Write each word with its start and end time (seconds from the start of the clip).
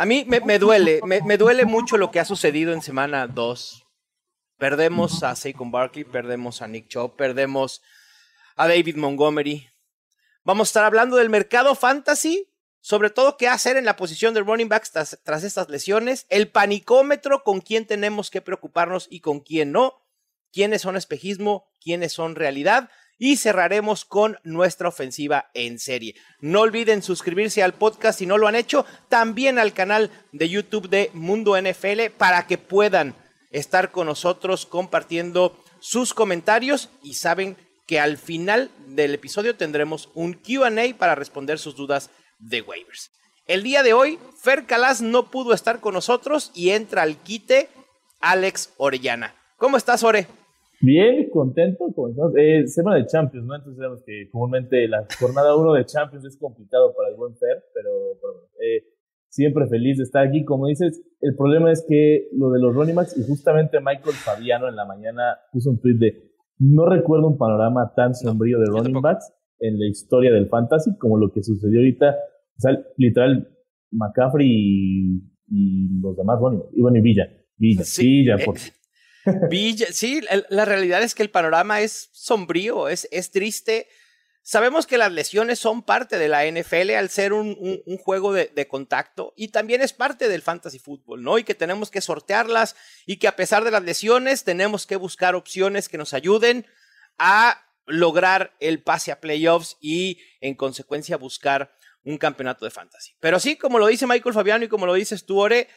A 0.00 0.06
mí 0.06 0.24
me, 0.26 0.58
duele, 0.58 1.02
me, 1.04 1.36
duele 1.36 1.66
mucho 1.66 1.98
lo 1.98 2.10
que 2.10 2.20
ha 2.20 2.24
sucedido 2.24 2.72
en 2.72 2.80
semana 2.80 3.26
2. 3.26 3.86
Perdemos 4.56 5.22
a 5.22 5.36
Saquon 5.36 5.70
Barkley, 5.70 6.04
perdemos 6.04 6.62
a 6.62 6.68
Nick 6.68 6.88
Chubb, 6.88 7.16
perdemos 7.16 7.82
a 8.56 8.66
David 8.66 8.96
Montgomery. 8.96 9.68
Vamos 10.42 10.68
a 10.68 10.70
estar 10.70 10.84
hablando 10.84 11.18
del 11.18 11.28
mercado 11.28 11.74
fantasy 11.74 12.48
sobre 12.80 13.10
todo 13.10 13.36
qué 13.36 13.46
hacer 13.48 13.76
en 13.76 13.84
la 13.84 13.96
posición 13.96 14.32
de 14.32 14.40
running 14.40 14.70
backs 14.70 14.90
tras, 14.90 15.44
estas 15.44 15.68
lesiones, 15.68 16.24
el 16.30 16.48
panicómetro 16.48 17.44
con 17.44 17.60
quién 17.60 17.86
tenemos 17.86 18.30
que 18.30 18.40
preocuparnos 18.40 19.06
y 19.10 19.20
con 19.20 19.40
quién 19.40 19.70
no, 19.70 20.02
quiénes 20.50 20.80
son 20.80 20.96
espejismo, 20.96 21.68
quiénes 21.78 22.14
son 22.14 22.36
realidad 22.36 22.90
y 23.20 23.36
cerraremos 23.36 24.04
con 24.04 24.38
nuestra 24.42 24.88
ofensiva 24.88 25.50
en 25.54 25.78
serie. 25.78 26.16
No 26.40 26.62
olviden 26.62 27.02
suscribirse 27.02 27.62
al 27.62 27.74
podcast 27.74 28.18
si 28.18 28.26
no 28.26 28.38
lo 28.38 28.48
han 28.48 28.56
hecho, 28.56 28.86
también 29.08 29.58
al 29.58 29.74
canal 29.74 30.10
de 30.32 30.48
YouTube 30.48 30.88
de 30.88 31.10
Mundo 31.12 31.60
NFL 31.60 32.10
para 32.16 32.46
que 32.46 32.58
puedan 32.58 33.14
estar 33.52 33.92
con 33.92 34.06
nosotros 34.06 34.64
compartiendo 34.64 35.62
sus 35.80 36.14
comentarios 36.14 36.88
y 37.02 37.14
saben 37.14 37.58
que 37.86 38.00
al 38.00 38.16
final 38.16 38.70
del 38.86 39.14
episodio 39.14 39.54
tendremos 39.54 40.08
un 40.14 40.32
QA 40.32 40.70
para 40.96 41.14
responder 41.14 41.58
sus 41.58 41.76
dudas 41.76 42.10
de 42.38 42.62
waivers. 42.62 43.10
El 43.46 43.62
día 43.62 43.82
de 43.82 43.92
hoy, 43.92 44.18
Fer 44.42 44.64
Calas 44.64 45.02
no 45.02 45.30
pudo 45.30 45.52
estar 45.52 45.80
con 45.80 45.92
nosotros 45.92 46.52
y 46.54 46.70
entra 46.70 47.02
al 47.02 47.18
quite 47.18 47.68
Alex 48.20 48.72
Orellana. 48.78 49.34
¿Cómo 49.58 49.76
estás, 49.76 50.04
Ore? 50.04 50.26
Bien, 50.80 51.28
contento. 51.28 51.92
Eh, 52.36 52.66
semana 52.66 52.96
de 52.96 53.06
Champions, 53.06 53.46
¿no? 53.46 53.54
Entonces 53.54 53.76
sabemos 53.76 54.02
que 54.04 54.30
comúnmente 54.30 54.88
la 54.88 55.06
jornada 55.18 55.54
1 55.54 55.74
de 55.74 55.84
Champions 55.84 56.24
es 56.24 56.38
complicado 56.38 56.94
para 56.96 57.10
el 57.10 57.16
buen 57.16 57.36
Fer, 57.36 57.64
pero, 57.74 57.90
eh, 58.60 58.84
siempre 59.28 59.68
feliz 59.68 59.98
de 59.98 60.04
estar 60.04 60.26
aquí. 60.26 60.42
Como 60.44 60.66
dices, 60.66 61.02
el 61.20 61.36
problema 61.36 61.70
es 61.70 61.84
que 61.86 62.28
lo 62.32 62.50
de 62.50 62.60
los 62.60 62.74
running 62.74 62.94
backs, 62.94 63.16
y 63.18 63.24
justamente 63.24 63.78
Michael 63.78 64.16
Fabiano 64.16 64.68
en 64.68 64.76
la 64.76 64.86
mañana 64.86 65.36
puso 65.52 65.70
un 65.70 65.80
tweet 65.80 65.98
de 65.98 66.30
no 66.58 66.86
recuerdo 66.86 67.28
un 67.28 67.38
panorama 67.38 67.92
tan 67.94 68.14
sombrío 68.14 68.58
de 68.58 68.66
running 68.66 69.00
backs 69.02 69.32
en 69.58 69.78
la 69.78 69.86
historia 69.86 70.32
del 70.32 70.48
fantasy 70.48 70.96
como 70.98 71.18
lo 71.18 71.30
que 71.30 71.42
sucedió 71.42 71.78
ahorita. 71.78 72.16
O 72.56 72.60
sea, 72.60 72.78
literal, 72.96 73.48
McCaffrey 73.90 74.48
y, 75.46 76.00
los 76.00 76.16
demás, 76.16 76.40
bueno, 76.40 76.64
y 76.72 76.80
bueno, 76.80 76.96
y 76.96 77.00
Villa. 77.02 77.28
Villa, 77.56 77.82
Villa, 77.98 78.36
por... 78.44 78.56
Eh, 78.56 78.60
Sí, 79.92 80.20
la 80.48 80.64
realidad 80.64 81.02
es 81.02 81.14
que 81.14 81.22
el 81.22 81.30
panorama 81.30 81.80
es 81.80 82.10
sombrío, 82.12 82.88
es, 82.88 83.08
es 83.10 83.30
triste. 83.30 83.88
Sabemos 84.42 84.86
que 84.86 84.98
las 84.98 85.12
lesiones 85.12 85.58
son 85.58 85.82
parte 85.82 86.18
de 86.18 86.28
la 86.28 86.46
NFL 86.46 86.92
al 86.92 87.10
ser 87.10 87.32
un, 87.32 87.82
un, 87.84 87.98
juego 87.98 88.32
de, 88.32 88.50
de, 88.54 88.66
contacto 88.66 89.34
y 89.36 89.48
también 89.48 89.82
es 89.82 89.92
parte 89.92 90.28
del 90.28 90.42
fantasy 90.42 90.78
fútbol, 90.78 91.22
¿no? 91.22 91.38
Y 91.38 91.44
que 91.44 91.54
tenemos 91.54 91.90
que 91.90 92.00
sortearlas 92.00 92.74
y 93.04 93.18
que 93.18 93.28
a 93.28 93.36
pesar 93.36 93.64
de 93.64 93.70
las 93.70 93.82
lesiones 93.82 94.42
tenemos 94.42 94.86
que 94.86 94.96
buscar 94.96 95.34
opciones 95.34 95.88
que 95.88 95.98
nos 95.98 96.14
ayuden 96.14 96.66
a 97.18 97.62
lograr 97.86 98.56
el 98.60 98.82
pase 98.82 99.12
a 99.12 99.20
playoffs 99.20 99.76
y 99.80 100.20
en 100.40 100.54
consecuencia 100.54 101.16
buscar 101.16 101.72
un 102.04 102.18
campeonato 102.18 102.64
de 102.64 102.70
fantasy. 102.70 103.14
Pero 103.20 103.38
sí, 103.38 103.56
como 103.56 103.78
lo 103.78 103.86
dice 103.86 104.06
Michael 104.06 104.34
Fabiano 104.34 104.64
y 104.64 104.68
como 104.68 104.86
lo 104.86 104.94
dices 104.94 105.26
tú, 105.26 105.38
Ore, 105.38 105.68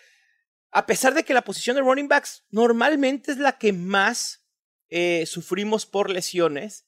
a 0.73 0.85
pesar 0.85 1.13
de 1.13 1.23
que 1.23 1.33
la 1.33 1.43
posición 1.43 1.75
de 1.75 1.83
running 1.83 2.07
backs 2.07 2.43
normalmente 2.49 3.31
es 3.31 3.37
la 3.37 3.57
que 3.57 3.71
más 3.71 4.45
eh, 4.89 5.25
sufrimos 5.27 5.85
por 5.85 6.09
lesiones, 6.09 6.87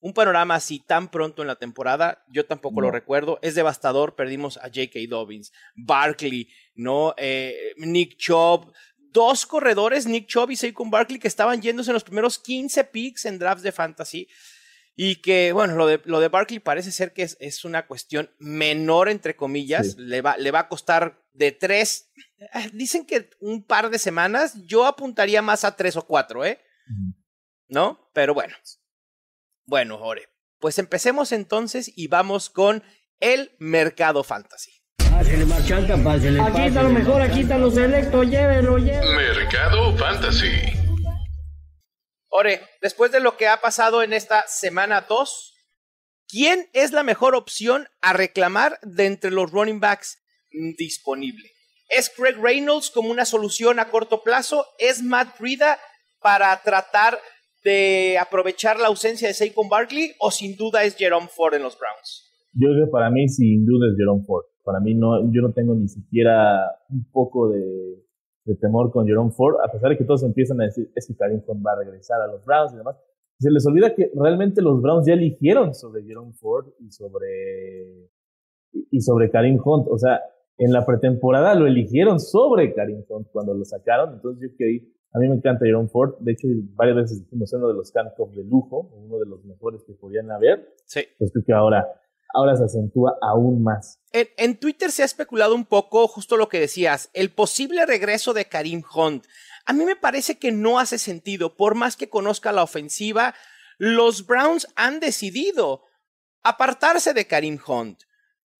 un 0.00 0.14
panorama 0.14 0.54
así 0.54 0.78
tan 0.78 1.10
pronto 1.10 1.42
en 1.42 1.48
la 1.48 1.56
temporada, 1.56 2.24
yo 2.28 2.46
tampoco 2.46 2.80
lo 2.80 2.92
recuerdo, 2.92 3.40
es 3.42 3.56
devastador, 3.56 4.14
perdimos 4.14 4.56
a 4.58 4.68
J.K. 4.68 5.00
Dobbins, 5.08 5.52
Barkley, 5.74 6.48
¿no? 6.74 7.14
Eh, 7.16 7.74
Nick 7.78 8.16
Chubb, 8.16 8.72
dos 8.96 9.44
corredores, 9.46 10.06
Nick 10.06 10.28
Chubb 10.28 10.52
y 10.52 10.56
Saquon 10.56 10.90
Barkley, 10.90 11.18
que 11.18 11.26
estaban 11.26 11.60
yéndose 11.60 11.90
en 11.90 11.94
los 11.94 12.04
primeros 12.04 12.38
15 12.38 12.84
picks 12.84 13.24
en 13.24 13.40
drafts 13.40 13.64
de 13.64 13.72
fantasy. 13.72 14.28
Y 15.00 15.22
que, 15.22 15.52
bueno, 15.52 15.76
lo 15.76 15.86
de, 15.86 16.02
lo 16.06 16.18
de 16.18 16.26
Barkley 16.26 16.58
parece 16.58 16.90
ser 16.90 17.12
que 17.12 17.22
es, 17.22 17.64
una 17.64 17.86
cuestión 17.86 18.34
menor, 18.40 19.08
entre 19.08 19.36
comillas. 19.36 19.96
Le, 19.96 20.22
va, 20.22 20.36
le 20.36 20.50
va 20.50 20.58
a 20.58 20.68
costar 20.68 21.22
de 21.32 21.52
tres. 21.52 22.10
Eh, 22.38 22.70
dicen 22.72 23.06
que 23.06 23.30
un 23.38 23.62
par 23.62 23.90
de 23.90 24.00
semanas. 24.00 24.54
Yo 24.66 24.86
apuntaría 24.86 25.40
más 25.40 25.62
a 25.62 25.76
tres 25.76 25.94
o 25.94 26.04
cuatro, 26.04 26.44
¿eh? 26.44 26.60
¿No? 27.68 28.10
Pero 28.12 28.34
bueno. 28.34 28.56
Bueno, 29.66 30.00
Ore. 30.00 30.30
Pues 30.58 30.80
empecemos 30.80 31.30
entonces 31.30 31.92
y 31.94 32.08
vamos 32.08 32.50
con 32.50 32.82
el 33.20 33.52
mercado 33.60 34.24
fantasy. 34.24 34.72
Aquí 35.16 35.30
está 36.66 36.82
lo 36.82 36.90
mejor, 36.90 37.22
aquí 37.22 37.42
están 37.42 37.60
los 37.60 37.74
selectos, 37.74 38.26
llévelo, 38.26 38.78
llévelo. 38.78 39.12
Mercado 39.12 39.96
fantasy. 39.96 40.87
Ore, 42.30 42.60
después 42.82 43.10
de 43.10 43.20
lo 43.20 43.36
que 43.36 43.48
ha 43.48 43.60
pasado 43.60 44.02
en 44.02 44.12
esta 44.12 44.46
semana 44.46 45.06
2, 45.08 45.54
¿quién 46.28 46.68
es 46.74 46.92
la 46.92 47.02
mejor 47.02 47.34
opción 47.34 47.88
a 48.00 48.12
reclamar 48.12 48.78
de 48.82 49.06
entre 49.06 49.30
los 49.30 49.50
running 49.50 49.80
backs 49.80 50.18
disponibles? 50.76 51.50
¿Es 51.88 52.10
Craig 52.10 52.36
Reynolds 52.40 52.90
como 52.90 53.10
una 53.10 53.24
solución 53.24 53.80
a 53.80 53.88
corto 53.88 54.22
plazo? 54.22 54.66
¿Es 54.78 55.02
Matt 55.02 55.38
Brida 55.38 55.78
para 56.20 56.60
tratar 56.62 57.18
de 57.64 58.18
aprovechar 58.20 58.78
la 58.78 58.88
ausencia 58.88 59.26
de 59.26 59.34
Saquon 59.34 59.70
Barkley? 59.70 60.12
¿O 60.20 60.30
sin 60.30 60.56
duda 60.56 60.84
es 60.84 60.96
Jerome 60.96 61.28
Ford 61.28 61.54
en 61.54 61.62
los 61.62 61.78
Browns? 61.78 62.30
Yo 62.52 62.68
creo 62.68 62.86
que 62.86 62.90
para 62.90 63.10
mí 63.10 63.26
sin 63.28 63.64
duda 63.64 63.88
es 63.90 63.96
Jerome 63.96 64.22
Ford. 64.26 64.44
Para 64.64 64.80
mí 64.80 64.94
no, 64.94 65.32
yo 65.32 65.40
no 65.40 65.52
tengo 65.54 65.74
ni 65.74 65.88
siquiera 65.88 66.60
un 66.90 67.10
poco 67.10 67.48
de, 67.48 68.04
de 68.48 68.56
temor 68.56 68.90
con 68.90 69.06
Jerome 69.06 69.30
Ford, 69.30 69.56
a 69.62 69.70
pesar 69.70 69.90
de 69.90 69.98
que 69.98 70.04
todos 70.04 70.22
empiezan 70.22 70.60
a 70.60 70.64
decir, 70.64 70.90
es 70.94 71.06
que 71.06 71.14
Karim 71.14 71.42
Hunt 71.46 71.64
va 71.64 71.72
a 71.72 71.76
regresar 71.76 72.20
a 72.22 72.26
los 72.26 72.44
Browns 72.44 72.72
y 72.72 72.78
demás. 72.78 72.96
Se 73.38 73.50
les 73.50 73.64
olvida 73.66 73.94
que 73.94 74.10
realmente 74.14 74.62
los 74.62 74.80
Browns 74.80 75.06
ya 75.06 75.12
eligieron 75.12 75.74
sobre 75.74 76.02
Jerome 76.02 76.32
Ford 76.32 76.66
y 76.80 76.90
sobre, 76.90 78.08
y 78.72 79.00
sobre 79.00 79.30
Karim 79.30 79.60
Hunt. 79.62 79.86
O 79.90 79.98
sea, 79.98 80.20
en 80.56 80.72
la 80.72 80.84
pretemporada 80.84 81.54
lo 81.54 81.66
eligieron 81.66 82.18
sobre 82.18 82.74
Karim 82.74 83.04
Hunt 83.08 83.28
cuando 83.30 83.54
lo 83.54 83.64
sacaron. 83.64 84.14
Entonces 84.14 84.50
yo 84.50 84.56
que 84.56 84.88
a 85.12 85.18
mí 85.18 85.28
me 85.28 85.36
encanta 85.36 85.66
Jerome 85.66 85.88
Ford. 85.88 86.14
De 86.20 86.32
hecho, 86.32 86.48
varias 86.74 86.96
veces 86.96 87.24
dijimos 87.24 87.52
uno 87.52 87.68
de 87.68 87.74
los 87.74 87.94
handcuffs 87.94 88.34
de 88.34 88.44
lujo, 88.44 88.90
uno 88.94 89.18
de 89.18 89.26
los 89.26 89.44
mejores 89.44 89.84
que 89.84 89.92
podían 89.92 90.30
haber. 90.30 90.74
Sí. 90.86 91.02
Pues 91.18 91.30
creo 91.32 91.44
que 91.44 91.52
ahora 91.52 91.86
ahora 92.34 92.56
se 92.56 92.64
acentúa 92.64 93.16
aún 93.22 93.62
más. 93.62 94.00
En, 94.12 94.58
Twitter 94.58 94.90
se 94.90 95.02
ha 95.02 95.06
especulado 95.06 95.54
un 95.54 95.64
poco 95.64 96.08
justo 96.08 96.36
lo 96.36 96.48
que 96.48 96.60
decías, 96.60 97.10
el 97.12 97.30
posible 97.30 97.86
regreso 97.86 98.32
de 98.32 98.46
Karim 98.46 98.82
Hunt. 98.94 99.26
A 99.66 99.72
mí 99.72 99.84
me 99.84 99.96
parece 99.96 100.38
que 100.38 100.52
no 100.52 100.78
hace 100.78 100.98
sentido, 100.98 101.56
por 101.56 101.74
más 101.74 101.96
que 101.96 102.08
conozca 102.08 102.52
la 102.52 102.62
ofensiva, 102.62 103.34
los 103.76 104.26
Browns 104.26 104.68
han 104.76 105.00
decidido 105.00 105.84
apartarse 106.42 107.12
de 107.12 107.26
Karim 107.26 107.58
Hunt. 107.66 108.02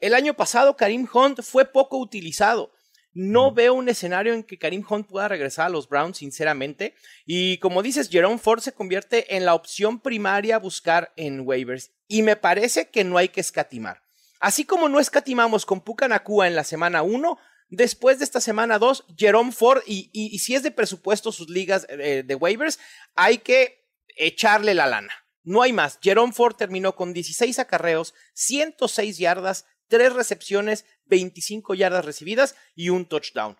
El 0.00 0.14
año 0.14 0.34
pasado 0.34 0.76
Karim 0.76 1.08
Hunt 1.12 1.42
fue 1.42 1.64
poco 1.64 1.98
utilizado. 1.98 2.72
No 3.12 3.52
veo 3.52 3.74
un 3.74 3.88
escenario 3.88 4.34
en 4.34 4.44
que 4.44 4.58
Karim 4.58 4.84
Hunt 4.88 5.08
pueda 5.08 5.28
regresar 5.28 5.66
a 5.66 5.70
los 5.70 5.88
Browns, 5.88 6.18
sinceramente. 6.18 6.94
Y 7.26 7.58
como 7.58 7.82
dices, 7.82 8.08
Jerome 8.10 8.38
Ford 8.38 8.60
se 8.60 8.72
convierte 8.72 9.36
en 9.36 9.44
la 9.44 9.54
opción 9.54 10.00
primaria 10.00 10.56
a 10.56 10.60
buscar 10.60 11.12
en 11.16 11.40
waivers. 11.40 11.90
Y 12.06 12.22
me 12.22 12.36
parece 12.36 12.90
que 12.90 13.04
no 13.04 13.18
hay 13.18 13.28
que 13.28 13.40
escatimar. 13.40 14.02
Así 14.40 14.64
como 14.64 14.88
no 14.88 15.00
escatimamos 15.00 15.66
con 15.66 15.80
Puka 15.80 16.06
Nakua 16.06 16.46
en 16.46 16.54
la 16.54 16.64
semana 16.64 17.02
1, 17.02 17.38
después 17.70 18.18
de 18.18 18.24
esta 18.24 18.40
semana 18.40 18.78
2, 18.78 19.06
Jerome 19.16 19.52
Ford, 19.52 19.82
y, 19.86 20.38
si 20.38 20.54
es 20.54 20.62
de 20.62 20.70
presupuesto 20.70 21.32
sus 21.32 21.48
ligas 21.48 21.86
de, 21.88 22.22
de 22.22 22.34
waivers, 22.34 22.78
hay 23.14 23.38
que 23.38 23.88
echarle 24.16 24.74
la 24.74 24.86
lana. 24.86 25.12
No 25.42 25.62
hay 25.62 25.72
más. 25.72 25.98
Jerome 26.02 26.32
Ford 26.32 26.56
terminó 26.56 26.94
con 26.94 27.12
16 27.12 27.58
acarreos, 27.58 28.14
106 28.34 29.18
yardas, 29.18 29.64
tres 29.88 30.14
recepciones, 30.14 30.84
25 31.06 31.74
yardas 31.74 32.04
recibidas 32.04 32.54
y 32.74 32.90
un 32.90 33.06
touchdown. 33.06 33.56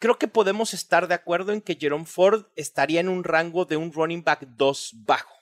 Creo 0.00 0.16
que 0.16 0.28
podemos 0.28 0.74
estar 0.74 1.08
de 1.08 1.14
acuerdo 1.14 1.52
en 1.52 1.60
que 1.60 1.74
Jerome 1.74 2.04
Ford 2.04 2.44
estaría 2.54 3.00
en 3.00 3.08
un 3.08 3.24
rango 3.24 3.64
de 3.64 3.76
un 3.76 3.92
running 3.92 4.22
back 4.22 4.46
2 4.56 5.04
bajo. 5.06 5.38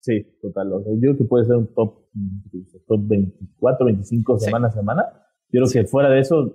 Sí, 0.00 0.24
total. 0.40 0.70
yo 0.70 1.00
creo 1.00 1.16
que 1.16 1.24
puede 1.24 1.44
ser 1.44 1.56
un 1.56 1.66
top, 1.74 2.06
top 2.86 3.00
24, 3.08 3.86
25 3.86 4.38
semana 4.38 4.68
a 4.68 4.70
semana. 4.70 5.02
Yo 5.50 5.62
creo 5.62 5.70
que 5.72 5.88
fuera 5.88 6.08
de 6.10 6.20
eso, 6.20 6.54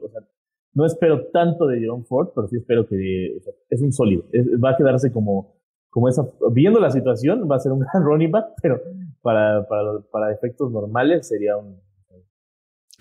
no 0.74 0.86
espero 0.86 1.28
tanto 1.28 1.68
de 1.68 1.80
Jerome 1.80 2.06
Ford, 2.06 2.30
pero 2.34 2.48
sí 2.48 2.58
espero 2.58 2.88
que 2.88 3.38
es 3.70 3.82
un 3.82 3.92
sólido. 3.92 4.24
va 4.64 4.72
a 4.72 4.78
quedarse 4.78 5.12
como, 5.12 5.56
como 5.90 6.08
esa, 6.08 6.28
viendo 6.52 6.80
la 6.80 6.92
situación, 6.92 7.48
va 7.50 7.58
a 7.58 7.60
ser 7.60 7.74
un 7.74 7.80
gran 7.94 8.04
running 8.04 8.32
back, 8.32 8.54
pero 8.62 8.82
para, 9.22 9.68
para, 9.68 10.00
para 10.12 10.34
efectos 10.34 10.72
normales 10.72 11.28
sería 11.28 11.58
un... 11.58 11.80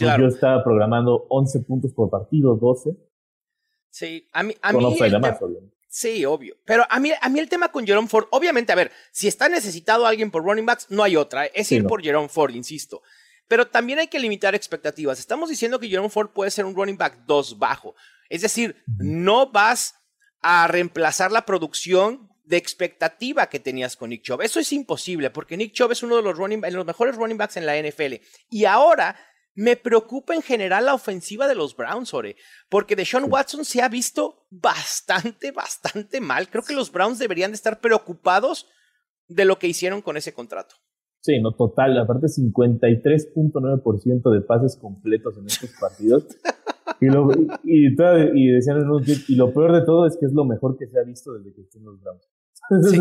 Claro. 0.02 0.22
Yo 0.22 0.28
estaba 0.28 0.62
programando 0.62 1.26
11 1.28 1.60
puntos 1.60 1.92
por 1.92 2.10
partido, 2.10 2.56
12. 2.56 2.96
Sí, 3.90 4.28
a 4.32 4.42
mí... 4.42 4.54
A 4.62 4.72
mí 4.72 4.78
Sí, 5.92 6.24
obvio. 6.24 6.56
Pero 6.64 6.86
a 6.88 6.98
mí, 6.98 7.10
a 7.20 7.28
mí 7.28 7.38
el 7.38 7.50
tema 7.50 7.70
con 7.70 7.86
Jerome 7.86 8.08
Ford, 8.08 8.24
obviamente, 8.30 8.72
a 8.72 8.76
ver, 8.76 8.90
si 9.10 9.28
está 9.28 9.50
necesitado 9.50 10.06
alguien 10.06 10.30
por 10.30 10.42
running 10.42 10.64
backs, 10.64 10.86
no 10.88 11.02
hay 11.02 11.16
otra. 11.16 11.44
Es 11.44 11.70
ir 11.70 11.86
por 11.86 12.02
Jerome 12.02 12.30
Ford, 12.30 12.54
insisto. 12.54 13.02
Pero 13.46 13.66
también 13.68 13.98
hay 13.98 14.06
que 14.06 14.18
limitar 14.18 14.54
expectativas. 14.54 15.18
Estamos 15.18 15.50
diciendo 15.50 15.78
que 15.78 15.88
Jerome 15.88 16.08
Ford 16.08 16.30
puede 16.30 16.50
ser 16.50 16.64
un 16.64 16.74
running 16.74 16.96
back 16.96 17.26
2 17.26 17.58
bajo. 17.58 17.94
Es 18.30 18.40
decir, 18.40 18.82
no 18.86 19.52
vas 19.52 19.94
a 20.40 20.66
reemplazar 20.66 21.30
la 21.30 21.44
producción 21.44 22.30
de 22.44 22.56
expectativa 22.56 23.50
que 23.50 23.60
tenías 23.60 23.94
con 23.94 24.08
Nick 24.08 24.22
Chubb. 24.22 24.40
Eso 24.40 24.60
es 24.60 24.72
imposible 24.72 25.28
porque 25.28 25.58
Nick 25.58 25.74
Chubb 25.74 25.92
es 25.92 26.02
uno 26.02 26.16
de 26.16 26.22
los, 26.22 26.38
running, 26.38 26.62
los 26.70 26.86
mejores 26.86 27.16
running 27.16 27.36
backs 27.36 27.58
en 27.58 27.66
la 27.66 27.76
NFL. 27.76 28.14
Y 28.48 28.64
ahora 28.64 29.14
me 29.54 29.76
preocupa 29.76 30.34
en 30.34 30.42
general 30.42 30.86
la 30.86 30.94
ofensiva 30.94 31.46
de 31.46 31.54
los 31.54 31.76
Browns, 31.76 32.14
Ore, 32.14 32.36
porque 32.68 32.96
Deshaun 32.96 33.30
Watson 33.30 33.64
se 33.64 33.82
ha 33.82 33.88
visto 33.88 34.46
bastante, 34.50 35.52
bastante 35.52 36.20
mal. 36.20 36.48
Creo 36.48 36.64
que 36.64 36.74
los 36.74 36.90
Browns 36.90 37.18
deberían 37.18 37.50
de 37.50 37.56
estar 37.56 37.80
preocupados 37.80 38.66
de 39.28 39.44
lo 39.44 39.58
que 39.58 39.68
hicieron 39.68 40.00
con 40.02 40.16
ese 40.16 40.32
contrato. 40.32 40.74
Sí, 41.20 41.38
no, 41.40 41.52
total. 41.52 41.96
Aparte, 41.98 42.26
53.9% 42.26 44.32
de 44.32 44.40
pases 44.40 44.76
completos 44.76 45.38
en 45.38 45.46
estos 45.46 45.70
partidos. 45.80 46.26
y, 47.00 47.06
lo, 47.06 47.30
y, 47.62 47.94
y, 48.34 48.50
decían 48.50 48.78
y 49.28 49.36
lo 49.36 49.52
peor 49.52 49.72
de 49.72 49.84
todo 49.84 50.04
es 50.06 50.16
que 50.18 50.26
es 50.26 50.32
lo 50.32 50.44
mejor 50.44 50.76
que 50.76 50.88
se 50.88 50.98
ha 50.98 51.04
visto 51.04 51.32
desde 51.34 51.54
que 51.54 51.60
estén 51.60 51.84
los 51.84 52.00
Browns. 52.00 52.26
Sí, 52.90 52.98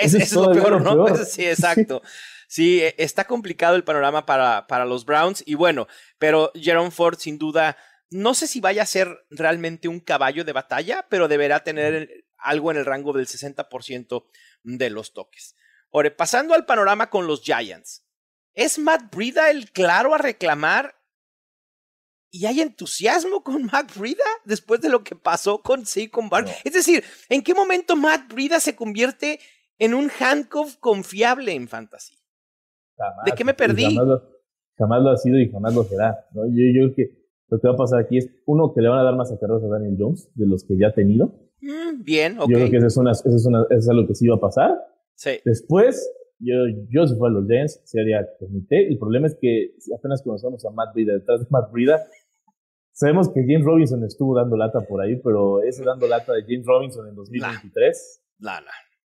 es, 0.00 0.14
es, 0.14 0.32
lo 0.34 0.52
peor, 0.52 0.82
¿no? 0.82 1.16
Sí, 1.24 1.44
exacto. 1.44 2.02
Sí, 2.04 2.10
e, 2.58 2.94
está 2.98 3.26
complicado 3.26 3.76
el 3.76 3.84
panorama 3.84 4.26
para, 4.26 4.66
para 4.66 4.84
los 4.84 5.04
Browns. 5.04 5.42
Y 5.46 5.54
bueno, 5.54 5.86
pero 6.18 6.50
Jerome 6.54 6.90
Ford, 6.90 7.18
sin 7.18 7.38
duda, 7.38 7.76
no 8.10 8.34
sé 8.34 8.46
si 8.46 8.60
vaya 8.60 8.82
a 8.82 8.86
ser 8.86 9.24
realmente 9.30 9.88
un 9.88 10.00
caballo 10.00 10.44
de 10.44 10.52
batalla, 10.52 11.06
pero 11.08 11.28
deberá 11.28 11.62
tener 11.62 12.26
algo 12.36 12.70
en 12.70 12.78
el 12.78 12.86
rango 12.86 13.12
del 13.12 13.26
60% 13.26 14.24
de 14.64 14.90
los 14.90 15.12
toques. 15.12 15.56
Ahora, 15.92 16.14
pasando 16.16 16.54
al 16.54 16.66
panorama 16.66 17.10
con 17.10 17.26
los 17.26 17.42
Giants. 17.42 18.04
¿Es 18.52 18.78
Matt 18.78 19.14
Brida 19.14 19.50
el 19.50 19.70
claro 19.70 20.14
a 20.14 20.18
reclamar? 20.18 20.96
¿Y 22.32 22.46
hay 22.46 22.60
entusiasmo 22.60 23.42
con 23.42 23.64
Matt 23.66 23.96
Brida 23.96 24.24
después 24.44 24.80
de 24.80 24.88
lo 24.88 25.02
que 25.02 25.16
pasó 25.16 25.62
con 25.62 25.86
Saquon 25.86 26.28
Barkley? 26.28 26.54
Es 26.64 26.72
decir, 26.72 27.04
¿en 27.28 27.42
qué 27.42 27.54
momento 27.54 27.96
Matt 27.96 28.32
Brida 28.32 28.60
se 28.60 28.76
convierte 28.76 29.40
en 29.78 29.94
un 29.94 30.10
handcuff 30.18 30.76
confiable 30.76 31.52
en 31.52 31.68
fantasy? 31.68 32.19
¿De 33.24 33.32
qué 33.32 33.44
me 33.44 33.54
perdí? 33.54 33.96
Jamás 34.76 35.02
lo, 35.02 35.10
ha 35.10 35.16
sido 35.16 35.38
y 35.38 35.50
jamás 35.50 35.74
lo 35.74 35.84
será. 35.84 36.26
Yo, 36.32 36.42
creo 36.46 36.94
que 36.94 37.10
lo 37.48 37.60
que 37.60 37.68
va 37.68 37.74
a 37.74 37.76
pasar 37.76 38.00
aquí 38.00 38.18
es, 38.18 38.30
uno, 38.46 38.72
que 38.72 38.80
le 38.80 38.88
van 38.88 39.00
a 39.00 39.02
dar 39.02 39.14
más 39.14 39.30
acarreos 39.30 39.62
a 39.62 39.68
Daniel 39.68 39.96
Jones 39.98 40.30
de 40.34 40.46
los 40.46 40.64
que 40.64 40.78
ya 40.78 40.88
ha 40.88 40.94
tenido. 40.94 41.34
Mm, 41.60 42.02
bien, 42.02 42.38
ok. 42.38 42.48
Yo 42.48 42.56
creo 42.56 42.70
que 42.70 42.76
eso 42.78 42.86
es, 42.86 42.96
una, 42.96 43.12
eso 43.12 43.28
es, 43.28 43.46
una, 43.46 43.62
eso 43.68 43.78
es 43.78 43.88
algo 43.88 44.06
que 44.06 44.14
sí 44.14 44.26
va 44.26 44.36
a 44.36 44.40
pasar. 44.40 44.70
Después, 45.44 46.10
yo, 46.38 46.54
yo 46.88 47.06
si 47.06 47.14
fuera 47.16 47.34
los 47.34 47.46
Giants, 47.46 47.82
se 47.84 48.00
haría 48.00 48.26
comité. 48.38 48.88
El 48.88 48.98
problema 48.98 49.26
es 49.26 49.36
que 49.38 49.74
apenas 49.94 50.22
conocemos 50.22 50.64
a 50.64 50.70
Matt 50.70 50.94
Brida, 50.94 51.12
detrás 51.12 51.40
de 51.40 51.46
Matt 51.50 51.70
Brida, 51.70 52.02
sabemos 52.92 53.28
que 53.28 53.42
James 53.42 53.64
Robinson 53.64 54.02
estuvo 54.04 54.34
dando 54.34 54.56
lata 54.56 54.80
por 54.82 55.02
ahí, 55.02 55.16
pero 55.16 55.62
ese 55.62 55.84
dando 55.84 56.06
lata 56.06 56.32
de 56.32 56.42
James 56.42 56.66
Robinson 56.66 57.06
en 57.08 57.14
2023. 57.14 58.22
Nah, 58.38 58.60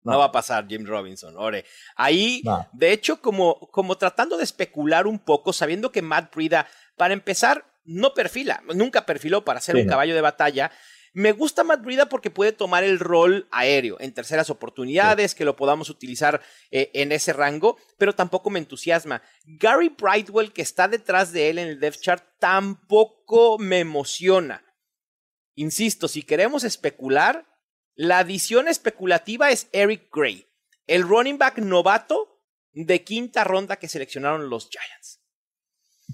No. 0.03 0.17
va 0.17 0.25
a 0.25 0.31
pasar 0.31 0.65
James 0.69 0.87
Robinson, 0.87 1.35
ore. 1.37 1.65
Ahí, 1.95 2.41
de 2.73 2.91
hecho, 2.91 3.21
como, 3.21 3.59
como 3.71 3.97
tratando 3.97 4.37
de 4.37 4.43
especular 4.43 5.07
un 5.07 5.19
poco, 5.19 5.53
sabiendo 5.53 5.91
que 5.91 6.01
Matt 6.01 6.33
Brida, 6.33 6.67
para 6.97 7.13
empezar, 7.13 7.65
no 7.83 8.13
perfila, 8.13 8.63
nunca 8.73 9.05
perfiló 9.05 9.43
para 9.43 9.61
ser 9.61 9.75
un 9.75 9.87
caballo 9.87 10.15
de 10.15 10.21
batalla. 10.21 10.71
Me 11.13 11.33
gusta 11.33 11.65
Matt 11.65 11.83
Brida 11.83 12.07
porque 12.07 12.29
puede 12.29 12.53
tomar 12.53 12.85
el 12.85 12.97
rol 12.97 13.47
aéreo 13.51 13.97
en 13.99 14.13
terceras 14.13 14.49
oportunidades, 14.49 15.35
que 15.35 15.43
lo 15.43 15.57
podamos 15.57 15.89
utilizar 15.89 16.41
eh, 16.71 16.89
en 16.93 17.11
ese 17.11 17.33
rango, 17.33 17.77
pero 17.97 18.15
tampoco 18.15 18.49
me 18.49 18.59
entusiasma. 18.59 19.21
Gary 19.43 19.89
Brightwell, 19.89 20.53
que 20.53 20.61
está 20.61 20.87
detrás 20.87 21.33
de 21.33 21.49
él 21.49 21.59
en 21.59 21.67
el 21.67 21.79
depth 21.81 21.99
chart, 21.99 22.23
tampoco 22.39 23.57
me 23.59 23.79
emociona. 23.79 24.63
Insisto, 25.55 26.07
si 26.07 26.23
queremos 26.23 26.63
especular, 26.63 27.45
la 27.95 28.19
adición 28.19 28.67
especulativa 28.67 29.51
es 29.51 29.69
Eric 29.71 30.09
Gray, 30.13 30.47
el 30.87 31.03
running 31.03 31.37
back 31.37 31.59
novato 31.59 32.39
de 32.73 33.03
quinta 33.03 33.43
ronda 33.43 33.77
que 33.77 33.87
seleccionaron 33.87 34.49
los 34.49 34.69
Giants 34.69 35.21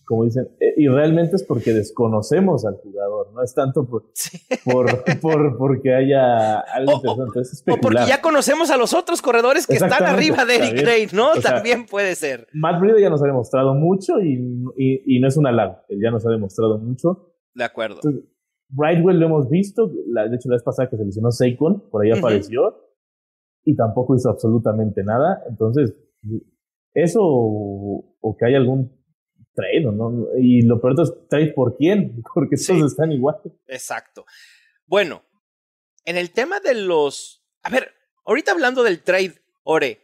como 0.07 0.23
dicen, 0.23 0.47
eh, 0.61 0.73
y 0.77 0.87
realmente 0.87 1.35
es 1.35 1.43
porque 1.43 1.73
desconocemos 1.73 2.65
al 2.65 2.75
jugador, 2.75 3.33
no 3.33 3.43
es 3.43 3.53
tanto 3.53 3.85
por, 3.85 4.05
por, 5.21 5.57
porque 5.57 5.93
haya 5.93 6.59
algo 6.59 6.93
interesante, 6.93 7.41
es 7.41 7.63
O 7.69 7.77
porque 7.81 8.05
ya 8.07 8.21
conocemos 8.21 8.69
a 8.69 8.77
los 8.77 8.93
otros 8.93 9.21
corredores 9.21 9.67
que 9.67 9.73
están 9.73 10.03
arriba 10.05 10.45
de 10.45 10.55
Eric 10.55 10.81
Gray, 10.81 11.07
¿no? 11.11 11.33
También 11.41 11.85
puede 11.85 12.15
ser. 12.15 12.47
Matt 12.53 12.79
Breida 12.79 13.01
ya 13.01 13.09
nos 13.09 13.21
ha 13.21 13.27
demostrado 13.27 13.73
mucho 13.73 14.21
y, 14.21 14.63
y, 14.77 15.19
no 15.19 15.27
es 15.27 15.35
un 15.35 15.45
halago, 15.45 15.79
él 15.89 15.99
ya 16.01 16.09
nos 16.09 16.25
ha 16.25 16.29
demostrado 16.29 16.77
mucho. 16.77 17.33
De 17.53 17.65
acuerdo. 17.65 17.99
Brightwell 18.69 19.19
lo 19.19 19.25
hemos 19.27 19.49
visto, 19.49 19.87
de 19.87 20.35
hecho 20.35 20.49
la 20.49 20.55
vez 20.55 20.63
pasada 20.63 20.89
que 20.89 20.97
se 20.97 21.05
lesionó 21.05 21.31
Saquon, 21.31 21.89
por 21.89 22.03
ahí 22.03 22.11
apareció, 22.11 22.83
y 23.63 23.75
tampoco 23.75 24.15
hizo 24.15 24.29
absolutamente 24.29 25.03
nada, 25.03 25.43
entonces, 25.49 25.93
eso 26.93 27.21
o 27.21 28.35
que 28.37 28.45
haya 28.45 28.57
algún 28.57 28.97
trade, 29.57 29.91
¿no? 29.91 30.27
Y 30.39 30.61
lo 30.61 30.79
peor 30.79 30.95
es 31.01 31.11
trade 31.27 31.53
por 31.53 31.75
quién, 31.75 32.21
porque 32.33 32.55
todos 32.55 32.91
están 32.91 33.11
igual. 33.11 33.37
Exacto. 33.65 34.25
Bueno, 34.85 35.23
en 36.05 36.15
el 36.15 36.31
tema 36.31 36.59
de 36.59 36.75
los... 36.75 37.43
A 37.63 37.69
ver, 37.69 37.91
ahorita 38.25 38.51
hablando 38.51 38.83
del 38.83 39.01
trade, 39.01 39.41
Ore, 39.63 39.99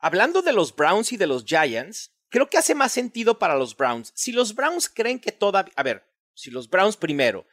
hablando 0.00 0.42
de 0.42 0.52
los 0.52 0.74
Browns 0.74 1.12
y 1.12 1.16
de 1.16 1.26
los 1.26 1.44
Giants, 1.44 2.12
creo 2.30 2.48
que 2.48 2.58
hace 2.58 2.74
más 2.74 2.90
sentido 2.90 3.38
para 3.38 3.56
los 3.56 3.76
Browns. 3.76 4.10
Si 4.14 4.32
los 4.32 4.54
Browns 4.54 4.88
creen 4.88 5.20
que 5.20 5.32
toda... 5.32 5.66
A 5.76 5.82
ver, 5.82 6.02
si 6.34 6.50
los 6.50 6.68
Browns 6.68 6.96
primero 6.96 7.44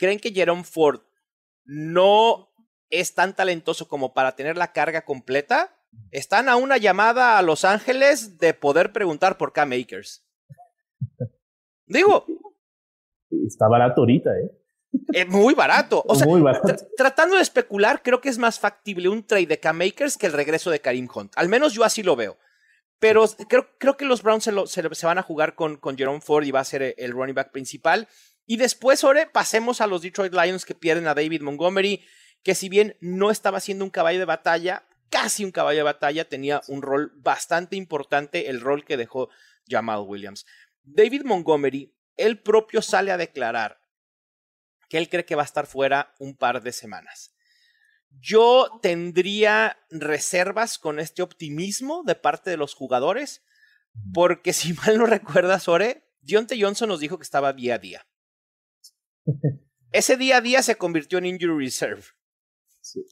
creen 0.00 0.18
que 0.18 0.32
Jerome 0.32 0.64
Ford 0.64 1.02
no 1.64 2.48
es 2.88 3.14
tan 3.14 3.36
talentoso 3.36 3.86
como 3.86 4.14
para 4.14 4.34
tener 4.34 4.56
la 4.56 4.72
carga 4.72 5.04
completa, 5.04 5.76
están 6.10 6.48
a 6.48 6.56
una 6.56 6.78
llamada 6.78 7.38
a 7.38 7.42
Los 7.42 7.64
Ángeles 7.64 8.38
de 8.38 8.54
poder 8.54 8.92
preguntar 8.92 9.36
por 9.36 9.52
K-Makers. 9.52 10.24
Digo. 11.86 12.24
Está 13.46 13.68
barato 13.68 14.00
ahorita, 14.00 14.30
¿eh? 14.30 14.50
Es 15.12 15.28
muy 15.28 15.54
barato. 15.54 16.02
O 16.08 16.14
sea, 16.14 16.26
tratando 16.96 17.36
de 17.36 17.42
especular, 17.42 18.02
creo 18.02 18.20
que 18.20 18.28
es 18.28 18.38
más 18.38 18.58
factible 18.58 19.08
un 19.08 19.24
trade 19.24 19.46
de 19.46 19.60
K-Makers 19.60 20.16
que 20.16 20.26
el 20.26 20.32
regreso 20.32 20.70
de 20.70 20.80
Karim 20.80 21.08
Hunt. 21.14 21.32
Al 21.36 21.48
menos 21.48 21.74
yo 21.74 21.84
así 21.84 22.02
lo 22.02 22.16
veo. 22.16 22.38
Pero 22.98 23.24
creo, 23.48 23.68
creo 23.78 23.96
que 23.96 24.04
los 24.04 24.22
Browns 24.22 24.44
se, 24.44 25.06
van 25.06 25.18
a 25.18 25.22
jugar 25.22 25.54
con, 25.54 25.76
con 25.76 25.96
Jerome 25.96 26.20
Ford 26.20 26.44
y 26.44 26.50
va 26.50 26.60
a 26.60 26.64
ser 26.64 26.94
el 26.98 27.12
running 27.12 27.34
back 27.34 27.52
principal. 27.52 28.08
Y 28.50 28.56
después, 28.56 29.04
Ore, 29.04 29.28
pasemos 29.28 29.80
a 29.80 29.86
los 29.86 30.02
Detroit 30.02 30.34
Lions 30.34 30.64
que 30.64 30.74
pierden 30.74 31.06
a 31.06 31.14
David 31.14 31.40
Montgomery, 31.40 32.04
que 32.42 32.56
si 32.56 32.68
bien 32.68 32.96
no 33.00 33.30
estaba 33.30 33.60
siendo 33.60 33.84
un 33.84 33.92
caballo 33.92 34.18
de 34.18 34.24
batalla, 34.24 34.88
casi 35.08 35.44
un 35.44 35.52
caballo 35.52 35.76
de 35.76 35.84
batalla, 35.84 36.28
tenía 36.28 36.60
un 36.66 36.82
rol 36.82 37.12
bastante 37.14 37.76
importante, 37.76 38.50
el 38.50 38.60
rol 38.60 38.84
que 38.84 38.96
dejó 38.96 39.28
Jamal 39.68 40.00
Williams. 40.00 40.46
David 40.82 41.22
Montgomery, 41.22 41.94
él 42.16 42.42
propio 42.42 42.82
sale 42.82 43.12
a 43.12 43.16
declarar 43.16 43.80
que 44.88 44.98
él 44.98 45.08
cree 45.08 45.24
que 45.24 45.36
va 45.36 45.42
a 45.42 45.44
estar 45.44 45.68
fuera 45.68 46.12
un 46.18 46.36
par 46.36 46.60
de 46.60 46.72
semanas. 46.72 47.32
Yo 48.18 48.80
tendría 48.82 49.78
reservas 49.90 50.80
con 50.80 50.98
este 50.98 51.22
optimismo 51.22 52.02
de 52.04 52.16
parte 52.16 52.50
de 52.50 52.56
los 52.56 52.74
jugadores, 52.74 53.44
porque 54.12 54.52
si 54.52 54.72
mal 54.72 54.98
no 54.98 55.06
recuerdas, 55.06 55.68
Ore, 55.68 56.02
Dionte 56.20 56.60
Johnson 56.60 56.88
nos 56.88 56.98
dijo 56.98 57.16
que 57.16 57.22
estaba 57.22 57.52
día 57.52 57.76
a 57.76 57.78
día. 57.78 58.09
Ese 59.92 60.16
día 60.16 60.38
a 60.38 60.40
día 60.40 60.62
se 60.62 60.76
convirtió 60.76 61.18
en 61.18 61.26
injury 61.26 61.64
reserve. 61.64 62.04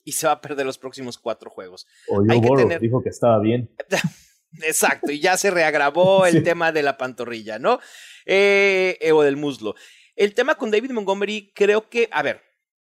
Y 0.04 0.12
se 0.12 0.26
va 0.26 0.34
a 0.34 0.40
perder 0.40 0.64
los 0.66 0.78
próximos 0.78 1.18
cuatro 1.18 1.50
juegos. 1.50 1.86
O 2.08 2.22
Hay 2.28 2.40
dijo 2.80 3.02
que 3.02 3.10
estaba 3.10 3.38
bien. 3.40 3.70
Exacto, 4.62 5.12
y 5.12 5.20
ya 5.20 5.36
se 5.36 5.50
reagravó 5.50 6.26
el 6.26 6.42
tema 6.42 6.72
de 6.72 6.82
la 6.82 6.96
pantorrilla, 6.96 7.58
¿no? 7.58 7.80
Eh, 8.24 8.96
eh, 9.00 9.12
o 9.12 9.22
del 9.22 9.36
muslo. 9.36 9.74
El 10.16 10.34
tema 10.34 10.56
con 10.56 10.70
David 10.70 10.90
Montgomery, 10.90 11.52
creo 11.54 11.88
que, 11.88 12.08
a 12.10 12.22
ver, 12.22 12.42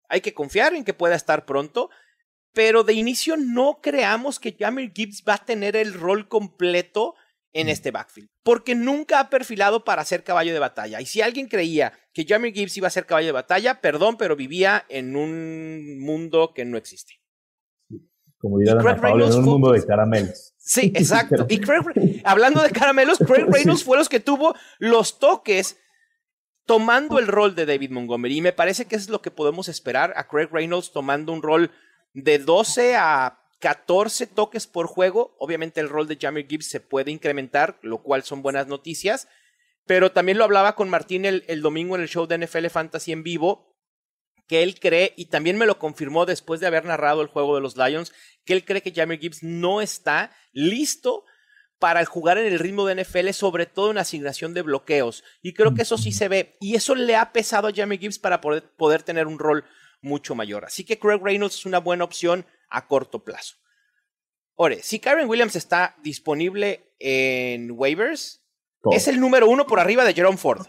hay 0.07 0.21
que 0.21 0.33
confiar 0.33 0.73
en 0.73 0.85
que 0.85 0.93
pueda 0.93 1.15
estar 1.15 1.45
pronto, 1.45 1.89
pero 2.53 2.83
de 2.83 2.93
inicio 2.93 3.35
no 3.37 3.79
creamos 3.81 4.39
que 4.39 4.55
Jamir 4.57 4.91
Gibbs 4.93 5.23
va 5.27 5.35
a 5.35 5.45
tener 5.45 5.75
el 5.75 5.93
rol 5.93 6.27
completo 6.27 7.15
en 7.53 7.69
este 7.69 7.91
backfield, 7.91 8.29
porque 8.43 8.75
nunca 8.75 9.19
ha 9.19 9.29
perfilado 9.29 9.83
para 9.83 10.05
ser 10.05 10.23
caballo 10.23 10.53
de 10.53 10.59
batalla. 10.59 11.01
Y 11.01 11.05
si 11.05 11.21
alguien 11.21 11.47
creía 11.47 11.93
que 12.13 12.25
Jamie 12.27 12.51
Gibbs 12.51 12.77
iba 12.77 12.87
a 12.87 12.91
ser 12.91 13.05
caballo 13.05 13.27
de 13.27 13.33
batalla, 13.33 13.81
perdón, 13.81 14.17
pero 14.17 14.35
vivía 14.35 14.85
en 14.89 15.15
un 15.15 15.99
mundo 15.99 16.53
que 16.53 16.65
no 16.65 16.77
existe. 16.77 17.15
Como 18.37 18.59
diría 18.59 18.73
en 18.73 19.33
un 19.33 19.43
mundo 19.43 19.71
de 19.71 19.85
caramelos. 19.85 20.53
Sí, 20.57 20.91
exacto. 20.95 21.47
y 21.49 22.21
hablando 22.23 22.61
de 22.61 22.69
caramelos, 22.69 23.17
Craig 23.17 23.47
Reynolds 23.51 23.83
fue 23.83 23.97
los 23.97 24.07
que 24.07 24.19
tuvo 24.19 24.55
los 24.77 25.19
toques 25.19 25.77
tomando 26.65 27.17
el 27.17 27.27
rol 27.27 27.55
de 27.55 27.65
David 27.65 27.89
Montgomery. 27.89 28.37
Y 28.37 28.41
me 28.41 28.53
parece 28.53 28.85
que 28.85 28.95
es 28.95 29.09
lo 29.09 29.21
que 29.21 29.31
podemos 29.31 29.67
esperar 29.67 30.13
a 30.15 30.27
Craig 30.27 30.49
Reynolds 30.51 30.91
tomando 30.91 31.33
un 31.33 31.41
rol 31.41 31.71
de 32.13 32.37
12 32.37 32.95
a 32.95 33.39
14 33.59 34.27
toques 34.27 34.67
por 34.67 34.87
juego. 34.87 35.35
Obviamente 35.39 35.79
el 35.79 35.89
rol 35.89 36.07
de 36.07 36.17
Jamie 36.19 36.47
Gibbs 36.47 36.69
se 36.69 36.79
puede 36.79 37.11
incrementar, 37.11 37.77
lo 37.81 38.01
cual 38.01 38.23
son 38.23 38.41
buenas 38.41 38.67
noticias. 38.67 39.27
Pero 39.85 40.11
también 40.11 40.37
lo 40.37 40.43
hablaba 40.43 40.75
con 40.75 40.89
Martín 40.89 41.25
el, 41.25 41.43
el 41.47 41.61
domingo 41.61 41.95
en 41.95 42.01
el 42.01 42.09
show 42.09 42.27
de 42.27 42.37
NFL 42.37 42.67
Fantasy 42.67 43.11
en 43.11 43.23
vivo 43.23 43.69
que 44.49 44.63
él 44.63 44.79
cree, 44.79 45.13
y 45.15 45.25
también 45.25 45.59
me 45.59 45.67
lo 45.67 45.77
confirmó 45.77 46.25
después 46.25 46.59
de 46.59 46.65
haber 46.65 46.83
narrado 46.83 47.21
el 47.21 47.27
juego 47.27 47.53
de 47.53 47.61
los 47.61 47.77
Lions, 47.77 48.11
que 48.45 48.53
él 48.53 48.65
cree 48.65 48.81
que 48.81 48.91
Jamie 48.91 49.19
Gibbs 49.19 49.43
no 49.43 49.79
está 49.79 50.31
listo 50.53 51.23
para 51.77 52.03
jugar 52.03 52.39
en 52.39 52.47
el 52.47 52.57
ritmo 52.57 52.87
de 52.87 53.03
NFL, 53.03 53.29
sobre 53.29 53.67
todo 53.67 53.91
en 53.91 53.99
asignación 53.99 54.55
de 54.55 54.63
bloqueos. 54.63 55.23
Y 55.43 55.53
creo 55.53 55.75
que 55.75 55.83
eso 55.83 55.99
sí 55.99 56.11
se 56.11 56.27
ve. 56.27 56.57
Y 56.59 56.75
eso 56.75 56.95
le 56.95 57.15
ha 57.15 57.31
pesado 57.31 57.67
a 57.67 57.73
Jamie 57.73 57.99
Gibbs 57.99 58.17
para 58.17 58.41
poder, 58.41 58.63
poder 58.75 59.03
tener 59.03 59.27
un 59.27 59.37
rol 59.37 59.63
mucho 60.01 60.35
mayor. 60.35 60.65
Así 60.65 60.83
que 60.83 60.99
Craig 60.99 61.19
Reynolds 61.21 61.55
es 61.55 61.65
una 61.65 61.79
buena 61.79 62.03
opción 62.03 62.45
a 62.69 62.87
corto 62.87 63.23
plazo. 63.23 63.55
Ore, 64.55 64.81
si 64.83 64.99
Karen 64.99 65.29
Williams 65.29 65.55
está 65.55 65.95
disponible 66.03 66.93
en 66.99 67.71
waivers, 67.71 68.43
es 68.91 69.07
el 69.07 69.19
número 69.19 69.49
uno 69.49 69.65
por 69.65 69.79
arriba 69.79 70.03
de 70.03 70.13
Jerome 70.13 70.37
Ford. 70.37 70.65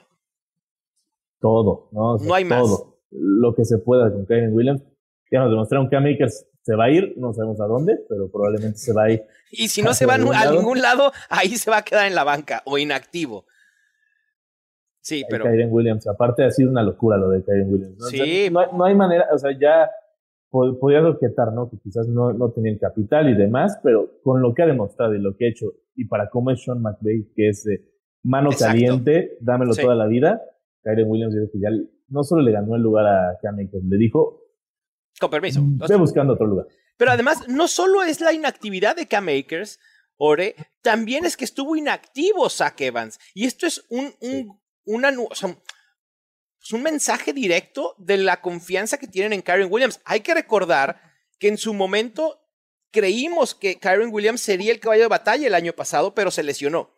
Todo, 1.41 1.89
no, 1.93 2.17
no 2.19 2.35
hay 2.35 2.45
más 2.45 2.69
lo 3.11 3.55
que 3.55 3.65
se 3.65 3.79
pueda 3.79 4.11
con 4.13 4.27
Kevin 4.27 4.55
Williams. 4.55 4.83
Ya 5.31 5.41
nos 5.41 5.51
demostraron 5.51 5.89
que 5.89 5.99
Makers 5.99 6.47
se 6.63 6.75
va 6.75 6.85
a 6.85 6.91
ir, 6.91 7.15
no 7.17 7.33
sabemos 7.33 7.61
a 7.61 7.67
dónde, 7.67 7.99
pero 8.09 8.31
probablemente 8.31 8.79
se 8.79 8.93
va 8.93 9.05
a 9.05 9.11
ir. 9.13 9.23
Y 9.51 9.69
si 9.69 9.83
no 9.83 9.95
se 9.95 10.07
va 10.07 10.15
a 10.15 10.19
ningún 10.19 10.81
lado, 10.81 11.13
ahí 11.29 11.57
se 11.57 11.71
va 11.71 11.79
a 11.79 11.85
quedar 11.85 12.07
en 12.07 12.15
la 12.15 12.25
banca 12.25 12.63
o 12.67 12.79
inactivo. 12.79 13.47
Sí, 15.11 15.25
pero. 15.29 15.45
Kyren 15.45 15.73
Williams, 15.73 16.07
aparte 16.07 16.45
ha 16.45 16.53
sido 16.53 16.71
una 16.71 16.85
locura 16.85 17.17
lo 17.17 17.31
de 17.31 17.43
Kyren 17.43 17.69
Williams. 17.69 17.99
¿no? 17.99 18.07
Sí. 18.07 18.49
no, 18.49 18.85
hay, 18.85 18.95
manera, 18.95 19.27
o 19.33 19.39
sea, 19.39 19.51
ya 19.59 19.91
podría 20.51 21.05
objetar, 21.05 21.53
¿no? 21.53 21.69
Que 21.69 21.79
quizás 21.79 22.07
no, 22.07 22.33
no 22.33 22.53
tenía 22.53 22.71
el 22.71 22.79
capital 22.79 23.29
y 23.29 23.35
demás, 23.35 23.81
pero 23.83 24.21
con 24.23 24.41
lo 24.41 24.55
que 24.55 24.63
ha 24.63 24.67
demostrado 24.67 25.17
y 25.17 25.19
lo 25.21 25.37
que 25.37 25.47
ha 25.47 25.49
hecho, 25.49 25.67
y 25.97 26.05
para 26.05 26.31
cómo 26.31 26.53
es 26.53 26.63
Sean 26.63 26.81
McVay, 26.81 27.33
que 27.35 27.49
es 27.49 27.67
mano 28.23 28.51
caliente, 28.57 29.37
dámelo 29.41 29.75
toda 29.75 29.97
la 29.97 30.07
vida, 30.07 30.41
Kyren 30.85 31.11
Williams, 31.11 31.35
yo 31.35 31.41
creo 31.41 31.51
que 31.51 31.61
ya 31.61 31.71
no 32.07 32.23
solo 32.23 32.43
le 32.43 32.53
ganó 32.53 32.77
el 32.77 32.83
lugar 32.83 33.07
a 33.07 33.39
Cam 33.43 33.57
le 33.57 33.99
dijo. 33.99 34.45
Con 35.19 35.29
permiso. 35.29 35.61
Ve 35.89 35.97
buscando 35.97 36.35
otro 36.35 36.47
lugar. 36.47 36.67
Pero 36.97 37.11
además, 37.11 37.49
no 37.49 37.67
solo 37.67 38.05
es 38.05 38.21
la 38.21 38.33
inactividad 38.33 38.95
de 38.95 39.09
Cam 39.09 39.27
Akers, 39.29 39.81
Ore, 40.23 40.55
también 40.83 41.25
es 41.25 41.37
que 41.37 41.47
estuvo 41.47 41.75
inactivo 41.75 42.49
Zach 42.51 42.79
Evans. 42.81 43.19
Y 43.35 43.47
esto 43.47 43.67
es 43.67 43.87
un, 43.89 44.13
un, 44.21 44.60
una, 44.85 45.11
un 46.73 46.83
mensaje 46.83 47.33
directo 47.33 47.95
de 47.99 48.19
la 48.19 48.41
confianza 48.41 48.99
que 48.99 49.09
tienen 49.09 49.33
en 49.33 49.43
Kyron 49.43 49.73
Williams. 49.73 50.01
Hay 50.05 50.21
que 50.21 50.35
recordar 50.35 51.01
que 51.39 51.49
en 51.49 51.59
su 51.59 51.75
momento 51.75 52.41
creímos 52.91 53.55
que 53.55 53.79
Kyron 53.79 54.13
Williams 54.13 54.41
sería 54.41 54.73
el 54.73 54.81
caballo 54.81 55.03
de 55.03 55.09
batalla 55.09 55.47
el 55.47 55.55
año 55.55 55.73
pasado, 55.73 56.15
pero 56.15 56.31
se 56.31 56.43
lesionó. 56.43 56.97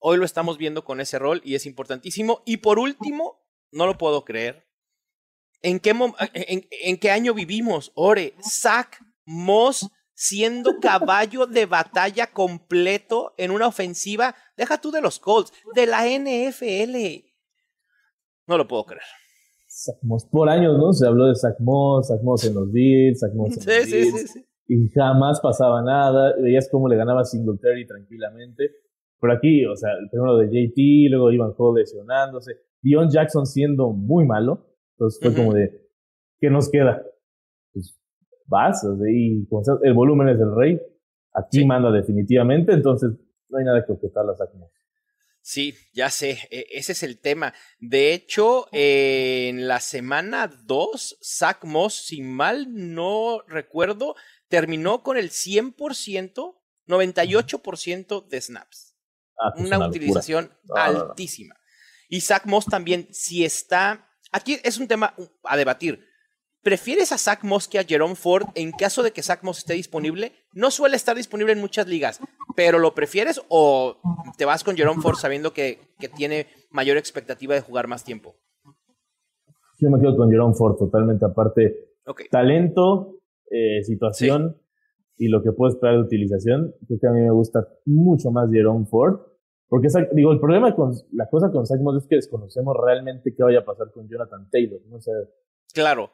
Hoy 0.00 0.16
lo 0.16 0.24
estamos 0.24 0.58
viendo 0.58 0.84
con 0.84 1.00
ese 1.00 1.18
rol 1.18 1.42
y 1.44 1.54
es 1.54 1.66
importantísimo. 1.66 2.42
Y 2.46 2.58
por 2.58 2.78
último, 2.78 3.44
no 3.72 3.86
lo 3.86 3.98
puedo 3.98 4.24
creer. 4.24 4.68
¿En 5.60 5.80
qué, 5.80 5.92
en, 6.34 6.96
qué 6.98 7.10
año 7.10 7.34
vivimos? 7.34 7.90
Ore, 7.96 8.34
Zach 8.48 9.00
Moss 9.24 9.90
siendo 10.18 10.80
caballo 10.80 11.46
de 11.46 11.64
batalla 11.66 12.26
completo 12.32 13.34
en 13.36 13.52
una 13.52 13.68
ofensiva, 13.68 14.34
deja 14.56 14.80
tú 14.80 14.90
de 14.90 15.00
los 15.00 15.20
Colts, 15.20 15.52
de 15.76 15.86
la 15.86 16.06
NFL. 16.06 17.24
No 18.48 18.58
lo 18.58 18.66
puedo 18.66 18.84
creer. 18.84 19.04
Por 20.32 20.48
años, 20.48 20.76
¿no? 20.76 20.92
Se 20.92 21.06
habló 21.06 21.26
de 21.26 21.36
Zach 21.36 21.60
Moss 21.60 22.10
en 22.44 22.54
los 22.54 22.72
Bills, 22.72 23.20
Zach 23.20 23.32
Moss 23.32 23.58
en 23.58 23.76
los 23.76 23.84
sí, 23.84 24.10
Sí, 24.10 24.26
sí, 24.26 24.44
y 24.66 24.88
jamás 24.88 25.40
pasaba 25.40 25.82
nada. 25.82 26.34
Veías 26.42 26.68
cómo 26.68 26.88
le 26.88 26.96
ganaba 26.96 27.24
Singletary 27.24 27.86
tranquilamente. 27.86 28.72
Pero 29.20 29.32
aquí, 29.32 29.64
o 29.66 29.76
sea, 29.76 29.90
el 29.92 30.10
primero 30.10 30.36
de 30.36 30.46
JT, 30.46 31.10
luego 31.10 31.30
Ivan 31.30 31.54
Hall 31.56 31.76
lesionándose. 31.76 32.56
Dion 32.82 33.08
Jackson 33.08 33.46
siendo 33.46 33.90
muy 33.90 34.26
malo. 34.26 34.66
Entonces 34.96 35.20
fue 35.22 35.32
como 35.32 35.54
de, 35.54 35.88
¿qué 36.40 36.50
nos 36.50 36.68
queda? 36.68 37.04
Vas, 38.48 38.84
y 39.06 39.46
el 39.82 39.94
volumen 39.94 40.28
es 40.28 40.40
el 40.40 40.54
rey. 40.54 40.80
Aquí 41.34 41.64
manda 41.64 41.90
definitivamente, 41.92 42.72
entonces 42.72 43.10
no 43.48 43.58
hay 43.58 43.64
nada 43.64 43.84
que 43.84 43.92
objetar 43.92 44.24
las 44.24 44.38
máquinas. 44.40 44.70
Sí, 45.40 45.74
ya 45.94 46.10
sé, 46.10 46.38
e, 46.50 46.66
ese 46.72 46.92
es 46.92 47.02
el 47.02 47.20
tema. 47.20 47.54
De 47.78 48.12
hecho, 48.12 48.66
en 48.72 49.68
la 49.68 49.80
semana 49.80 50.50
2, 50.64 51.18
Zach 51.22 51.64
Moss, 51.64 51.94
si 52.06 52.22
mal 52.22 52.66
no 52.70 53.42
recuerdo, 53.46 54.14
terminó 54.48 55.02
con 55.02 55.16
el 55.16 55.30
100%, 55.30 56.54
98% 56.86 58.28
de 58.28 58.40
snaps. 58.40 58.94
Ah, 59.38 59.52
pues 59.54 59.66
una, 59.66 59.86
utilización 59.86 60.52
altísima. 60.74 61.54
Y 62.08 62.20
Zach 62.20 62.44
Moss 62.46 62.66
también, 62.66 63.08
si 63.12 63.44
está. 63.44 64.10
Aquí 64.32 64.58
es 64.62 64.78
un 64.78 64.88
tema 64.88 65.14
a 65.44 65.56
debatir. 65.56 66.07
¿Prefieres 66.68 67.12
a 67.12 67.16
Zach 67.16 67.44
Moss 67.44 67.66
que 67.66 67.78
a 67.78 67.82
Jerome 67.82 68.14
Ford 68.14 68.44
en 68.54 68.72
caso 68.72 69.02
de 69.02 69.10
que 69.10 69.22
Zach 69.22 69.42
Moss 69.42 69.56
esté 69.56 69.72
disponible? 69.72 70.32
No 70.52 70.70
suele 70.70 70.96
estar 70.96 71.16
disponible 71.16 71.54
en 71.54 71.60
muchas 71.60 71.88
ligas, 71.88 72.20
pero 72.56 72.78
¿lo 72.78 72.94
prefieres 72.94 73.40
o 73.48 73.96
te 74.36 74.44
vas 74.44 74.64
con 74.64 74.76
Jerome 74.76 75.00
Ford 75.00 75.16
sabiendo 75.16 75.54
que, 75.54 75.78
que 75.98 76.10
tiene 76.10 76.46
mayor 76.70 76.98
expectativa 76.98 77.54
de 77.54 77.62
jugar 77.62 77.86
más 77.86 78.04
tiempo? 78.04 78.34
Yo 79.78 79.88
me 79.88 79.98
quedo 79.98 80.14
con 80.14 80.30
Jerome 80.30 80.52
Ford 80.52 80.76
totalmente 80.76 81.24
aparte. 81.24 81.94
Talento, 82.30 83.16
eh, 83.50 83.82
situación 83.82 84.60
y 85.16 85.28
lo 85.28 85.42
que 85.42 85.52
puedo 85.52 85.72
esperar 85.72 85.94
de 85.94 86.02
utilización. 86.02 86.74
Creo 86.86 87.00
que 87.00 87.06
a 87.06 87.12
mí 87.12 87.22
me 87.22 87.30
gusta 87.30 87.66
mucho 87.86 88.30
más 88.30 88.50
Jerome 88.52 88.84
Ford. 88.84 89.20
Porque, 89.68 89.88
digo, 90.12 90.32
el 90.32 90.38
problema 90.38 90.74
con 90.74 90.92
la 91.12 91.30
cosa 91.30 91.50
con 91.50 91.64
Zach 91.64 91.80
Moss 91.80 92.02
es 92.02 92.08
que 92.10 92.16
desconocemos 92.16 92.76
realmente 92.78 93.34
qué 93.34 93.42
vaya 93.42 93.60
a 93.60 93.64
pasar 93.64 93.90
con 93.90 94.06
Jonathan 94.06 94.50
Taylor. 94.50 94.82
claro. 95.72 96.10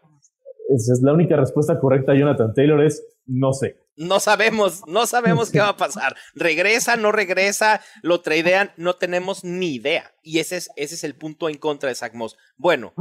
Esa 0.69 0.93
es 0.95 1.01
la 1.03 1.13
única 1.13 1.37
respuesta 1.37 1.79
correcta 1.79 2.13
a 2.13 2.17
Jonathan 2.17 2.53
Taylor 2.55 2.83
es 2.83 3.05
no 3.27 3.53
sé. 3.53 3.79
No 3.97 4.19
sabemos, 4.21 4.83
no 4.87 5.07
sabemos 5.07 5.51
qué 5.51 5.61
va 5.61 5.71
a 5.71 5.77
pasar. 5.77 6.17
Regresa, 6.35 6.97
no 6.97 7.13
regresa, 7.13 7.81
lo 8.03 8.21
tradean, 8.21 8.73
no 8.77 8.95
tenemos 8.95 9.45
ni 9.45 9.75
idea. 9.75 10.15
Y 10.23 10.41
ese 10.41 10.57
es, 10.57 10.71
ese 10.77 10.97
es 10.97 11.05
el 11.05 11.15
punto 11.15 11.49
en 11.49 11.59
contra 11.59 11.89
de 11.89 11.95
Zach 11.95 12.13
Moss. 12.15 12.37
Bueno, 12.57 12.93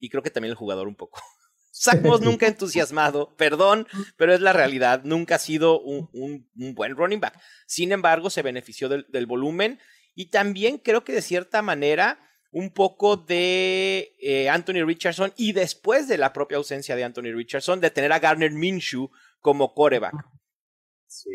y 0.00 0.08
creo 0.08 0.22
que 0.22 0.30
también 0.30 0.50
el 0.50 0.56
jugador 0.56 0.88
un 0.88 0.96
poco. 0.96 1.20
Zach 1.72 2.02
Moss 2.02 2.20
nunca 2.22 2.46
entusiasmado, 2.46 3.34
perdón, 3.36 3.86
pero 4.16 4.34
es 4.34 4.40
la 4.40 4.52
realidad. 4.52 5.02
Nunca 5.04 5.36
ha 5.36 5.38
sido 5.38 5.80
un, 5.80 6.08
un, 6.12 6.74
buen 6.74 6.96
running 6.96 7.20
back. 7.20 7.40
Sin 7.66 7.92
embargo, 7.92 8.28
se 8.28 8.42
benefició 8.42 8.88
del, 8.88 9.06
del, 9.10 9.26
volumen 9.26 9.78
y 10.14 10.26
también 10.26 10.78
creo 10.78 11.04
que 11.04 11.12
de 11.12 11.22
cierta 11.22 11.62
manera 11.62 12.18
un 12.54 12.70
poco 12.70 13.16
de 13.16 14.12
eh, 14.20 14.48
Anthony 14.48 14.86
Richardson 14.86 15.32
y 15.36 15.52
después 15.52 16.06
de 16.06 16.16
la 16.16 16.32
propia 16.32 16.56
ausencia 16.56 16.94
de 16.94 17.02
Anthony 17.02 17.34
Richardson, 17.34 17.80
de 17.80 17.90
tener 17.90 18.12
a 18.12 18.20
Garner 18.20 18.52
Minshew 18.52 19.10
como 19.40 19.74
coreback. 19.74 20.14
Sí, 21.08 21.30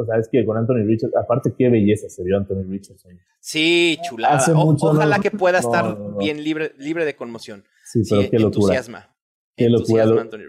o 0.00 0.04
sea, 0.06 0.18
es 0.18 0.28
que 0.30 0.44
con 0.44 0.56
Anthony 0.56 0.86
Richardson, 0.86 1.20
aparte 1.20 1.52
qué 1.58 1.68
belleza 1.68 2.08
se 2.08 2.22
vio 2.22 2.36
Anthony 2.36 2.62
Richardson. 2.68 3.18
Sí, 3.40 3.98
chulada. 4.02 4.40
ojalá 4.54 5.18
que 5.18 5.32
pueda 5.32 5.58
estar 5.58 5.96
bien 6.18 6.42
libre, 6.44 6.72
libre 6.78 7.04
de 7.04 7.16
conmoción. 7.16 7.64
Sí, 7.84 8.02
pero 8.08 8.30
qué 8.30 8.38
locura. 8.38 8.76
Entusiasma. 8.76 9.16
Qué 9.60 9.68
locura. 9.68 10.04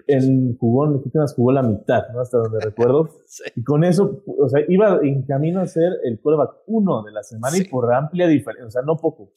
En 0.07 0.57
jugó, 0.57 1.03
jugó 1.35 1.51
la 1.51 1.63
mitad, 1.63 2.03
¿no? 2.13 2.21
Hasta 2.21 2.37
donde 2.37 2.59
recuerdo. 2.63 3.09
Y 3.55 3.63
con 3.63 3.83
eso, 3.83 4.23
o 4.25 4.47
sea, 4.47 4.61
iba 4.69 4.99
en 5.03 5.23
camino 5.23 5.59
a 5.59 5.67
ser 5.67 5.91
el 6.05 6.21
quarterback 6.21 6.61
uno 6.67 7.03
de 7.03 7.11
la 7.11 7.21
semana 7.21 7.57
y 7.57 7.65
por 7.65 7.93
amplia 7.93 8.27
diferencia, 8.27 8.67
o 8.67 8.71
sea, 8.71 8.81
no 8.83 8.95
poco, 8.95 9.33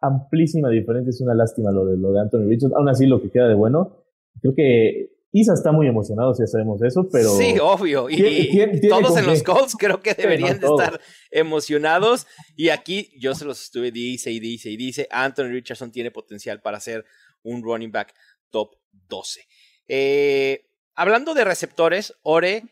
amplísima 0.00 0.68
diferencia. 0.68 1.10
Es 1.10 1.20
una 1.20 1.34
lástima 1.34 1.70
lo 1.70 1.86
de, 1.86 1.96
lo 1.96 2.12
de 2.12 2.20
Anthony 2.20 2.48
Richards. 2.48 2.74
Aún 2.74 2.88
así, 2.88 3.06
lo 3.06 3.22
que 3.22 3.30
queda 3.30 3.46
de 3.46 3.54
bueno, 3.54 4.04
creo 4.40 4.54
que 4.56 5.12
Isa 5.30 5.52
está 5.52 5.70
muy 5.70 5.86
emocionado, 5.86 6.34
si 6.34 6.42
ya 6.42 6.48
sabemos 6.48 6.82
eso, 6.82 7.08
pero. 7.12 7.30
Sí, 7.30 7.56
obvio. 7.62 8.10
Y 8.10 8.88
todos 8.88 9.16
en 9.16 9.26
los 9.26 9.44
Colts 9.44 9.76
creo 9.78 10.00
que 10.00 10.14
deberían 10.14 10.58
de 10.58 10.66
estar 10.66 11.00
emocionados. 11.30 12.26
Y 12.56 12.70
aquí 12.70 13.12
yo 13.20 13.36
se 13.36 13.44
los 13.44 13.62
estuve, 13.62 13.92
dice 13.92 14.32
y 14.32 14.40
dice 14.40 14.70
y 14.70 14.76
dice: 14.76 15.06
Anthony 15.12 15.50
Richardson 15.50 15.92
tiene 15.92 16.10
potencial 16.10 16.60
para 16.60 16.80
ser 16.80 17.04
un 17.44 17.62
running 17.62 17.92
back 17.92 18.12
top 18.50 18.77
12. 19.08 19.40
Eh, 19.88 20.66
hablando 20.94 21.34
de 21.34 21.44
receptores, 21.44 22.14
Ore, 22.22 22.64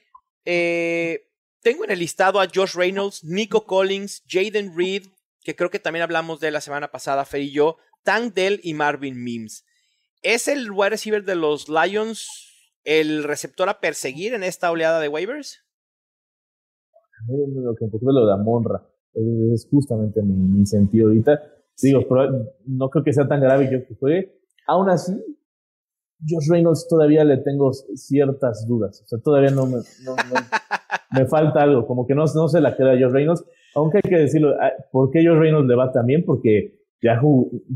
eh, 0.44 1.28
tengo 1.62 1.84
en 1.84 1.90
el 1.90 1.98
listado 1.98 2.40
a 2.40 2.48
Josh 2.52 2.74
Reynolds, 2.74 3.24
Nico 3.24 3.64
Collins, 3.64 4.22
Jaden 4.28 4.76
Reed, 4.76 5.06
que 5.42 5.56
creo 5.56 5.70
que 5.70 5.78
también 5.78 6.02
hablamos 6.02 6.40
de 6.40 6.50
la 6.50 6.60
semana 6.60 6.88
pasada, 6.90 7.24
Fer 7.24 7.40
y 7.40 7.52
yo, 7.52 7.76
Tank 8.04 8.34
Dell 8.34 8.60
y 8.62 8.74
Marvin 8.74 9.22
Mims. 9.22 9.64
¿Es 10.22 10.48
el 10.48 10.70
wide 10.70 10.90
receiver 10.90 11.24
de 11.24 11.36
los 11.36 11.68
Lions 11.68 12.28
el 12.84 13.24
receptor 13.24 13.68
a 13.68 13.80
perseguir 13.80 14.34
en 14.34 14.42
esta 14.42 14.70
oleada 14.70 15.00
de 15.00 15.08
waivers? 15.08 15.60
Lo 17.28 17.74
que 17.74 17.86
lo 18.00 18.26
de 18.26 18.32
Amonra 18.32 18.86
es 19.14 19.66
justamente 19.70 20.22
mi, 20.22 20.64
sentido 20.66 21.08
ahorita. 21.08 21.40
Digo, 21.82 22.00
no 22.66 22.88
creo 22.90 23.04
que 23.04 23.12
sea 23.12 23.26
tan 23.26 23.40
grave 23.40 23.68
yo 23.70 23.86
que 23.86 23.94
juegue. 23.94 24.40
Aún 24.66 24.88
así, 24.88 25.12
Josh 26.20 26.48
Reynolds 26.50 26.86
todavía 26.88 27.24
le 27.24 27.38
tengo 27.38 27.72
ciertas 27.72 28.66
dudas. 28.66 29.02
O 29.02 29.06
sea, 29.06 29.18
todavía 29.20 29.50
no 29.50 29.66
me, 29.66 29.78
me 31.12 31.26
falta 31.26 31.62
algo. 31.62 31.86
Como 31.86 32.06
que 32.06 32.14
no, 32.14 32.24
no 32.34 32.48
se 32.48 32.60
la 32.60 32.76
queda 32.76 32.92
a 32.92 32.98
Josh 32.98 33.12
Reynolds. 33.12 33.44
Aunque 33.74 33.98
hay 34.02 34.10
que 34.10 34.18
decirlo, 34.18 34.54
ah, 34.60 34.72
¿por 34.90 35.10
qué 35.10 35.26
Josh 35.26 35.38
Reynolds 35.38 35.68
le 35.68 35.74
va 35.74 35.92
también? 35.92 36.24
Porque 36.24 36.76
ya 37.02 37.20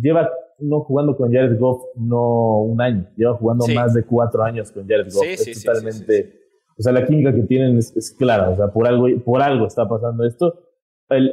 lleva 0.01 0.31
no 0.59 0.81
jugando 0.81 1.17
con 1.17 1.33
Jared 1.33 1.59
Goff 1.59 1.83
no 1.97 2.63
un 2.63 2.81
año, 2.81 3.07
lleva 3.17 3.35
jugando 3.35 3.67
más 3.75 3.95
de 3.95 4.05
cuatro 4.05 4.43
años 4.43 4.71
con 4.73 4.87
Jared 4.87 5.13
Goff. 5.13 5.25
es 5.25 5.65
totalmente, 5.65 6.35
o 6.79 6.83
sea, 6.83 6.93
la 6.93 7.07
química 7.07 7.35
que 7.35 7.43
tienen 7.43 7.79
es, 7.79 8.15
clara, 8.19 8.51
o 8.51 8.57
sea, 8.57 8.69
por 8.69 8.87
algo, 8.87 9.07
por 9.25 9.43
algo 9.43 9.67
está 9.67 9.89
pasando 9.89 10.25
esto. 10.25 10.61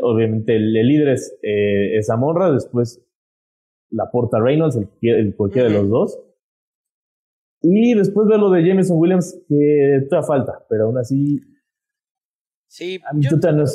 obviamente 0.02 0.56
el, 0.56 0.74
líder 0.74 1.10
es, 1.10 1.38
eh, 1.42 1.98
es 1.98 2.10
Amorra, 2.10 2.52
después 2.52 3.04
la 3.90 4.12
porta 4.12 4.40
Reynolds, 4.40 4.78
el, 5.02 5.36
cualquiera 5.36 5.70
de 5.70 5.74
los 5.74 5.90
dos. 5.90 6.20
Y 7.70 7.94
después 7.96 8.28
ver 8.30 8.40
lo 8.40 8.50
de 8.50 8.66
Jameson 8.66 8.98
Williams, 8.98 9.38
que 9.50 10.06
todavía 10.10 10.26
falta, 10.26 10.66
pero 10.70 10.86
aún 10.86 10.98
así. 10.98 11.42
Sí, 12.68 13.00
a 13.06 13.14
mí 13.14 13.22
yo, 13.22 13.32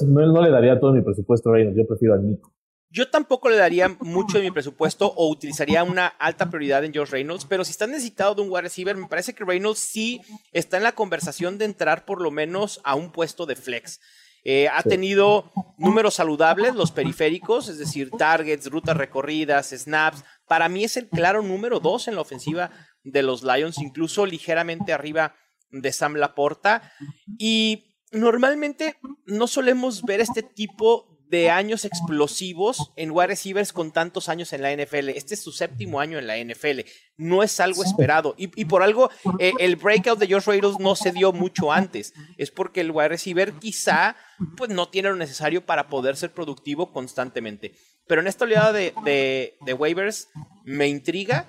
no, 0.07 0.43
le 0.43 0.51
daría 0.51 0.81
todo 0.81 0.93
mi 0.93 1.03
presupuesto 1.03 1.51
a 1.51 1.55
Reynolds, 1.55 1.77
yo 1.77 1.87
prefiero 1.87 2.15
a 2.15 2.19
Nico. 2.19 2.55
Yo 2.89 3.11
tampoco 3.11 3.51
le 3.51 3.57
daría 3.57 3.95
mucho 4.01 4.39
de 4.39 4.45
mi 4.45 4.51
presupuesto 4.51 5.13
o 5.15 5.29
utilizaría 5.29 5.83
una 5.83 6.07
alta 6.07 6.49
prioridad 6.49 6.85
en 6.85 6.95
Josh 6.95 7.11
Reynolds, 7.11 7.45
pero 7.45 7.65
si 7.65 7.71
estás 7.73 7.89
necesitado 7.89 8.35
de 8.35 8.43
un 8.43 8.49
wide 8.51 8.63
receiver, 8.63 8.97
me 8.97 9.09
parece 9.09 9.35
que 9.35 9.45
Reynolds 9.45 9.79
sí 9.79 10.21
está 10.53 10.79
en 10.79 10.85
la 10.85 10.93
conversación 10.93 11.59
de 11.59 11.67
entrar 11.67 12.07
por 12.07 12.23
lo 12.23 12.31
menos 12.31 12.81
a 12.85 12.95
un 12.95 13.13
puesto 13.13 13.45
de 13.45 13.57
flex. 13.57 14.01
Eh, 14.45 14.69
ha 14.69 14.83
tenido 14.83 15.53
números 15.79 16.15
saludables, 16.15 16.75
los 16.75 16.91
periféricos, 16.91 17.69
es 17.69 17.79
decir, 17.79 18.11
targets, 18.11 18.71
rutas 18.71 18.97
recorridas, 18.97 19.71
snaps. 19.71 20.25
Para 20.49 20.69
mí 20.69 20.83
es 20.83 20.97
el 20.97 21.09
claro 21.09 21.43
número 21.43 21.79
dos 21.79 22.09
en 22.09 22.17
la 22.17 22.23
ofensiva 22.23 22.71
de 23.05 23.23
los 23.23 23.43
Lions, 23.43 23.79
incluso 23.79 24.27
ligeramente 24.27 24.93
arriba 24.93 25.35
de 25.71 25.93
Sam 25.93 26.15
Laporta. 26.15 26.93
Y 27.39 27.97
normalmente 28.13 28.97
no 29.27 29.47
solemos 29.47 30.03
ver 30.03 30.21
este 30.21 30.43
tipo 30.43 31.13
de 31.33 31.49
años 31.49 31.87
explosivos 31.87 32.93
en 32.95 33.11
wide 33.11 33.29
receivers 33.29 33.73
con 33.73 33.91
tantos 33.91 34.29
años 34.29 34.53
en 34.53 34.61
la 34.61 34.71
NFL. 34.71 35.09
Este 35.09 35.33
es 35.33 35.43
su 35.43 35.51
séptimo 35.51 35.99
año 35.99 36.19
en 36.19 36.27
la 36.27 36.37
NFL. 36.37 36.81
No 37.17 37.43
es 37.43 37.59
algo 37.59 37.83
esperado. 37.83 38.35
Y, 38.37 38.67
por 38.67 38.83
algo, 38.83 39.09
eh, 39.39 39.55
el 39.59 39.77
breakout 39.77 40.19
de 40.19 40.31
Josh 40.31 40.45
Reynolds 40.45 40.79
no 40.79 40.95
se 40.95 41.11
dio 41.11 41.33
mucho 41.33 41.73
antes. 41.73 42.13
Es 42.37 42.51
porque 42.51 42.83
el 42.83 42.91
wide 42.91 43.09
receiver 43.09 43.55
quizá 43.55 44.15
pues, 44.59 44.69
no 44.69 44.91
tiene 44.91 45.09
lo 45.09 45.17
necesario 45.17 45.65
para 45.65 45.89
poder 45.89 46.19
ser 46.19 46.35
productivo 46.35 46.93
constantemente. 46.93 47.73
Pero 48.07 48.21
en 48.21 48.27
esta 48.27 48.45
oleada 48.45 48.75
de, 48.75 48.93
de, 49.03 49.57
de 49.65 49.73
waivers 49.73 50.29
me 50.65 50.87
intriga. 50.87 51.49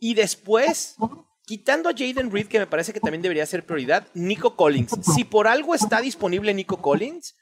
Y 0.00 0.14
después, 0.14 0.96
quitando 1.44 1.88
a 1.88 1.92
Jaden 1.92 2.30
Reed, 2.30 2.46
que 2.46 2.58
me 2.58 2.66
parece 2.66 2.92
que 2.92 3.00
también 3.00 3.22
debería 3.22 3.46
ser 3.46 3.64
prioridad, 3.64 4.06
Nico 4.14 4.56
Collins. 4.56 4.92
Si 5.14 5.24
por 5.24 5.46
algo 5.46 5.74
está 5.74 6.00
disponible 6.00 6.54
Nico 6.54 6.78
Collins, 6.78 7.36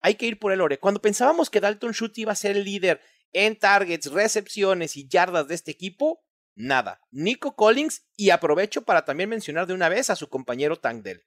hay 0.00 0.14
que 0.14 0.26
ir 0.26 0.38
por 0.38 0.52
el 0.52 0.60
ore. 0.60 0.78
Cuando 0.78 1.00
pensábamos 1.00 1.50
que 1.50 1.60
Dalton 1.60 1.92
Schultz 1.92 2.18
iba 2.18 2.32
a 2.32 2.36
ser 2.36 2.56
el 2.56 2.64
líder 2.64 3.00
en 3.32 3.58
targets, 3.58 4.12
recepciones 4.12 4.96
y 4.96 5.08
yardas 5.08 5.48
de 5.48 5.54
este 5.54 5.70
equipo, 5.70 6.20
nada. 6.54 7.00
Nico 7.10 7.54
Collins 7.54 8.06
y 8.16 8.30
aprovecho 8.30 8.82
para 8.82 9.04
también 9.04 9.28
mencionar 9.28 9.66
de 9.66 9.74
una 9.74 9.88
vez 9.88 10.10
a 10.10 10.16
su 10.16 10.28
compañero 10.28 10.76
Tank 10.76 11.02
Dell. 11.02 11.22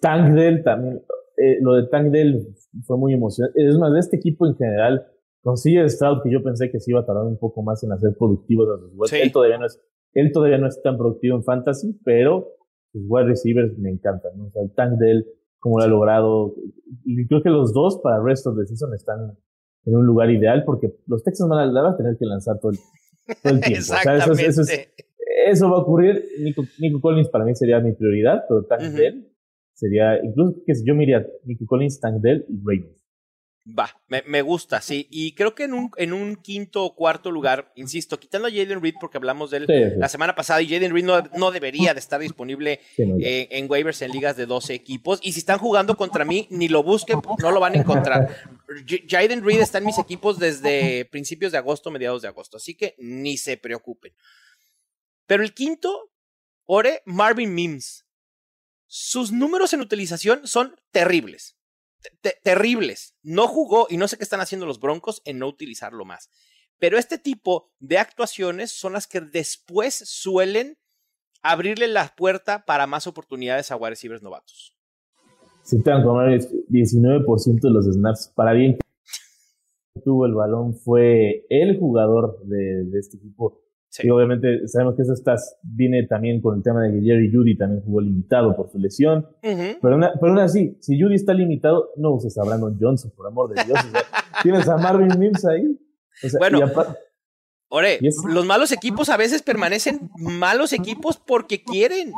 Tank 0.00 0.34
Dell 0.34 0.62
también, 0.64 1.02
eh, 1.36 1.58
lo 1.60 1.74
de 1.74 1.88
Tank 1.88 2.10
Dell 2.10 2.56
fue 2.84 2.98
muy 2.98 3.14
emocionante. 3.14 3.64
Es 3.64 3.76
más, 3.76 3.92
de 3.92 4.00
este 4.00 4.16
equipo 4.16 4.46
en 4.46 4.56
general, 4.56 5.06
con 5.42 5.56
CJ 5.56 5.88
Stroud, 5.88 6.22
que 6.22 6.30
yo 6.30 6.42
pensé 6.42 6.70
que 6.70 6.80
se 6.80 6.92
iba 6.92 7.00
a 7.00 7.06
tardar 7.06 7.24
un 7.24 7.38
poco 7.38 7.62
más 7.62 7.82
en 7.82 7.92
hacer 7.92 8.14
productivos 8.16 8.68
a 8.68 8.78
sus 8.78 9.12
Él, 9.12 9.32
todavía 9.32 9.58
no 9.58 9.66
es, 9.66 9.80
él 10.14 10.30
todavía 10.32 10.58
no 10.58 10.68
es 10.68 10.80
tan 10.82 10.96
productivo 10.96 11.36
en 11.36 11.42
fantasy, 11.42 11.98
pero 12.04 12.48
sus 12.92 13.02
wide 13.08 13.26
receivers 13.26 13.76
me 13.78 13.90
encantan. 13.90 14.40
O 14.40 14.50
sea, 14.50 14.62
el 14.62 14.72
Tank 14.74 14.98
Dell 14.98 15.26
como 15.62 15.78
lo 15.78 15.84
ha 15.84 15.88
logrado. 15.88 16.54
Y 17.04 17.26
creo 17.26 17.42
que 17.42 17.48
los 17.48 17.72
dos 17.72 18.00
para 18.02 18.16
el 18.16 18.24
resto 18.24 18.52
de 18.52 18.66
season 18.66 18.94
están 18.94 19.38
en 19.84 19.96
un 19.96 20.04
lugar 20.04 20.30
ideal 20.30 20.64
porque 20.64 20.92
los 21.06 21.22
Texans 21.22 21.48
van 21.48 21.76
a, 21.76 21.96
tener 21.96 22.16
que 22.18 22.26
lanzar 22.26 22.58
todo 22.60 22.72
el, 22.72 22.78
tiempo. 23.60 23.78
Exactamente. 23.78 24.46
eso, 25.46 25.70
va 25.70 25.76
a 25.76 25.80
ocurrir. 25.80 26.24
Nico, 26.40 27.00
Collins 27.00 27.28
para 27.28 27.44
mí 27.44 27.54
sería 27.54 27.80
mi 27.80 27.92
prioridad, 27.92 28.44
pero 28.48 28.64
Tank 28.64 28.82
Dell 28.94 29.28
sería, 29.72 30.22
incluso 30.22 30.60
que 30.66 30.72
yo 30.84 30.94
miraría 30.94 31.28
Nico 31.44 31.64
Collins, 31.66 32.00
Tank 32.00 32.20
Dell 32.20 32.44
y 32.48 32.58
Ravens. 32.58 33.01
Va, 33.64 33.96
me, 34.08 34.42
gusta, 34.42 34.80
sí. 34.80 35.06
Y 35.08 35.36
creo 35.36 35.54
que 35.54 35.62
en 35.64 35.74
un, 35.74 35.92
en 35.96 36.12
un 36.12 36.34
quinto 36.34 36.82
o 36.84 36.96
cuarto 36.96 37.30
lugar, 37.30 37.72
insisto, 37.76 38.18
quitando 38.18 38.48
a 38.48 38.50
Jaden 38.50 38.82
Reed 38.82 38.94
porque 39.00 39.18
hablamos 39.18 39.52
de 39.52 39.58
él 39.58 39.94
la 39.98 40.08
semana 40.08 40.34
pasada 40.34 40.60
y 40.60 40.68
Jaden 40.68 40.92
Reed 40.92 41.04
no, 41.36 41.50
debería 41.52 41.94
de 41.94 42.00
estar 42.00 42.20
disponible 42.20 42.80
eh, 42.98 43.48
en 43.52 43.70
waivers 43.70 44.02
en 44.02 44.10
ligas 44.10 44.36
de 44.36 44.46
12 44.46 44.74
equipos. 44.74 45.20
Y 45.22 45.32
si 45.32 45.38
están 45.38 45.58
jugando 45.58 45.96
contra 45.96 46.24
mí, 46.24 46.48
ni 46.50 46.66
lo 46.66 46.82
busquen, 46.82 47.20
no 47.40 47.52
lo 47.52 47.60
van 47.60 47.74
a 47.74 47.78
encontrar. 47.78 48.36
Jaden 49.08 49.44
Reed 49.44 49.60
está 49.60 49.78
en 49.78 49.86
mis 49.86 49.98
equipos 49.98 50.40
desde 50.40 51.04
principios 51.04 51.52
de 51.52 51.58
agosto, 51.58 51.92
mediados 51.92 52.22
de 52.22 52.28
agosto. 52.28 52.56
Así 52.56 52.74
que 52.74 52.96
ni 52.98 53.36
se 53.36 53.58
preocupen. 53.58 54.12
Pero 55.26 55.44
el 55.44 55.54
quinto, 55.54 56.10
Ore, 56.64 57.02
Marvin 57.04 57.54
Mims. 57.54 58.06
Sus 58.88 59.30
números 59.30 59.72
en 59.72 59.82
utilización 59.82 60.48
son 60.48 60.74
terribles 60.90 61.56
terribles. 62.42 63.16
No 63.22 63.48
jugó 63.48 63.86
y 63.88 63.96
no 63.96 64.08
sé 64.08 64.16
qué 64.16 64.24
están 64.24 64.40
haciendo 64.40 64.66
los 64.66 64.80
Broncos 64.80 65.22
en 65.24 65.38
no 65.38 65.48
utilizarlo 65.48 66.04
más. 66.04 66.30
Pero 66.78 66.98
este 66.98 67.18
tipo 67.18 67.70
de 67.78 67.98
actuaciones 67.98 68.70
son 68.72 68.94
las 68.94 69.06
que 69.06 69.20
después 69.20 69.94
suelen 69.94 70.78
abrirle 71.42 71.88
la 71.88 72.14
puerta 72.16 72.64
para 72.64 72.86
más 72.86 73.06
oportunidades 73.06 73.70
a 73.70 73.76
wide 73.76 73.90
receivers 73.90 74.22
novatos. 74.22 74.76
Sí, 75.62 75.80
te 75.82 75.90
19% 75.92 77.60
de 77.60 77.70
los 77.70 77.86
snaps. 77.86 78.32
Para 78.34 78.52
bien 78.52 78.78
tuvo 80.04 80.26
el 80.26 80.34
balón 80.34 80.74
fue 80.74 81.46
el 81.48 81.78
jugador 81.78 82.42
de 82.44 82.98
este 82.98 83.18
equipo 83.18 83.61
y 84.00 84.08
obviamente 84.10 84.66
sabemos 84.68 84.96
que 84.96 85.02
eso 85.02 85.12
estás, 85.12 85.58
viene 85.62 86.06
también 86.06 86.40
con 86.40 86.56
el 86.56 86.62
tema 86.62 86.82
de 86.82 86.92
que 86.92 87.04
Jerry 87.04 87.30
Judy 87.30 87.56
también 87.56 87.82
jugó 87.82 88.00
limitado 88.00 88.56
por 88.56 88.70
su 88.70 88.78
lesión. 88.78 89.26
pero, 89.40 89.94
aún 89.94 90.38
así, 90.38 90.76
si 90.80 91.00
Judy 91.00 91.16
está 91.16 91.34
limitado, 91.34 91.90
no 91.96 92.12
uses 92.14 92.36
a 92.38 92.44
Brandon 92.44 92.76
Johnson, 92.80 93.12
por 93.14 93.26
amor 93.26 93.52
de 93.52 93.64
Dios. 93.64 93.78
tienes 94.42 94.68
a 94.68 94.76
Marvin 94.78 95.18
Mims 95.18 95.44
ahí. 95.44 95.78
bueno, 96.38 96.60
Ore, 97.68 97.98
los 98.28 98.44
malos 98.44 98.70
equipos 98.70 99.08
a 99.08 99.16
veces 99.16 99.42
permanecen 99.42 100.10
malos 100.18 100.72
equipos 100.72 101.18
porque 101.18 101.62
quieren. 101.62 102.12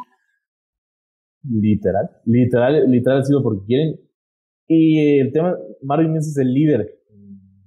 Literal, 1.43 2.11
literal, 2.25 2.91
literal 2.91 3.21
ha 3.21 3.25
sido 3.25 3.43
porque 3.43 3.65
quieren. 3.67 4.01
Y 4.67 5.21
el 5.21 5.33
tema, 5.33 5.57
Marvin 5.83 6.13
Mims 6.13 6.29
es 6.29 6.39
el 6.39 6.53
líder 6.53 6.99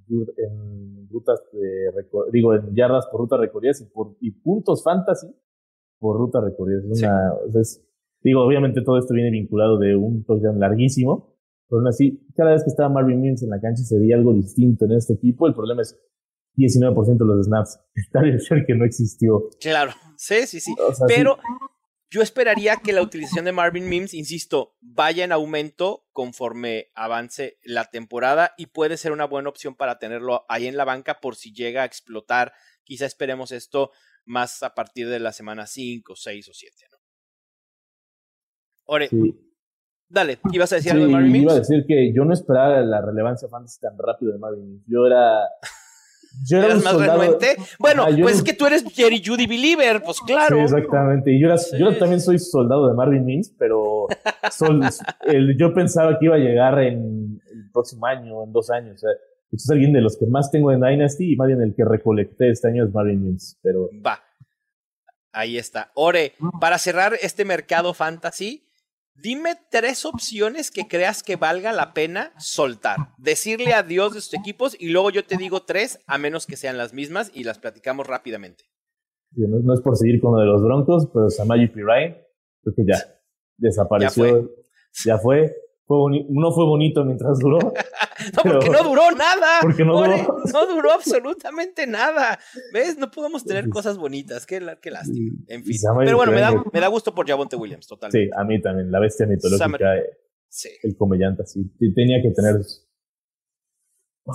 en 0.08 0.87
rutas 1.10 1.42
digo, 2.32 2.54
en 2.54 2.74
yardas 2.74 3.06
por 3.06 3.20
rutas 3.20 3.40
recorridas 3.40 3.80
y, 3.80 3.84
por, 3.86 4.16
y 4.20 4.30
puntos 4.30 4.82
fantasy 4.82 5.28
por 5.98 6.16
rutas 6.16 6.44
recorridas. 6.44 6.84
Es 7.54 7.84
digo, 8.22 8.44
obviamente 8.44 8.82
todo 8.82 8.98
esto 8.98 9.14
viene 9.14 9.30
vinculado 9.30 9.78
de 9.78 9.96
un 9.96 10.24
touchdown 10.24 10.58
larguísimo, 10.58 11.36
pero 11.68 11.80
aún 11.80 11.88
así, 11.88 12.26
cada 12.34 12.52
vez 12.52 12.64
que 12.64 12.70
estaba 12.70 12.88
Marvin 12.88 13.20
Mims 13.20 13.42
en 13.42 13.50
la 13.50 13.60
cancha 13.60 13.82
se 13.82 13.98
veía 13.98 14.16
algo 14.16 14.32
distinto 14.32 14.86
en 14.86 14.92
este 14.92 15.14
equipo. 15.14 15.46
El 15.46 15.54
problema 15.54 15.82
es 15.82 15.98
19% 16.56 17.18
de 17.18 17.24
los 17.24 17.46
snaps. 17.46 17.80
Está 17.94 18.22
bien 18.22 18.38
que 18.66 18.74
no 18.74 18.84
existió. 18.84 19.48
Claro, 19.60 19.92
sí, 20.16 20.46
sí, 20.46 20.60
sí. 20.60 20.74
pero 21.06 21.36
yo 22.10 22.22
esperaría 22.22 22.76
que 22.76 22.92
la 22.92 23.02
utilización 23.02 23.44
de 23.44 23.52
Marvin 23.52 23.88
Mims, 23.88 24.14
insisto, 24.14 24.76
vaya 24.80 25.24
en 25.24 25.32
aumento 25.32 26.06
conforme 26.12 26.90
avance 26.94 27.58
la 27.62 27.84
temporada 27.84 28.54
y 28.56 28.66
puede 28.66 28.96
ser 28.96 29.12
una 29.12 29.26
buena 29.26 29.50
opción 29.50 29.74
para 29.74 29.98
tenerlo 29.98 30.46
ahí 30.48 30.66
en 30.66 30.76
la 30.76 30.84
banca 30.84 31.20
por 31.20 31.36
si 31.36 31.52
llega 31.52 31.82
a 31.82 31.84
explotar. 31.86 32.52
Quizá 32.82 33.04
esperemos 33.04 33.52
esto 33.52 33.90
más 34.24 34.62
a 34.62 34.74
partir 34.74 35.08
de 35.08 35.20
la 35.20 35.32
semana 35.32 35.66
5, 35.66 36.16
6 36.16 36.48
o 36.48 36.52
7, 36.54 36.74
¿no? 36.90 36.98
Ore, 38.90 39.10
dale, 40.08 40.38
¿ibas 40.50 40.72
a 40.72 40.76
decir 40.76 40.92
algo 40.92 41.04
de 41.04 41.12
Marvin 41.12 41.32
Mims? 41.32 41.42
Iba 41.44 41.52
a 41.52 41.58
decir 41.58 41.84
que 41.86 42.10
yo 42.14 42.24
no 42.24 42.32
esperaba 42.32 42.80
la 42.80 43.02
relevancia 43.02 43.48
fantasy 43.48 43.80
tan 43.80 43.98
rápido 43.98 44.32
de 44.32 44.38
Marvin 44.38 44.66
Mims. 44.66 44.84
Yo 44.86 45.06
era 45.06 45.42
Yo 46.44 46.58
era 46.58 46.66
¿Eras 46.66 46.78
un 46.78 46.84
más 46.84 46.92
soldado- 46.94 47.20
renuente? 47.20 47.56
Bueno, 47.78 48.06
pues 48.22 48.36
es 48.36 48.42
que 48.42 48.52
tú 48.52 48.66
eres 48.66 48.84
Jerry 48.94 49.22
Judy 49.24 49.46
Believer, 49.46 50.02
pues 50.02 50.20
claro. 50.20 50.56
Sí, 50.56 50.62
exactamente. 50.64 51.32
Y 51.32 51.40
yo, 51.40 51.46
era- 51.48 51.56
yo 51.78 51.92
Sí. 51.92 51.98
también 51.98 52.20
soy 52.20 52.38
soldado 52.38 52.88
de 52.88 52.94
Marvin 52.94 53.24
Mims, 53.24 53.54
pero 53.58 54.06
sol- 54.50 54.80
el- 55.26 55.56
yo 55.58 55.72
pensaba 55.74 56.18
que 56.18 56.26
iba 56.26 56.36
a 56.36 56.38
llegar 56.38 56.78
en 56.80 57.40
el 57.52 57.70
próximo 57.72 58.06
año, 58.06 58.44
en 58.44 58.52
dos 58.52 58.70
años. 58.70 58.96
O 58.96 58.98
sea, 58.98 59.10
es 59.50 59.70
alguien 59.70 59.92
de 59.92 60.00
los 60.00 60.16
que 60.18 60.26
más 60.26 60.50
tengo 60.50 60.70
en 60.72 60.80
Dynasty 60.80 61.32
y 61.32 61.36
más 61.36 61.48
bien 61.48 61.60
el 61.62 61.74
que 61.74 61.84
recolecté 61.84 62.50
este 62.50 62.68
año 62.68 62.84
es 62.84 62.92
Marvin 62.92 63.22
Mims. 63.22 63.58
Pero 63.62 63.88
Va. 64.06 64.20
Ahí 65.32 65.58
está. 65.58 65.90
Ore, 65.94 66.32
para 66.60 66.78
cerrar 66.78 67.14
este 67.20 67.44
mercado 67.44 67.94
fantasy, 67.94 68.67
dime 69.22 69.56
tres 69.70 70.04
opciones 70.04 70.70
que 70.70 70.88
creas 70.88 71.22
que 71.22 71.36
valga 71.36 71.72
la 71.72 71.92
pena 71.92 72.32
soltar. 72.38 72.96
Decirle 73.18 73.72
adiós 73.72 74.14
de 74.14 74.20
sus 74.20 74.34
equipos 74.34 74.76
y 74.78 74.88
luego 74.88 75.10
yo 75.10 75.24
te 75.24 75.36
digo 75.36 75.62
tres, 75.62 76.00
a 76.06 76.18
menos 76.18 76.46
que 76.46 76.56
sean 76.56 76.78
las 76.78 76.92
mismas 76.92 77.30
y 77.34 77.44
las 77.44 77.58
platicamos 77.58 78.06
rápidamente. 78.06 78.64
no, 79.34 79.58
no 79.58 79.74
es 79.74 79.80
por 79.80 79.96
seguir 79.96 80.20
con 80.20 80.34
lo 80.34 80.40
de 80.40 80.46
los 80.46 80.62
Broncos, 80.62 81.08
pero 81.12 81.28
Samaji 81.30 81.68
Pirine, 81.68 82.26
creo 82.62 82.74
que 82.74 82.84
ya 82.86 82.98
desapareció. 83.56 84.50
Ya 85.04 85.18
fue. 85.18 85.48
Fue 85.48 85.67
boni- 85.96 86.26
no 86.28 86.52
fue 86.52 86.66
bonito 86.66 87.04
mientras 87.04 87.38
duró. 87.38 87.58
No, 88.34 88.42
porque 88.42 88.68
no 88.68 88.82
duró 88.82 89.12
nada. 89.12 89.60
Porque 89.62 89.84
no 89.84 89.96
duró. 89.96 90.16
no 90.52 90.66
duró 90.66 90.90
absolutamente 90.92 91.86
nada. 91.86 92.36
¿Ves? 92.72 92.98
No 92.98 93.12
podemos 93.12 93.44
tener 93.44 93.68
cosas 93.68 93.96
bonitas. 93.96 94.44
Qué, 94.44 94.60
lástima. 94.60 95.36
En 95.46 95.62
fin. 95.64 95.76
Pero 96.00 96.16
bueno, 96.16 96.32
me 96.32 96.40
da, 96.40 96.50
me 96.72 96.80
da 96.80 96.88
gusto 96.88 97.14
por 97.14 97.28
Javonte 97.28 97.54
Williams, 97.54 97.86
totalmente. 97.86 98.24
Sí, 98.26 98.30
a 98.36 98.42
mí 98.42 98.60
también, 98.60 98.90
la 98.90 98.98
bestia 98.98 99.24
mitológica, 99.24 99.64
Summer- 99.66 99.82
eh, 99.82 100.18
Sí. 100.48 100.68
el 100.82 100.96
comediante, 100.96 101.46
sí. 101.46 101.62
Sí, 101.78 101.94
Tenía 101.94 102.20
que 102.20 102.30
tener. 102.32 102.56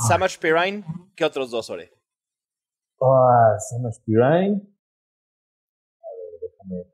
Samach 0.07 0.37
Pirine, 0.39 0.83
¿qué 1.15 1.25
otros 1.25 1.51
dos, 1.51 1.69
Ore? 1.69 1.91
Ah, 3.01 3.57
Samaje 3.59 3.99
Pirine. 4.05 4.61
A 6.01 6.07
ver, 6.15 6.39
déjame. 6.41 6.92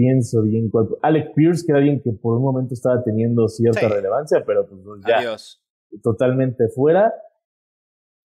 Pienso 0.00 0.42
bien 0.42 0.70
cuál. 0.70 0.86
Alec 1.02 1.34
Pierce, 1.34 1.64
que 1.66 1.72
era 1.72 1.78
alguien 1.80 2.00
que 2.02 2.12
por 2.12 2.36
un 2.36 2.42
momento 2.42 2.72
estaba 2.74 3.02
teniendo 3.02 3.48
cierta 3.48 3.80
Sí. 3.80 3.86
relevancia, 3.88 4.44
pero 4.46 4.64
pues 4.68 4.80
ya 5.06 5.18
Adiós. 5.18 5.60
totalmente 6.02 6.68
fuera. 6.68 7.12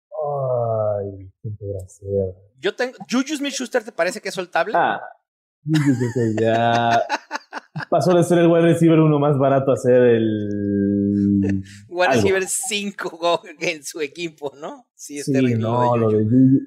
Ay, 0.09 1.29
¿quién 1.41 1.55
podrá 1.57 1.87
ser? 1.87 2.35
Yo 2.59 2.75
tengo. 2.75 2.93
¿Juju 3.09 3.35
Smith 3.37 3.53
Schuster 3.53 3.83
te 3.83 3.91
parece 3.91 4.21
que 4.21 4.29
es 4.29 4.35
soltable? 4.35 4.73
Ah, 4.75 5.01
que 5.63 6.43
ya 6.43 6.99
pasó 7.89 8.15
de 8.15 8.23
ser 8.23 8.39
el 8.39 8.47
wide 8.47 8.61
receiver 8.63 8.99
uno 8.99 9.19
más 9.19 9.37
barato 9.37 9.71
a 9.71 9.77
ser 9.77 10.01
el. 10.01 10.27
Wide 11.89 12.07
receiver 12.15 12.43
5 12.43 13.41
en 13.59 13.83
su 13.83 13.99
equipo, 14.01 14.51
¿no? 14.59 14.87
Sí, 14.95 15.19
es 15.19 15.25
Sí, 15.25 15.33
terrible. 15.33 15.59
no, 15.59 15.95
lo 15.97 16.09
de 16.09 16.23
Juju. 16.23 16.29
Yuyu. 16.29 16.59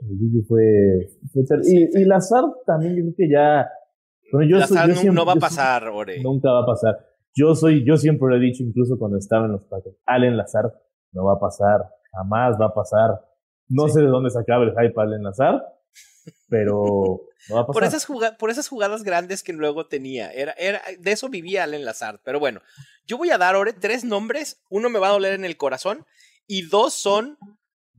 Lo 0.00 0.08
de 0.08 0.14
Yuyu 0.16 0.44
fue. 0.48 0.62
fue 1.32 1.42
ter- 1.44 1.60
y, 1.64 2.00
y 2.00 2.04
Lazar 2.04 2.44
también, 2.66 2.96
yo 2.96 3.02
creo 3.02 3.14
que 3.16 3.28
ya. 3.30 3.68
Bueno, 4.32 4.48
yo 4.50 4.66
soy- 4.66 4.76
Lazar 4.76 4.88
yo 4.88 4.94
no, 4.94 5.00
siempre- 5.00 5.14
no 5.20 5.26
va 5.26 5.32
a 5.32 5.36
pasar, 5.36 5.88
Ore. 5.88 6.20
Nunca 6.22 6.50
va 6.50 6.62
a 6.62 6.66
pasar. 6.66 6.96
Yo 7.34 7.54
soy, 7.54 7.84
yo 7.86 7.96
siempre 7.96 8.28
lo 8.28 8.36
he 8.36 8.40
dicho, 8.40 8.62
incluso 8.62 8.98
cuando 8.98 9.18
estaba 9.18 9.46
en 9.46 9.52
los 9.52 9.62
Packers. 9.64 9.96
Allen 10.06 10.36
Lazar 10.36 10.72
no 11.12 11.24
va 11.24 11.34
a 11.34 11.38
pasar. 11.38 11.80
Jamás 12.12 12.56
va 12.60 12.66
a 12.66 12.74
pasar. 12.74 13.10
No 13.68 13.88
sé 13.88 14.00
de 14.00 14.06
dónde 14.08 14.28
sacaba 14.30 14.64
el 14.64 14.70
hype 14.72 15.00
Allen 15.00 15.22
Lazar, 15.22 15.62
pero 16.48 16.82
no 17.48 17.54
va 17.54 17.60
a 17.62 17.66
pasar. 17.66 17.72
Por 17.72 17.84
esas, 17.84 18.04
juga- 18.06 18.36
por 18.36 18.50
esas 18.50 18.68
jugadas 18.68 19.02
grandes 19.02 19.42
que 19.42 19.52
luego 19.52 19.86
tenía. 19.86 20.30
Era, 20.32 20.52
era, 20.52 20.82
de 20.98 21.12
eso 21.12 21.28
vivía 21.28 21.64
Allen 21.64 21.84
Lazard. 21.84 22.20
Pero 22.24 22.38
bueno, 22.38 22.60
yo 23.06 23.16
voy 23.18 23.30
a 23.30 23.38
dar, 23.38 23.56
Ore, 23.56 23.72
tres 23.72 24.04
nombres. 24.04 24.62
Uno 24.68 24.90
me 24.90 24.98
va 24.98 25.08
a 25.08 25.12
doler 25.12 25.32
en 25.34 25.44
el 25.44 25.56
corazón. 25.56 26.04
Y 26.46 26.62
dos 26.68 26.92
son 26.92 27.38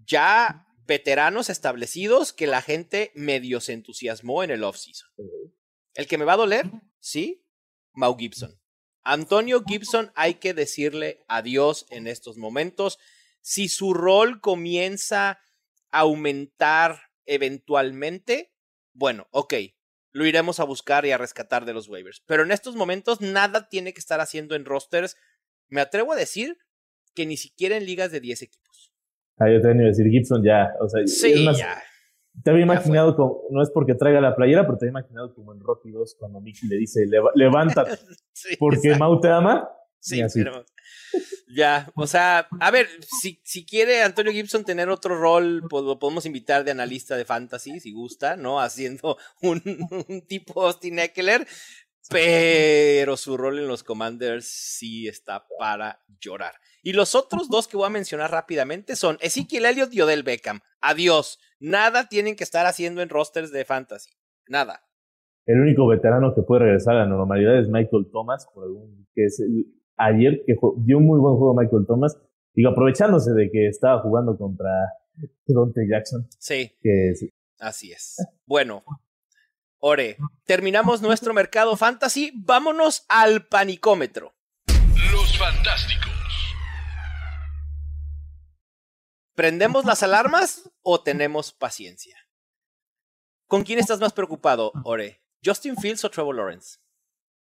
ya 0.05 0.67
veteranos 0.85 1.49
establecidos 1.49 2.33
que 2.33 2.45
la 2.45 2.61
gente 2.61 3.11
medio 3.15 3.61
se 3.61 3.73
entusiasmó 3.73 4.43
en 4.43 4.51
el 4.51 4.63
offseason. 4.63 5.09
El 5.93 6.07
que 6.07 6.17
me 6.17 6.25
va 6.25 6.33
a 6.33 6.37
doler, 6.37 6.69
sí, 6.99 7.45
Mau 7.93 8.17
Gibson. 8.17 8.59
Antonio 9.03 9.63
Gibson 9.65 10.11
hay 10.15 10.35
que 10.35 10.53
decirle 10.53 11.23
adiós 11.27 11.85
en 11.89 12.07
estos 12.07 12.37
momentos. 12.37 12.99
Si 13.41 13.67
su 13.67 13.93
rol 13.93 14.39
comienza 14.39 15.39
a 15.91 15.99
aumentar 15.99 17.01
eventualmente, 17.25 18.53
bueno, 18.93 19.27
ok, 19.31 19.53
lo 20.11 20.25
iremos 20.25 20.59
a 20.59 20.63
buscar 20.63 21.05
y 21.05 21.11
a 21.11 21.17
rescatar 21.17 21.65
de 21.65 21.73
los 21.73 21.89
waivers. 21.89 22.23
Pero 22.25 22.43
en 22.43 22.51
estos 22.51 22.75
momentos 22.75 23.19
nada 23.19 23.67
tiene 23.67 23.93
que 23.93 23.99
estar 23.99 24.21
haciendo 24.21 24.55
en 24.55 24.65
rosters. 24.65 25.17
Me 25.67 25.81
atrevo 25.81 26.13
a 26.13 26.15
decir 26.15 26.57
que 27.13 27.25
ni 27.25 27.35
siquiera 27.37 27.75
en 27.75 27.85
ligas 27.85 28.11
de 28.11 28.19
10 28.19 28.43
equipos. 28.43 28.93
Ah, 29.37 29.49
yo 29.51 29.59
te 29.61 29.67
a 29.67 29.73
decir 29.73 30.05
Gibson 30.09 30.43
ya. 30.43 30.69
O 30.79 30.87
sea, 30.87 31.05
Sí, 31.05 31.33
es 31.33 31.41
más, 31.41 31.57
ya. 31.57 31.81
Te 32.43 32.49
había 32.51 32.63
imaginado 32.63 33.15
como, 33.15 33.43
no 33.51 33.61
es 33.61 33.69
porque 33.69 33.93
traiga 33.95 34.19
la 34.21 34.35
playera, 34.35 34.65
pero 34.65 34.77
te 34.77 34.85
había 34.85 34.99
imaginado 34.99 35.33
como 35.35 35.53
en 35.53 35.59
Rocky 35.59 35.91
2 35.91 36.15
cuando 36.17 36.41
Mickey 36.41 36.67
le 36.67 36.77
dice, 36.77 37.05
"Leva- 37.05 37.31
levántate, 37.35 37.91
Sí, 38.33 38.55
porque 38.57 38.77
exacto. 38.87 38.99
Mau 38.99 39.19
te 39.21 39.29
ama. 39.29 39.69
Sí, 39.99 40.21
pero 40.33 40.65
ya, 41.55 41.89
o 41.95 42.07
sea, 42.07 42.47
a 42.59 42.71
ver, 42.71 42.87
si, 43.21 43.39
si 43.43 43.65
quiere 43.65 44.01
Antonio 44.01 44.31
Gibson 44.33 44.65
tener 44.65 44.89
otro 44.89 45.17
rol, 45.17 45.63
pues 45.69 45.83
lo 45.85 45.97
podemos 45.99 46.25
invitar 46.25 46.63
de 46.65 46.71
analista 46.71 47.15
de 47.15 47.23
fantasy, 47.23 47.79
si 47.79 47.91
gusta, 47.93 48.35
¿no? 48.35 48.59
Haciendo 48.59 49.17
un, 49.41 49.61
un 50.09 50.21
tipo 50.27 50.63
Austin 50.65 50.99
Eckler, 50.99 51.47
pero 52.09 53.15
su 53.15 53.37
rol 53.37 53.59
en 53.59 53.67
los 53.67 53.83
Commanders 53.83 54.45
sí 54.47 55.07
está 55.07 55.45
para 55.57 56.01
llorar. 56.19 56.53
Y 56.85 56.93
los 56.93 57.15
otros 57.15 57.49
dos 57.49 57.67
que 57.67 57.77
voy 57.77 57.87
a 57.87 57.89
mencionar 57.89 58.29
rápidamente 58.29 58.95
son 58.97 59.17
Ezekiel 59.21 59.65
Elliott 59.65 59.93
y 59.93 60.01
Odell 60.01 60.21
Beckham. 60.23 60.59
Adiós. 60.81 61.39
Nada 61.59 62.09
tienen 62.09 62.35
que 62.35 62.43
estar 62.43 62.65
haciendo 62.65 63.01
en 63.01 63.07
rosters 63.09 63.51
de 63.51 63.63
fantasy. 63.63 64.11
Nada. 64.47 64.81
El 65.45 65.61
único 65.61 65.87
veterano 65.87 66.35
que 66.35 66.41
puede 66.41 66.65
regresar 66.65 66.95
a 66.95 66.99
la 66.99 67.05
normalidad 67.05 67.57
es 67.57 67.69
Michael 67.69 68.07
Thomas, 68.11 68.45
por 68.53 68.65
algún, 68.65 69.07
que 69.15 69.25
es 69.25 69.39
el- 69.39 69.65
ayer 69.97 70.43
que 70.45 70.55
dio 70.77 70.97
un 70.97 71.05
muy 71.05 71.19
buen 71.19 71.35
juego 71.37 71.53
Michael 71.55 71.85
Thomas, 71.87 72.17
digo, 72.53 72.69
aprovechándose 72.71 73.31
de 73.31 73.49
que 73.49 73.67
estaba 73.67 74.01
jugando 74.01 74.37
contra 74.37 74.69
Dante 75.45 75.81
Jackson, 75.89 76.27
Sí. 76.37 76.71
que 76.81 77.11
es- 77.11 77.25
Así 77.59 77.91
es. 77.93 78.17
Bueno, 78.45 78.83
Ore, 79.79 80.17
terminamos 80.45 81.01
nuestro 81.01 81.33
mercado 81.33 81.75
fantasy. 81.75 82.31
Vámonos 82.35 83.05
al 83.09 83.45
panicómetro. 83.47 84.33
Los 85.11 85.37
Fantásticos. 85.37 86.12
¿Prendemos 89.35 89.85
las 89.85 90.03
alarmas 90.03 90.71
o 90.81 91.01
tenemos 91.01 91.53
paciencia? 91.53 92.15
¿Con 93.47 93.63
quién 93.63 93.79
estás 93.79 93.99
más 93.99 94.13
preocupado, 94.13 94.71
Ore? 94.83 95.21
¿Justin 95.43 95.75
Fields 95.75 96.05
o 96.05 96.09
Trevor 96.09 96.35
Lawrence? 96.35 96.77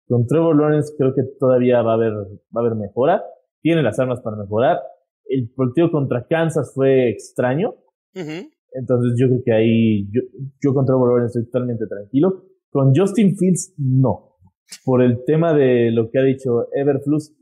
con 0.08 0.26
Trevor 0.26 0.56
Lawrence 0.56 0.94
creo 0.96 1.14
que 1.14 1.22
todavía 1.38 1.82
va 1.82 1.92
a 1.92 1.94
haber, 1.94 2.12
va 2.14 2.56
a 2.56 2.60
haber 2.60 2.74
mejora, 2.74 3.22
tiene 3.60 3.82
las 3.82 3.98
armas 3.98 4.20
para 4.20 4.36
mejorar. 4.36 4.78
El 5.26 5.50
partido 5.50 5.90
contra 5.90 6.26
Kansas 6.26 6.72
fue 6.74 7.10
extraño. 7.10 7.74
Entonces 8.14 9.12
yo 9.16 9.28
creo 9.28 9.42
que 9.44 9.52
ahí 9.52 10.08
yo, 10.10 10.22
yo 10.60 10.74
con 10.74 10.86
Trevor 10.86 11.10
Lawrence 11.10 11.38
estoy 11.38 11.50
totalmente 11.50 11.86
tranquilo. 11.86 12.44
Con 12.70 12.94
Justin 12.94 13.36
Fields 13.36 13.74
no. 13.76 14.36
Por 14.84 15.02
el 15.02 15.24
tema 15.24 15.54
de 15.54 15.90
lo 15.92 16.10
que 16.10 16.18
ha 16.18 16.22
dicho 16.22 16.68
Everflux 16.72 17.34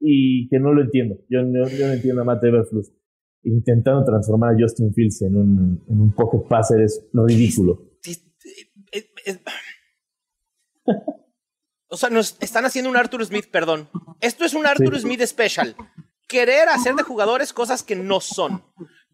y 0.00 0.48
que 0.48 0.58
no 0.58 0.72
lo 0.72 0.82
entiendo. 0.82 1.16
Yo 1.28 1.42
no, 1.42 1.68
yo 1.68 1.86
no 1.88 1.92
entiendo 1.92 2.22
a 2.22 2.24
Matt 2.24 2.44
Everflux. 2.44 2.92
Intentando 3.48 4.04
transformar 4.04 4.54
a 4.54 4.56
Justin 4.58 4.92
Fields 4.92 5.22
en 5.22 5.36
un, 5.36 5.84
en 5.88 6.00
un 6.00 6.12
pocket 6.12 6.48
passer 6.48 6.80
es 6.80 7.06
lo 7.12 7.24
ridículo. 7.26 7.80
O 11.88 11.96
sea, 11.96 12.10
nos 12.10 12.36
están 12.40 12.64
haciendo 12.64 12.90
un 12.90 12.96
Arthur 12.96 13.24
Smith, 13.24 13.46
perdón. 13.50 13.88
Esto 14.20 14.44
es 14.44 14.54
un 14.54 14.66
Arthur 14.66 14.96
Sí. 14.96 15.02
Smith 15.02 15.22
special. 15.24 15.76
Querer 16.26 16.68
hacer 16.68 16.94
de 16.96 17.04
jugadores 17.04 17.52
cosas 17.52 17.84
que 17.84 17.94
no 17.94 18.20
son. 18.20 18.64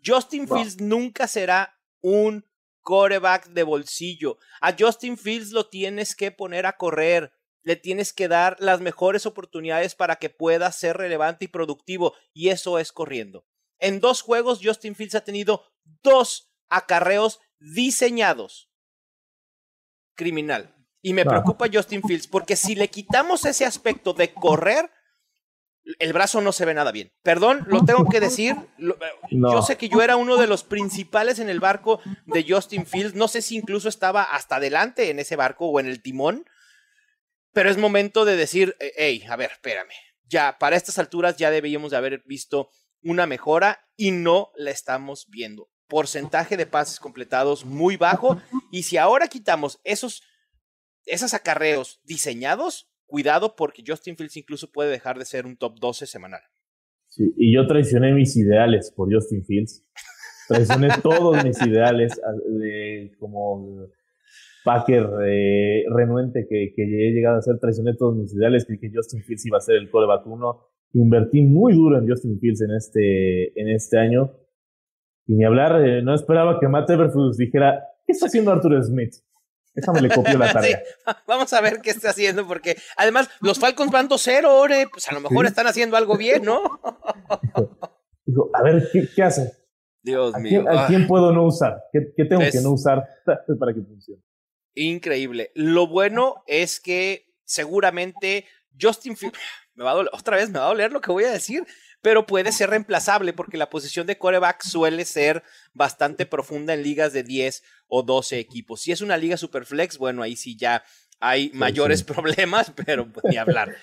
Justin 0.04 0.46
Wow. 0.46 0.56
Fields 0.58 0.80
nunca 0.80 1.26
será 1.26 1.78
un 2.00 2.46
coreback 2.80 3.48
de 3.50 3.62
bolsillo. 3.62 4.38
A 4.62 4.74
Justin 4.76 5.18
Fields 5.18 5.52
lo 5.52 5.68
tienes 5.68 6.16
que 6.16 6.30
poner 6.30 6.64
a 6.64 6.78
correr. 6.78 7.32
Le 7.62 7.76
tienes 7.76 8.14
que 8.14 8.26
dar 8.26 8.56
las 8.58 8.80
mejores 8.80 9.26
oportunidades 9.26 9.94
para 9.94 10.16
que 10.16 10.30
pueda 10.30 10.72
ser 10.72 10.96
relevante 10.96 11.44
y 11.44 11.48
productivo. 11.48 12.14
Y 12.32 12.48
eso 12.48 12.78
es 12.78 12.90
corriendo. 12.90 13.44
En 13.82 14.00
dos 14.00 14.22
juegos, 14.22 14.60
Justin 14.62 14.94
Fields 14.94 15.14
ha 15.16 15.24
tenido 15.24 15.64
dos 16.02 16.50
acarreos 16.70 17.40
diseñados. 17.58 18.70
Criminal. 20.14 20.74
Y 21.00 21.14
me 21.14 21.24
preocupa 21.24 21.66
Justin 21.72 22.02
Fields 22.02 22.28
porque 22.28 22.54
si 22.56 22.74
le 22.74 22.88
quitamos 22.88 23.44
ese 23.44 23.64
aspecto 23.64 24.12
de 24.12 24.32
correr, 24.32 24.88
el 25.98 26.12
brazo 26.12 26.40
no 26.40 26.52
se 26.52 26.64
ve 26.64 26.74
nada 26.74 26.92
bien. 26.92 27.12
Perdón, 27.22 27.64
lo 27.66 27.84
tengo 27.84 28.08
que 28.08 28.20
decir. 28.20 28.54
lo- 28.78 28.96
No. 29.32 29.52
Yo 29.52 29.62
sé 29.62 29.76
que 29.76 29.88
yo 29.88 30.00
era 30.00 30.14
uno 30.16 30.36
de 30.36 30.46
los 30.46 30.62
principales 30.62 31.40
en 31.40 31.48
el 31.48 31.58
barco 31.58 32.00
de 32.26 32.44
Justin 32.48 32.86
Fields. 32.86 33.14
No 33.16 33.26
sé 33.26 33.42
si 33.42 33.56
incluso 33.56 33.88
estaba 33.88 34.22
hasta 34.22 34.56
adelante 34.56 35.10
en 35.10 35.18
ese 35.18 35.34
barco 35.34 35.66
o 35.66 35.80
en 35.80 35.86
el 35.86 36.00
timón. 36.02 36.44
Pero 37.52 37.68
es 37.68 37.78
momento 37.78 38.24
de 38.24 38.36
decir, 38.36 38.76
hey, 38.96 39.24
a 39.28 39.34
ver, 39.36 39.50
espérame. 39.52 39.92
Ya, 40.28 40.56
para 40.58 40.76
estas 40.76 40.98
alturas 40.98 41.36
ya 41.36 41.50
debíamos 41.50 41.90
de 41.90 41.96
haber 41.96 42.22
visto 42.24 42.70
una 43.02 43.26
mejora 43.26 43.80
y 43.96 44.10
no 44.10 44.50
la 44.56 44.70
estamos 44.70 45.26
viendo. 45.28 45.68
Porcentaje 45.88 46.56
de 46.56 46.66
pases 46.66 46.98
completados 46.98 47.64
muy 47.64 47.96
bajo. 47.96 48.40
Y 48.70 48.84
si 48.84 48.96
ahora 48.96 49.28
quitamos 49.28 49.80
esos, 49.84 50.22
esos 51.04 51.34
acarreos 51.34 52.00
diseñados, 52.04 52.90
cuidado 53.06 53.56
porque 53.56 53.84
Justin 53.86 54.16
Fields 54.16 54.36
incluso 54.36 54.70
puede 54.72 54.90
dejar 54.90 55.18
de 55.18 55.24
ser 55.24 55.46
un 55.46 55.56
top 55.56 55.78
12 55.78 56.06
semanal. 56.06 56.40
Sí, 57.08 57.30
y 57.36 57.54
yo 57.54 57.66
traicioné 57.66 58.12
mis 58.14 58.36
ideales 58.36 58.90
por 58.96 59.12
Justin 59.12 59.44
Fields. 59.44 59.84
Traicioné 60.48 60.88
todos 61.02 61.44
mis 61.44 61.60
ideales 61.60 62.18
de, 62.48 63.14
como 63.18 63.86
Packer 64.64 65.06
eh, 65.26 65.84
renuente 65.94 66.46
que, 66.48 66.72
que, 66.74 66.82
he 66.82 67.12
llegado 67.12 67.36
a 67.36 67.42
ser. 67.42 67.58
Traicioné 67.58 67.94
todos 67.94 68.16
mis 68.16 68.34
ideales. 68.34 68.64
Creí 68.64 68.78
que 68.78 68.90
Justin 68.94 69.22
Fields 69.22 69.44
iba 69.44 69.58
a 69.58 69.60
ser 69.60 69.76
el 69.76 69.90
coreback 69.90 70.26
1. 70.26 70.71
Invertí 70.94 71.42
muy 71.42 71.74
duro 71.74 71.98
en 71.98 72.08
Justin 72.08 72.38
Fields 72.38 72.60
en 72.62 72.70
este, 72.74 73.60
en 73.60 73.68
este 73.70 73.98
año. 73.98 74.32
Y 75.26 75.34
ni 75.34 75.44
hablar, 75.44 75.80
eh, 75.86 76.02
no 76.02 76.14
esperaba 76.14 76.58
que 76.60 76.68
Matt 76.68 76.90
Everflux 76.90 77.36
dijera, 77.36 77.82
¿qué 78.06 78.12
está 78.12 78.26
haciendo 78.26 78.50
Arthur 78.52 78.82
Smith? 78.84 79.14
Déjame 79.74 80.02
le 80.02 80.10
copio 80.10 80.36
la 80.36 80.52
tarea. 80.52 80.82
Vamos 81.26 81.52
a 81.54 81.60
ver 81.62 81.80
qué 81.80 81.90
está 81.90 82.10
haciendo, 82.10 82.46
porque 82.46 82.76
además 82.96 83.30
los 83.40 83.58
Falcons 83.58 83.90
van 83.90 84.08
2-0, 84.08 84.44
Ore, 84.46 84.86
pues 84.92 85.08
a 85.08 85.14
lo 85.14 85.20
mejor 85.20 85.46
están 85.46 85.66
haciendo 85.66 85.96
algo 85.96 86.16
bien, 86.18 86.42
¿no? 86.44 86.60
Dijo, 88.26 88.50
a 88.52 88.62
ver, 88.62 88.88
¿qué, 88.92 89.08
qué 89.14 89.22
hace? 89.22 89.52
Dios 90.02 90.34
¿A 90.34 90.38
mío. 90.40 90.64
quién, 90.64 90.78
¿A 90.78 90.86
quién 90.88 91.06
puedo 91.06 91.32
no 91.32 91.46
usar? 91.46 91.76
¿Qué, 91.92 92.12
qué 92.16 92.24
tengo 92.24 92.42
Es- 92.42 92.52
que 92.52 92.60
no 92.60 92.72
usar 92.72 93.04
para 93.58 93.72
que 93.72 93.80
funcione? 93.82 94.20
Increíble. 94.74 95.50
Lo 95.54 95.86
bueno 95.86 96.42
es 96.46 96.80
que 96.80 97.26
seguramente 97.44 98.46
Justin 98.80 99.16
Fields, 99.16 99.38
me 99.74 99.84
va 99.84 99.92
a 99.92 99.94
doler, 99.94 100.10
otra 100.12 100.36
vez 100.36 100.50
me 100.50 100.58
va 100.58 100.66
a 100.66 100.68
doler 100.68 100.92
lo 100.92 101.00
que 101.00 101.12
voy 101.12 101.24
a 101.24 101.30
decir, 101.30 101.66
pero 102.00 102.26
puede 102.26 102.52
ser 102.52 102.70
reemplazable 102.70 103.32
porque 103.32 103.56
la 103.56 103.70
posición 103.70 104.06
de 104.06 104.18
coreback 104.18 104.62
suele 104.62 105.04
ser 105.04 105.42
bastante 105.72 106.26
profunda 106.26 106.74
en 106.74 106.82
ligas 106.82 107.12
de 107.12 107.22
10 107.22 107.62
o 107.88 108.02
12 108.02 108.38
equipos. 108.38 108.82
Si 108.82 108.92
es 108.92 109.00
una 109.00 109.16
liga 109.16 109.36
super 109.36 109.64
flex, 109.64 109.98
bueno, 109.98 110.22
ahí 110.22 110.36
sí 110.36 110.56
ya 110.56 110.84
hay 111.20 111.50
mayores 111.54 112.00
sí. 112.00 112.04
problemas, 112.06 112.72
pero 112.86 113.10
pues, 113.10 113.24
ni 113.24 113.36
hablar. 113.36 113.74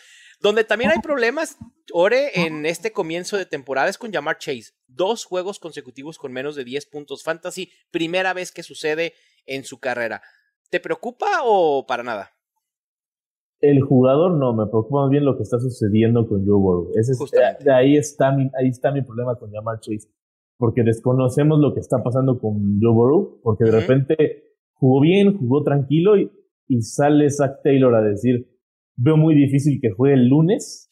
Donde 0.41 0.63
también 0.63 0.91
hay 0.91 0.99
problemas, 0.99 1.57
Ore, 1.91 2.31
en 2.45 2.65
este 2.65 2.91
comienzo 2.91 3.35
de 3.35 3.45
temporada 3.45 3.89
es 3.89 3.97
con 3.97 4.13
Jamar 4.13 4.37
Chase. 4.37 4.71
Dos 4.87 5.25
juegos 5.25 5.59
consecutivos 5.59 6.17
con 6.17 6.31
menos 6.31 6.55
de 6.55 6.63
10 6.63 6.85
puntos 6.85 7.23
fantasy. 7.23 7.71
Primera 7.91 8.33
vez 8.33 8.51
que 8.51 8.63
sucede 8.63 9.15
en 9.45 9.65
su 9.65 9.79
carrera. 9.79 10.21
¿Te 10.69 10.79
preocupa 10.79 11.41
o 11.43 11.85
para 11.85 12.03
nada? 12.03 12.38
El 13.61 13.81
jugador 13.81 14.31
no, 14.37 14.53
me 14.53 14.65
preocupa 14.67 15.01
más 15.01 15.09
bien 15.09 15.25
lo 15.25 15.35
que 15.35 15.43
está 15.43 15.59
sucediendo 15.59 16.27
con 16.27 16.45
Joe 16.45 16.57
Burrow. 16.57 16.91
Ese 16.95 17.11
es- 17.11 17.17
Justamente. 17.17 17.63
de 17.65 17.73
ahí, 17.73 17.97
está 17.97 18.31
mi, 18.31 18.43
ahí 18.57 18.69
está 18.69 18.91
mi 18.91 19.01
problema 19.01 19.35
con 19.35 19.51
Jamar 19.51 19.79
Chase. 19.79 20.07
Porque 20.57 20.83
desconocemos 20.83 21.59
lo 21.59 21.73
que 21.73 21.79
está 21.79 22.01
pasando 22.03 22.39
con 22.39 22.79
Joe 22.81 22.93
Burrow, 22.93 23.39
porque 23.43 23.65
de 23.65 23.71
repente 23.71 24.43
jugó 24.73 25.01
bien, 25.01 25.37
jugó 25.37 25.63
tranquilo 25.63 26.17
y, 26.17 26.31
y 26.67 26.81
sale 26.81 27.29
Zach 27.29 27.61
Taylor 27.63 27.95
a 27.95 28.01
decir, 28.01 28.49
veo 28.95 29.17
muy 29.17 29.35
difícil 29.35 29.79
que 29.81 29.91
juegue 29.91 30.15
el 30.15 30.27
lunes. 30.27 30.87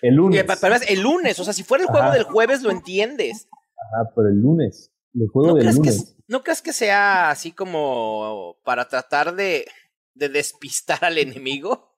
El 0.00 0.14
lunes. 0.16 0.44
el 0.88 1.00
lunes, 1.00 1.38
o 1.38 1.44
sea, 1.44 1.52
si 1.52 1.62
fuera 1.62 1.84
el 1.84 1.90
juego 1.90 2.06
Ajá. 2.06 2.14
del 2.14 2.24
jueves, 2.24 2.62
lo 2.62 2.70
entiendes. 2.72 3.48
Ajá, 3.52 4.10
pero 4.16 4.28
el 4.28 4.40
lunes. 4.40 4.92
El 5.14 5.28
juego 5.28 5.48
¿No 5.50 5.54
del 5.54 5.62
crees, 5.64 5.76
que, 5.76 5.90
lunes. 5.90 6.16
¿No 6.26 6.42
crees 6.42 6.62
que 6.62 6.72
sea 6.72 7.30
así 7.30 7.52
como 7.52 8.56
para 8.64 8.88
tratar 8.88 9.36
de, 9.36 9.66
de 10.14 10.28
despistar 10.28 11.04
al 11.04 11.18
enemigo? 11.18 11.91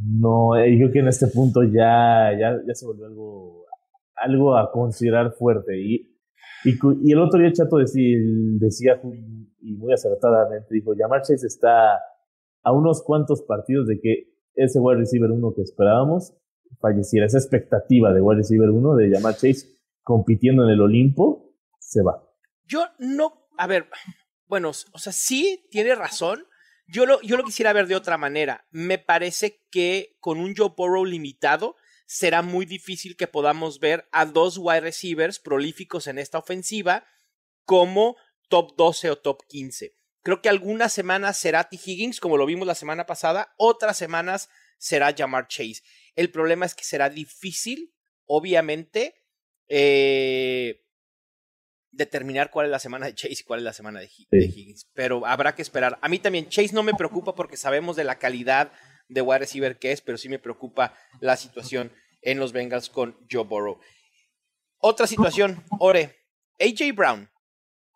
No, 0.00 0.56
eh, 0.56 0.72
yo 0.72 0.78
creo 0.78 0.92
que 0.92 0.98
en 1.00 1.08
este 1.08 1.26
punto 1.28 1.62
ya, 1.62 2.30
ya, 2.38 2.56
ya 2.66 2.74
se 2.74 2.86
volvió 2.86 3.06
algo, 3.06 3.64
algo 4.16 4.56
a 4.56 4.70
considerar 4.70 5.32
fuerte. 5.32 5.80
Y, 5.80 6.16
y, 6.64 6.78
y 7.04 7.12
el 7.12 7.18
otro 7.20 7.40
día 7.40 7.52
Chato 7.52 7.78
decía, 7.78 9.00
y 9.60 9.74
muy 9.74 9.92
acertadamente, 9.92 10.74
dijo, 10.74 10.92
Jamar 10.96 11.22
Chase 11.22 11.46
está 11.46 11.94
a 12.62 12.72
unos 12.72 13.02
cuantos 13.02 13.42
partidos 13.42 13.86
de 13.86 14.00
que 14.00 14.32
ese 14.54 14.78
wide 14.80 14.98
receiver 14.98 15.30
uno 15.30 15.52
que 15.54 15.62
esperábamos 15.62 16.34
falleciera. 16.80 17.26
Esa 17.26 17.38
expectativa 17.38 18.12
de 18.12 18.20
wide 18.20 18.38
receiver 18.38 18.70
uno 18.70 18.94
de 18.94 19.10
Jamar 19.10 19.34
Chase 19.34 19.78
compitiendo 20.02 20.64
en 20.64 20.70
el 20.70 20.80
Olimpo 20.80 21.54
se 21.78 22.02
va. 22.02 22.22
Yo 22.66 22.84
no, 22.98 23.48
a 23.56 23.66
ver, 23.66 23.86
bueno, 24.46 24.70
o 24.70 24.98
sea, 24.98 25.12
sí 25.12 25.66
tiene 25.70 25.94
razón. 25.94 26.40
Yo 26.90 27.04
lo, 27.04 27.20
yo 27.20 27.36
lo 27.36 27.44
quisiera 27.44 27.74
ver 27.74 27.86
de 27.86 27.94
otra 27.94 28.16
manera. 28.16 28.66
Me 28.70 28.98
parece 28.98 29.62
que 29.70 30.16
con 30.20 30.40
un 30.40 30.56
Joe 30.56 30.72
Burrow 30.74 31.04
limitado 31.04 31.76
será 32.06 32.40
muy 32.40 32.64
difícil 32.64 33.16
que 33.16 33.26
podamos 33.26 33.78
ver 33.78 34.08
a 34.10 34.24
dos 34.24 34.56
wide 34.56 34.80
receivers 34.80 35.38
prolíficos 35.38 36.06
en 36.06 36.18
esta 36.18 36.38
ofensiva 36.38 37.06
como 37.66 38.16
top 38.48 38.74
12 38.76 39.10
o 39.10 39.18
top 39.18 39.42
15. 39.46 39.94
Creo 40.22 40.40
que 40.40 40.48
algunas 40.48 40.90
semanas 40.90 41.36
será 41.36 41.68
T. 41.68 41.76
Higgins, 41.76 42.20
como 42.20 42.38
lo 42.38 42.46
vimos 42.46 42.66
la 42.66 42.74
semana 42.74 43.04
pasada, 43.04 43.52
otras 43.58 43.98
semanas 43.98 44.48
será 44.78 45.14
Jamar 45.16 45.46
Chase. 45.48 45.82
El 46.16 46.30
problema 46.30 46.64
es 46.64 46.74
que 46.74 46.84
será 46.84 47.10
difícil, 47.10 47.94
obviamente, 48.24 49.14
eh, 49.68 50.82
determinar 51.98 52.50
cuál 52.50 52.66
es 52.66 52.72
la 52.72 52.78
semana 52.78 53.06
de 53.06 53.14
Chase 53.14 53.34
y 53.40 53.42
cuál 53.44 53.60
es 53.60 53.64
la 53.64 53.72
semana 53.74 54.00
de, 54.00 54.08
Sí. 54.08 54.26
Higgins. 54.30 54.88
Pero 54.94 55.26
habrá 55.26 55.54
que 55.54 55.62
esperar. 55.62 55.98
A 56.00 56.08
mí 56.08 56.18
también 56.18 56.48
Chase 56.48 56.72
no 56.72 56.82
me 56.82 56.94
preocupa 56.94 57.34
porque 57.34 57.56
sabemos 57.58 57.96
de 57.96 58.04
la 58.04 58.18
calidad 58.18 58.72
de 59.08 59.20
wide 59.20 59.40
receiver 59.40 59.78
que 59.78 59.92
es, 59.92 60.00
pero 60.00 60.16
sí 60.16 60.28
me 60.28 60.38
preocupa 60.38 60.94
la 61.20 61.36
situación 61.36 61.92
en 62.22 62.38
los 62.38 62.52
Bengals 62.52 62.88
con 62.88 63.16
Joe 63.30 63.44
Burrow. 63.44 63.80
Otra 64.78 65.06
situación, 65.06 65.64
Ore, 65.80 66.16
AJ 66.60 66.94
Brown. 66.94 67.28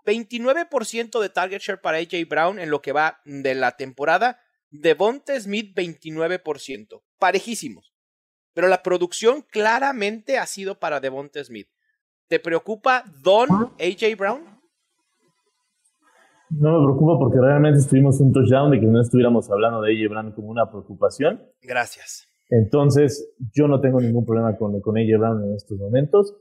29% 0.04 1.20
de 1.20 1.28
target 1.28 1.60
share 1.60 1.80
para 1.80 1.98
AJ 1.98 2.26
Brown 2.28 2.58
en 2.58 2.70
lo 2.70 2.82
que 2.82 2.90
va 2.90 3.20
de 3.24 3.54
la 3.54 3.76
temporada. 3.76 4.40
Devonta 4.70 5.38
Smith 5.38 5.76
29%. 5.76 7.02
Parejísimos. 7.18 7.94
Pero 8.52 8.66
la 8.66 8.82
producción 8.82 9.42
claramente 9.42 10.38
ha 10.38 10.46
sido 10.46 10.80
para 10.80 10.98
Devonta 10.98 11.42
Smith. 11.44 11.68
¿Te 12.32 12.40
preocupa 12.40 13.04
Don 13.22 13.46
AJ 13.78 14.16
Brown? 14.16 14.40
No 16.48 16.80
me 16.80 16.86
preocupa 16.86 17.18
porque 17.18 17.38
realmente 17.38 17.80
estuvimos 17.80 18.18
un 18.22 18.32
touchdown 18.32 18.70
de 18.70 18.80
que 18.80 18.86
no 18.86 19.02
estuviéramos 19.02 19.50
hablando 19.50 19.82
de 19.82 19.92
AJ 19.92 20.08
Brown 20.08 20.32
como 20.32 20.48
una 20.48 20.70
preocupación. 20.70 21.42
Gracias. 21.60 22.26
Entonces, 22.48 23.34
yo 23.54 23.68
no 23.68 23.82
tengo 23.82 24.00
ningún 24.00 24.24
problema 24.24 24.56
con, 24.56 24.80
con 24.80 24.96
AJ 24.96 25.18
Brown 25.18 25.44
en 25.44 25.54
estos 25.56 25.76
momentos. 25.76 26.34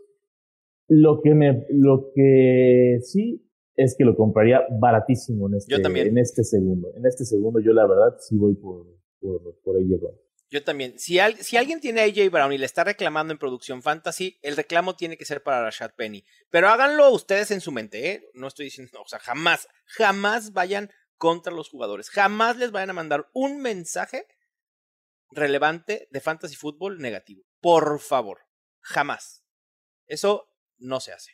Lo 0.88 1.20
que, 1.22 1.36
me, 1.36 1.66
lo 1.72 2.12
que 2.16 3.00
sí 3.02 3.46
es 3.76 3.94
que 3.98 4.06
lo 4.06 4.16
compraría 4.16 4.62
baratísimo 4.80 5.50
en 5.50 5.56
este, 5.56 5.76
Yo 5.76 5.82
también. 5.82 6.08
en 6.08 6.20
este 6.20 6.46
segundo. 6.46 6.94
En 6.96 7.06
este 7.06 7.26
segundo, 7.26 7.60
yo 7.60 7.74
la 7.74 7.86
verdad 7.86 8.16
sí 8.18 8.38
voy 8.38 8.56
por, 8.56 8.86
por, 9.20 9.42
por 9.62 9.76
AJ 9.76 10.00
Brown. 10.00 10.16
Yo 10.52 10.64
también. 10.64 11.00
Si, 11.00 11.18
al- 11.18 11.38
si 11.42 11.56
alguien 11.58 11.80
tiene 11.80 12.02
a 12.02 12.04
AJ 12.04 12.30
Brown 12.30 12.52
y 12.54 12.58
le 12.58 12.66
está 12.66 12.84
reclamando 12.84 13.32
en 13.32 13.40
producción 13.40 13.82
fantasy, 13.82 14.38
el 14.42 14.58
reclamo 14.58 14.96
tiene 14.98 15.18
que 15.18 15.26
ser 15.26 15.42
para 15.42 15.64
Rashad 15.64 15.94
Penny. 15.96 16.26
Pero 16.50 16.68
háganlo 16.68 17.10
ustedes 17.10 17.52
en 17.52 17.62
su 17.62 17.72
mente, 17.72 18.12
¿eh? 18.12 18.30
No 18.34 18.48
estoy 18.50 18.66
diciendo, 18.66 18.92
no, 18.94 19.02
o 19.04 19.08
sea, 19.08 19.20
jamás, 19.20 19.68
jamás 19.86 20.52
vayan 20.52 20.92
contra 21.18 21.54
los 21.54 21.70
jugadores. 21.70 22.10
Jamás 22.10 22.58
les 22.58 22.72
vayan 22.72 22.90
a 22.90 22.94
mandar 22.94 23.30
un 23.34 23.62
mensaje 23.62 24.28
relevante 25.32 26.08
de 26.12 26.20
fantasy 26.20 26.56
fútbol 26.56 27.00
negativo. 27.00 27.44
Por 27.62 28.00
favor. 28.00 28.42
Jamás. 28.82 29.44
Eso 30.08 30.50
no 30.78 31.00
se 31.00 31.14
hace. 31.14 31.32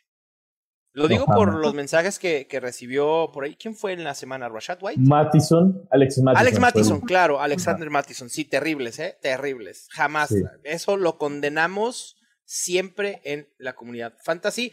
Lo 0.92 1.06
digo 1.06 1.26
por 1.26 1.54
los 1.54 1.74
mensajes 1.74 2.18
que, 2.18 2.46
que 2.46 2.60
recibió 2.60 3.30
por 3.32 3.44
ahí. 3.44 3.54
¿Quién 3.54 3.74
fue 3.74 3.92
en 3.92 4.04
la 4.04 4.14
semana? 4.14 4.48
¿Rashad 4.48 4.78
White? 4.80 5.00
Mattison, 5.00 5.86
Alex 5.90 6.18
Mattison. 6.18 6.36
Alex 6.36 6.60
Mattison, 6.60 7.00
claro, 7.00 7.40
Alexander 7.40 7.88
Mattison, 7.90 8.28
sí, 8.28 8.44
terribles, 8.44 8.98
¿eh? 8.98 9.16
Terribles. 9.20 9.88
Jamás. 9.90 10.30
Sí. 10.30 10.42
Eso 10.64 10.96
lo 10.96 11.18
condenamos 11.18 12.16
siempre 12.44 13.20
en 13.24 13.48
la 13.58 13.74
comunidad 13.74 14.14
fantasy. 14.22 14.72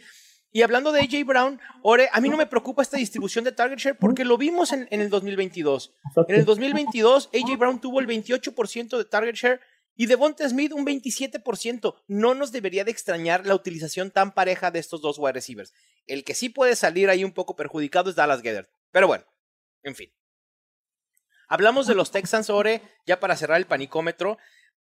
Y 0.50 0.62
hablando 0.62 0.90
de 0.90 1.00
AJ 1.00 1.26
Brown, 1.26 1.60
Ore, 1.82 2.08
a 2.12 2.20
mí 2.20 2.30
no 2.30 2.38
me 2.38 2.46
preocupa 2.46 2.80
esta 2.80 2.96
distribución 2.96 3.44
de 3.44 3.52
target 3.52 3.76
share 3.78 3.98
porque 3.98 4.24
lo 4.24 4.38
vimos 4.38 4.72
en, 4.72 4.88
en 4.90 5.02
el 5.02 5.10
2022. 5.10 5.94
Exacto. 6.08 6.32
En 6.32 6.40
el 6.40 6.46
2022, 6.46 7.30
AJ 7.34 7.58
Brown 7.58 7.78
tuvo 7.78 8.00
el 8.00 8.06
28% 8.06 8.96
de 8.96 9.04
target 9.04 9.34
share 9.34 9.60
y 9.96 10.06
Devonta 10.06 10.48
Smith 10.48 10.72
un 10.72 10.86
27%. 10.86 11.94
No 12.06 12.34
nos 12.34 12.52
debería 12.52 12.84
de 12.84 12.90
extrañar 12.90 13.46
la 13.46 13.54
utilización 13.54 14.10
tan 14.10 14.32
pareja 14.32 14.70
de 14.70 14.78
estos 14.78 15.00
dos 15.00 15.18
wide 15.18 15.32
receivers. 15.32 15.72
El 16.06 16.22
que 16.22 16.34
sí 16.34 16.48
puede 16.50 16.76
salir 16.76 17.08
ahí 17.08 17.24
un 17.24 17.32
poco 17.32 17.56
perjudicado 17.56 18.10
es 18.10 18.16
Dallas 18.16 18.42
Gedert. 18.42 18.70
Pero 18.92 19.06
bueno, 19.06 19.24
en 19.82 19.94
fin. 19.94 20.12
Hablamos 21.48 21.86
de 21.86 21.94
los 21.94 22.10
Texans, 22.10 22.50
Ore, 22.50 22.82
ya 23.06 23.20
para 23.20 23.36
cerrar 23.36 23.58
el 23.58 23.66
panicómetro, 23.66 24.36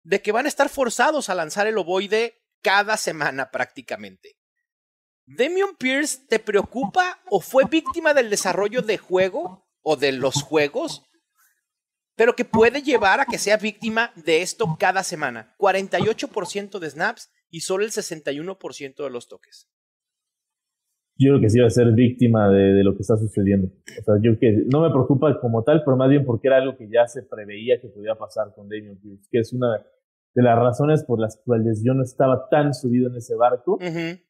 de 0.02 0.20
que 0.20 0.32
van 0.32 0.46
a 0.46 0.48
estar 0.48 0.68
forzados 0.68 1.28
a 1.28 1.34
lanzar 1.34 1.66
el 1.66 1.78
ovoide 1.78 2.42
cada 2.62 2.96
semana 2.96 3.50
prácticamente. 3.50 4.36
¿Demion 5.26 5.76
Pierce 5.76 6.26
te 6.28 6.40
preocupa 6.40 7.20
o 7.26 7.40
fue 7.40 7.64
víctima 7.64 8.14
del 8.14 8.30
desarrollo 8.30 8.82
de 8.82 8.98
juego 8.98 9.68
o 9.80 9.96
de 9.96 10.12
los 10.12 10.42
juegos? 10.42 11.04
Pero 12.20 12.34
que 12.34 12.44
puede 12.44 12.82
llevar 12.82 13.18
a 13.20 13.24
que 13.24 13.38
sea 13.38 13.56
víctima 13.56 14.10
de 14.14 14.42
esto 14.42 14.66
cada 14.78 15.02
semana. 15.02 15.54
48% 15.58 16.78
de 16.78 16.90
snaps 16.90 17.32
y 17.48 17.60
solo 17.60 17.82
el 17.82 17.92
61% 17.92 19.04
de 19.04 19.08
los 19.08 19.26
toques. 19.26 19.70
Yo 21.16 21.30
creo 21.30 21.40
que 21.40 21.48
sí 21.48 21.58
va 21.60 21.68
a 21.68 21.70
ser 21.70 21.92
víctima 21.92 22.50
de, 22.50 22.84
lo 22.84 22.94
que 22.94 23.00
está 23.00 23.16
sucediendo. 23.16 23.68
O 23.68 24.04
sea, 24.04 24.16
yo 24.20 24.38
que 24.38 24.64
no 24.70 24.82
me 24.82 24.90
preocupa 24.90 25.40
como 25.40 25.64
tal, 25.64 25.82
pero 25.82 25.96
más 25.96 26.10
bien 26.10 26.26
porque 26.26 26.48
era 26.48 26.58
algo 26.58 26.76
que 26.76 26.90
ya 26.90 27.06
se 27.06 27.22
preveía 27.22 27.80
que 27.80 27.88
podía 27.88 28.14
pasar 28.16 28.52
con 28.54 28.68
Damian 28.68 28.98
Pierce, 28.98 29.26
que 29.30 29.38
es 29.38 29.54
una 29.54 29.82
de 30.34 30.42
las 30.42 30.58
razones 30.58 31.02
por 31.04 31.20
las 31.20 31.40
cuales 31.42 31.82
yo 31.82 31.94
no 31.94 32.02
estaba 32.02 32.50
tan 32.50 32.74
subido 32.74 33.08
en 33.08 33.16
ese 33.16 33.34
barco, 33.34 33.78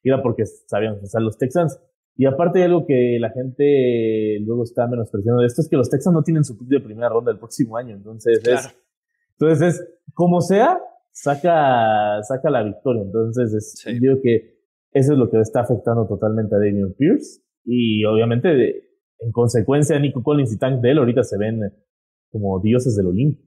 era 0.01 0.23
porque 0.23 0.45
sabíamos, 0.45 1.03
o 1.03 1.07
sea, 1.07 1.19
los 1.19 1.37
Texans. 1.37 1.77
Y 2.15 2.25
aparte 2.25 2.59
hay 2.59 2.65
algo 2.65 2.85
que 2.85 3.17
la 3.19 3.31
gente 3.31 4.39
luego 4.41 4.63
está 4.63 4.87
menospreciando 4.87 5.41
de 5.41 5.47
esto, 5.47 5.61
es 5.61 5.69
que 5.69 5.77
los 5.77 5.89
Texans 5.89 6.13
no 6.13 6.23
tienen 6.23 6.43
su 6.43 6.57
pick 6.57 6.67
de 6.67 6.79
primera 6.79 7.09
ronda 7.09 7.31
el 7.31 7.39
próximo 7.39 7.77
año, 7.77 7.95
entonces 7.95 8.41
es, 8.45 8.75
entonces 9.39 9.75
es, 9.75 9.87
como 10.13 10.41
sea, 10.41 10.79
saca, 11.11 12.21
saca 12.23 12.49
la 12.49 12.63
victoria, 12.63 13.03
entonces 13.03 13.53
es, 13.53 13.83
yo 13.85 13.99
creo 13.99 14.21
que 14.21 14.61
eso 14.93 15.13
es 15.13 15.17
lo 15.17 15.29
que 15.29 15.39
está 15.39 15.61
afectando 15.61 16.05
totalmente 16.05 16.55
a 16.55 16.59
Damian 16.59 16.93
Pierce. 16.93 17.41
Y 17.63 18.03
obviamente, 18.05 18.89
en 19.19 19.31
consecuencia, 19.31 19.97
Nico 19.99 20.23
Collins 20.23 20.53
y 20.53 20.57
Tank 20.57 20.81
Dell 20.81 20.97
ahorita 20.97 21.23
se 21.23 21.37
ven 21.37 21.61
como 22.29 22.59
dioses 22.59 22.95
del 22.95 23.07
Olimpo. 23.07 23.41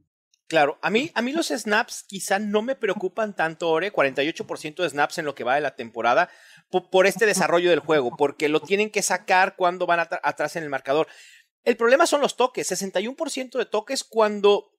Claro, 0.47 0.79
a 0.83 0.91
mí, 0.91 1.11
a 1.15 1.23
mí 1.23 1.33
los 1.33 1.49
snaps 1.49 2.05
quizá 2.07 2.39
no 2.39 2.61
me 2.61 2.77
preocupan 2.77 3.35
tanto, 3.35 3.71
Ore, 3.71 3.93
48% 3.93 4.83
de 4.83 4.91
snaps 4.91 5.19
en 5.19 5.25
lo 5.25 5.35
que 5.35 5.43
va 5.43 5.55
de 5.55 5.63
la 5.63 5.75
temporada, 5.75 6.29
por, 6.71 7.07
este 7.07 7.27
desarrollo 7.27 7.71
del 7.71 7.81
juego, 7.81 8.17
porque 8.17 8.49
lo 8.49 8.61
tienen 8.61 8.91
que 8.91 9.03
sacar 9.03 9.57
cuando 9.57 9.87
van 9.87 10.01
atrás 10.01 10.57
en 10.57 10.65
el 10.65 10.71
marcador. 10.71 11.07
El 11.63 11.77
problema 11.77 12.07
son 12.07 12.21
los 12.21 12.37
toques, 12.37 12.71
61% 12.71 13.59
de 13.59 13.67
toques 13.67 14.05
cuando 14.05 14.75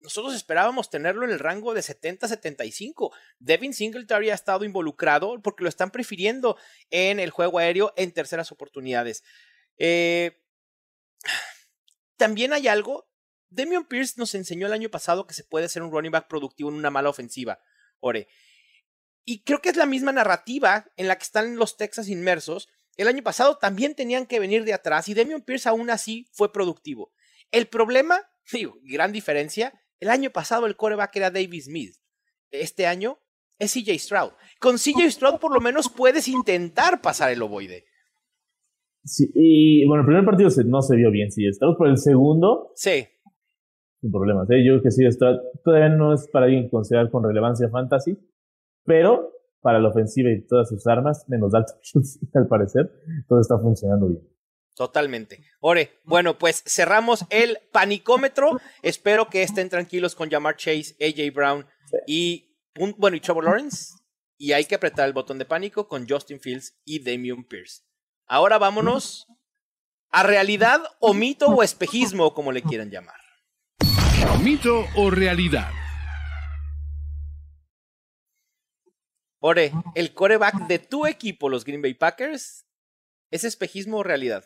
nosotros 0.00 0.34
esperábamos 0.34 0.88
tenerlo 0.88 1.24
en 1.24 1.30
el 1.30 1.38
rango 1.38 1.74
de 1.74 1.82
70-75. 1.82 3.12
Devin 3.38 3.74
Singletary 3.74 4.30
ha 4.30 4.34
estado 4.34 4.64
involucrado 4.64 5.40
porque 5.42 5.62
lo 5.62 5.68
están 5.68 5.90
prefiriendo 5.90 6.56
en 6.90 7.20
el 7.20 7.30
juego 7.30 7.58
aéreo 7.58 7.92
en 7.96 8.12
terceras 8.12 8.50
oportunidades. 8.52 9.22
Eh, 9.76 10.42
también 12.16 12.52
hay 12.52 12.68
algo. 12.68 13.08
Demian 13.50 13.86
Pierce 13.86 14.14
nos 14.16 14.34
enseñó 14.34 14.66
el 14.66 14.72
año 14.72 14.90
pasado 14.90 15.26
que 15.26 15.34
se 15.34 15.44
puede 15.44 15.68
ser 15.68 15.82
un 15.82 15.90
running 15.90 16.12
back 16.12 16.28
productivo 16.28 16.70
en 16.70 16.76
una 16.76 16.90
mala 16.90 17.10
ofensiva. 17.10 17.60
Ore. 17.98 18.28
Y 19.24 19.42
creo 19.42 19.60
que 19.60 19.68
es 19.68 19.76
la 19.76 19.86
misma 19.86 20.12
narrativa 20.12 20.86
en 20.96 21.08
la 21.08 21.16
que 21.16 21.24
están 21.24 21.56
los 21.56 21.76
Texas 21.76 22.08
inmersos. 22.08 22.68
El 22.96 23.08
año 23.08 23.22
pasado 23.22 23.58
también 23.58 23.94
tenían 23.94 24.26
que 24.26 24.40
venir 24.40 24.64
de 24.64 24.74
atrás 24.74 25.08
y 25.08 25.14
Demian 25.14 25.42
Pierce 25.42 25.68
aún 25.68 25.90
así 25.90 26.28
fue 26.32 26.52
productivo. 26.52 27.12
El 27.50 27.66
problema, 27.66 28.20
digo, 28.52 28.76
gran 28.82 29.12
diferencia, 29.12 29.72
el 30.00 30.08
año 30.08 30.30
pasado 30.30 30.66
el 30.66 30.76
coreback 30.76 31.14
era 31.16 31.30
David 31.30 31.62
Smith. 31.62 31.94
Este 32.50 32.86
año 32.86 33.18
es 33.58 33.72
CJ 33.74 33.98
Stroud. 33.98 34.32
Con 34.58 34.76
CJ 34.76 35.10
Stroud 35.10 35.38
por 35.38 35.52
lo 35.52 35.60
menos 35.60 35.88
puedes 35.88 36.26
intentar 36.26 37.00
pasar 37.00 37.30
el 37.30 37.42
ovoide. 37.42 37.84
Sí, 39.04 39.30
y 39.34 39.86
bueno, 39.86 40.02
el 40.02 40.06
primer 40.06 40.24
partido 40.24 40.50
no 40.66 40.82
se 40.82 40.96
vio 40.96 41.10
bien 41.10 41.28
CJ 41.28 41.54
Stroud, 41.54 41.76
pero 41.78 41.90
el 41.90 41.98
segundo. 41.98 42.72
Sí. 42.74 43.06
Sin 44.00 44.10
problemas. 44.10 44.50
¿eh? 44.50 44.64
Yo 44.64 44.74
creo 44.74 44.82
que 44.82 44.88
CJ 44.90 45.12
Stroud 45.12 45.36
todavía 45.62 45.90
no 45.90 46.14
es 46.14 46.28
para 46.32 46.46
alguien 46.46 46.68
considerar 46.68 47.10
con 47.10 47.22
relevancia 47.22 47.68
fantasy, 47.70 48.16
pero 48.84 49.32
para 49.60 49.78
la 49.78 49.88
ofensiva 49.88 50.30
y 50.30 50.46
todas 50.46 50.68
sus 50.68 50.86
armas, 50.86 51.24
menos 51.28 51.52
Dalton 51.52 51.76
al 52.34 52.48
parecer, 52.48 52.90
todo 53.28 53.40
está 53.40 53.58
funcionando 53.58 54.08
bien. 54.08 54.22
Totalmente. 54.74 55.44
Ore, 55.60 55.90
bueno, 56.04 56.38
pues 56.38 56.62
cerramos 56.66 57.26
el 57.28 57.58
panicómetro. 57.70 58.58
Espero 58.82 59.28
que 59.28 59.42
estén 59.42 59.68
tranquilos 59.68 60.14
con 60.14 60.30
Jamar 60.30 60.56
Chase, 60.56 60.96
AJ 61.00 61.34
Brown 61.34 61.66
y, 62.06 62.56
bueno, 62.96 63.16
y 63.16 63.20
Trevor 63.20 63.44
Lawrence. 63.44 63.94
Y 64.38 64.52
hay 64.52 64.64
que 64.64 64.76
apretar 64.76 65.06
el 65.06 65.12
botón 65.12 65.36
de 65.38 65.44
pánico 65.44 65.86
con 65.86 66.08
Justin 66.08 66.40
Fields 66.40 66.80
y 66.86 67.04
Damian 67.04 67.44
Pierce. 67.44 67.82
Ahora 68.26 68.56
vámonos 68.56 69.26
a 70.10 70.22
realidad 70.22 70.80
o 70.98 71.12
mito 71.12 71.48
o 71.48 71.62
espejismo, 71.62 72.32
como 72.32 72.50
le 72.50 72.62
quieran 72.62 72.90
llamar. 72.90 73.20
Mito 74.42 74.86
o 74.96 75.10
realidad. 75.10 75.70
Ore, 79.42 79.72
el 79.94 80.12
coreback 80.12 80.66
de 80.68 80.78
tu 80.78 81.06
equipo, 81.06 81.48
los 81.48 81.64
Green 81.64 81.80
Bay 81.80 81.94
Packers, 81.94 82.66
¿es 83.30 83.44
espejismo 83.44 83.98
o 83.98 84.02
realidad? 84.02 84.44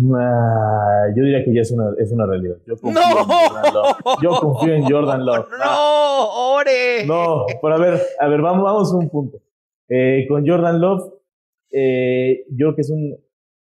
yo 0.00 1.22
diría 1.24 1.44
que 1.44 1.52
ya 1.52 1.62
es 1.62 1.72
una, 1.72 1.90
es 1.98 2.12
una 2.12 2.26
realidad. 2.26 2.56
Yo 2.64 2.76
confío, 2.76 3.02
en 3.02 3.12
Jordan 3.12 3.74
Love. 3.74 3.96
Yo 4.22 4.30
confío 4.30 4.74
en 4.74 4.84
Jordan 4.84 5.26
Love. 5.26 5.48
No, 5.58 6.54
ore. 6.54 7.06
No, 7.06 7.46
pero 7.60 7.74
a 7.74 7.78
ver, 7.78 8.00
a 8.20 8.28
ver, 8.28 8.40
vamos, 8.40 8.62
vamos 8.62 8.92
a 8.92 8.96
un 8.96 9.08
punto. 9.10 9.38
Eh, 9.88 10.26
con 10.28 10.46
Jordan 10.46 10.80
Love, 10.80 11.12
eh, 11.72 12.44
yo 12.50 12.66
creo 12.66 12.74
que 12.76 12.80
es 12.82 12.90
un. 12.90 13.16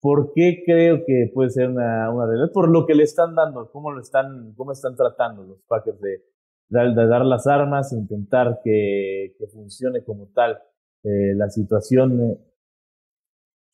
¿Por 0.00 0.32
qué 0.34 0.62
creo 0.64 1.04
que 1.06 1.30
puede 1.34 1.50
ser 1.50 1.68
una, 1.68 2.10
una 2.10 2.26
realidad? 2.26 2.52
Por 2.52 2.68
lo 2.68 2.86
que 2.86 2.94
le 2.94 3.02
están 3.02 3.34
dando, 3.34 3.70
cómo 3.72 3.90
lo 3.90 4.00
están, 4.00 4.52
cómo 4.56 4.72
están 4.72 4.94
tratando 4.94 5.42
los 5.42 5.58
Packers 5.66 6.00
de, 6.00 6.22
de, 6.68 7.06
dar 7.06 7.24
las 7.24 7.46
armas, 7.46 7.92
intentar 7.92 8.60
que, 8.62 9.34
que 9.38 9.46
funcione 9.46 10.02
como 10.04 10.28
tal 10.34 10.58
eh, 11.04 11.34
la 11.34 11.48
situación 11.48 12.38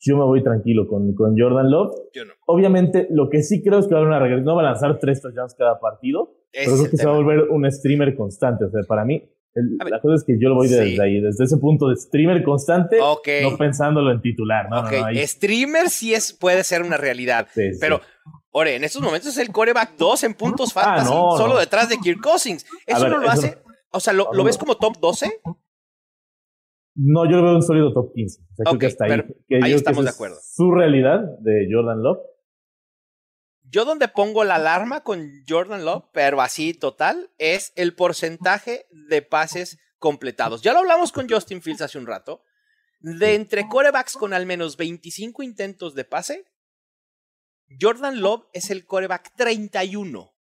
yo 0.04 0.18
me 0.18 0.24
voy 0.24 0.42
tranquilo 0.42 0.87
con, 0.87 1.14
con 1.14 1.38
Jordan 1.38 1.70
Love. 1.70 1.94
Yo 2.12 2.24
no. 2.26 2.35
Obviamente, 2.46 3.07
lo 3.11 3.30
que 3.30 3.42
sí 3.42 3.62
creo 3.62 3.78
es 3.78 3.87
que 3.87 3.94
va 3.94 4.00
a 4.00 4.02
haber 4.02 4.09
una 4.09 4.18
regresión. 4.18 4.44
No 4.44 4.54
va 4.54 4.61
a 4.61 4.72
lanzar 4.72 4.98
tres 4.98 5.22
touchdowns 5.22 5.54
cada 5.54 5.80
partido, 5.80 6.35
pero 6.52 6.74
creo 6.74 6.90
que 6.90 6.96
se 6.96 7.07
va 7.07 7.14
a 7.14 7.16
volver 7.16 7.48
un 7.48 7.70
streamer 7.72 8.14
constante. 8.14 8.66
O 8.66 8.70
sea, 8.70 8.83
para 8.87 9.04
mí, 9.04 9.26
la 9.54 10.00
cosa 10.00 10.16
es 10.16 10.24
que 10.24 10.38
yo 10.38 10.50
lo 10.50 10.57
voy 10.57 10.68
desde 10.68 11.02
ahí, 11.02 11.20
desde 11.20 11.44
ese 11.44 11.57
punto 11.57 11.88
de 11.88 11.96
streamer 11.96 12.42
constante, 12.42 12.98
no 12.98 13.57
pensándolo 13.57 14.11
en 14.11 14.20
titular. 14.20 14.68
No, 14.68 14.85
streamer 15.26 15.88
sí 15.88 16.12
es, 16.12 16.33
puede 16.33 16.64
ser 16.64 16.83
una 16.83 16.96
realidad, 16.96 17.48
pero... 17.80 18.00
Ore, 18.56 18.76
en 18.76 18.84
estos 18.84 19.02
momentos 19.02 19.30
es 19.30 19.38
el 19.38 19.50
coreback 19.50 19.96
2 19.96 20.22
en 20.24 20.34
puntos 20.34 20.70
ah, 20.76 20.80
fantasy, 20.80 21.10
solo 21.10 21.58
detrás 21.58 21.88
de 21.88 21.98
Kirk 21.98 22.20
Cousins. 22.20 22.64
Eso 22.86 23.08
no 23.08 23.18
lo 23.18 23.28
hace. 23.28 23.58
O 23.90 23.98
sea, 23.98 24.12
¿lo, 24.12 24.32
¿lo 24.32 24.44
ves 24.44 24.56
como 24.56 24.76
top 24.76 24.96
12? 25.00 25.40
No, 26.94 27.28
yo 27.28 27.38
lo 27.38 27.42
veo 27.42 27.56
un 27.56 27.62
sólido 27.62 27.92
top 27.92 28.12
15. 28.14 28.40
O 28.40 28.54
sea, 28.54 28.64
creo 28.64 28.78
que 28.78 28.86
hasta 28.86 29.06
ahí. 29.06 29.22
ahí 29.60 29.72
estamos 29.72 30.04
de 30.04 30.10
acuerdo. 30.10 30.36
Su 30.40 30.70
realidad 30.70 31.22
de 31.40 31.66
Jordan 31.68 32.00
Love. 32.00 32.20
Yo 33.64 33.84
donde 33.84 34.06
pongo 34.06 34.44
la 34.44 34.54
alarma 34.54 35.02
con 35.02 35.28
Jordan 35.48 35.84
Love, 35.84 36.04
pero 36.12 36.40
así 36.40 36.74
total, 36.74 37.30
es 37.38 37.72
el 37.74 37.96
porcentaje 37.96 38.86
de 38.92 39.20
pases 39.22 39.80
completados. 39.98 40.62
Ya 40.62 40.72
lo 40.72 40.78
hablamos 40.78 41.10
con 41.10 41.28
Justin 41.28 41.60
Fields 41.60 41.82
hace 41.82 41.98
un 41.98 42.06
rato. 42.06 42.44
De 43.00 43.34
entre 43.34 43.68
corebacks 43.68 44.14
con 44.14 44.32
al 44.32 44.46
menos 44.46 44.76
25 44.76 45.42
intentos 45.42 45.96
de 45.96 46.04
pase, 46.04 46.44
Jordan 47.80 48.20
Love 48.20 48.46
es 48.52 48.70
el 48.70 48.87
coreback 48.87 49.34
31. 49.37 50.32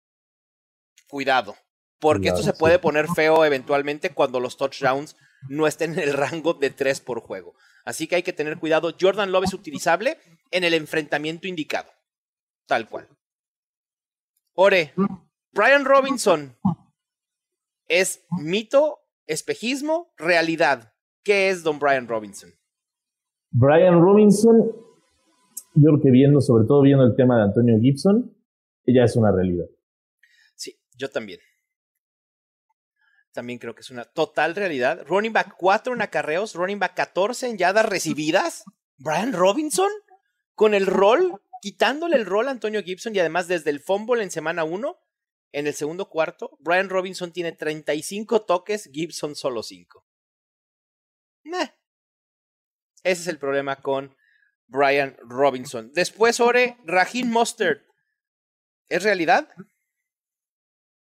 Cuidado, 1.08 1.56
porque 1.98 2.28
esto 2.28 2.42
se 2.42 2.54
puede 2.54 2.78
poner 2.78 3.06
feo 3.08 3.44
eventualmente 3.44 4.10
cuando 4.10 4.40
los 4.40 4.56
touchdowns 4.56 5.16
no 5.48 5.66
estén 5.66 5.92
en 5.92 6.00
el 6.00 6.12
rango 6.14 6.54
de 6.54 6.70
3 6.70 7.00
por 7.00 7.20
juego. 7.20 7.54
Así 7.84 8.06
que 8.06 8.16
hay 8.16 8.22
que 8.22 8.32
tener 8.32 8.58
cuidado. 8.58 8.94
Jordan 8.98 9.32
Love 9.32 9.44
es 9.44 9.54
utilizable 9.54 10.18
en 10.50 10.64
el 10.64 10.74
enfrentamiento 10.74 11.48
indicado. 11.48 11.90
Tal 12.66 12.88
cual. 12.88 13.08
Ore, 14.54 14.94
Brian 15.52 15.84
Robinson 15.84 16.56
es 17.88 18.24
mito, 18.30 19.00
espejismo, 19.26 20.12
realidad. 20.16 20.94
¿Qué 21.24 21.50
es 21.50 21.62
don 21.62 21.78
Brian 21.78 22.08
Robinson? 22.08 22.52
Brian 23.50 24.00
Robinson, 24.00 24.72
yo 25.74 25.90
creo 25.90 26.00
que 26.00 26.10
viendo, 26.10 26.40
sobre 26.40 26.66
todo 26.66 26.82
viendo 26.82 27.04
el 27.04 27.16
tema 27.16 27.36
de 27.36 27.44
Antonio 27.44 27.78
Gibson, 27.80 28.34
ella 28.84 29.04
es 29.04 29.16
una 29.16 29.32
realidad. 29.32 29.66
Sí, 30.54 30.78
yo 30.96 31.08
también 31.10 31.40
también 33.32 33.58
creo 33.58 33.74
que 33.74 33.80
es 33.80 33.90
una 33.90 34.04
total 34.04 34.54
realidad. 34.54 35.04
Running 35.06 35.32
back 35.32 35.54
4 35.56 35.94
en 35.94 36.02
acarreos, 36.02 36.54
running 36.54 36.78
back 36.78 36.94
14 36.94 37.48
en 37.48 37.58
yardas 37.58 37.86
recibidas. 37.86 38.64
Brian 38.98 39.32
Robinson 39.32 39.90
con 40.54 40.74
el 40.74 40.86
rol, 40.86 41.40
quitándole 41.60 42.16
el 42.16 42.26
rol 42.26 42.48
a 42.48 42.52
Antonio 42.52 42.82
Gibson 42.82 43.16
y 43.16 43.18
además 43.18 43.48
desde 43.48 43.70
el 43.70 43.80
fumble 43.80 44.22
en 44.22 44.30
semana 44.30 44.64
1, 44.64 44.96
en 45.52 45.66
el 45.66 45.74
segundo 45.74 46.08
cuarto, 46.08 46.56
Brian 46.60 46.88
Robinson 46.88 47.32
tiene 47.32 47.52
35 47.52 48.42
toques, 48.42 48.88
Gibson 48.92 49.34
solo 49.34 49.62
5. 49.62 50.06
Ese 53.04 53.22
es 53.22 53.26
el 53.26 53.38
problema 53.38 53.76
con 53.76 54.14
Brian 54.72 55.14
Robinson. 55.28 55.92
Después, 55.94 56.40
Ore, 56.40 56.76
Raheem 56.84 57.28
Mustard. 57.28 57.78
¿Es 58.88 59.04
realidad? 59.04 59.48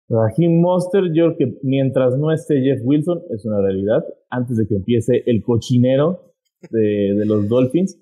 Raheem 0.09 0.61
Monster, 0.61 1.05
yo 1.15 1.35
creo 1.35 1.37
que 1.37 1.59
mientras 1.63 2.17
no 2.19 2.31
esté 2.31 2.61
Jeff 2.61 2.81
Wilson, 2.85 3.23
es 3.31 3.45
una 3.47 3.61
realidad, 3.61 4.05
antes 4.29 4.59
de 4.59 4.67
que 4.67 4.77
empiece 4.77 5.23
el 5.27 5.43
cochinero 5.43 6.35
de, 6.71 7.15
de 7.17 7.27
los 7.27 7.49
Dolphins. 7.49 7.99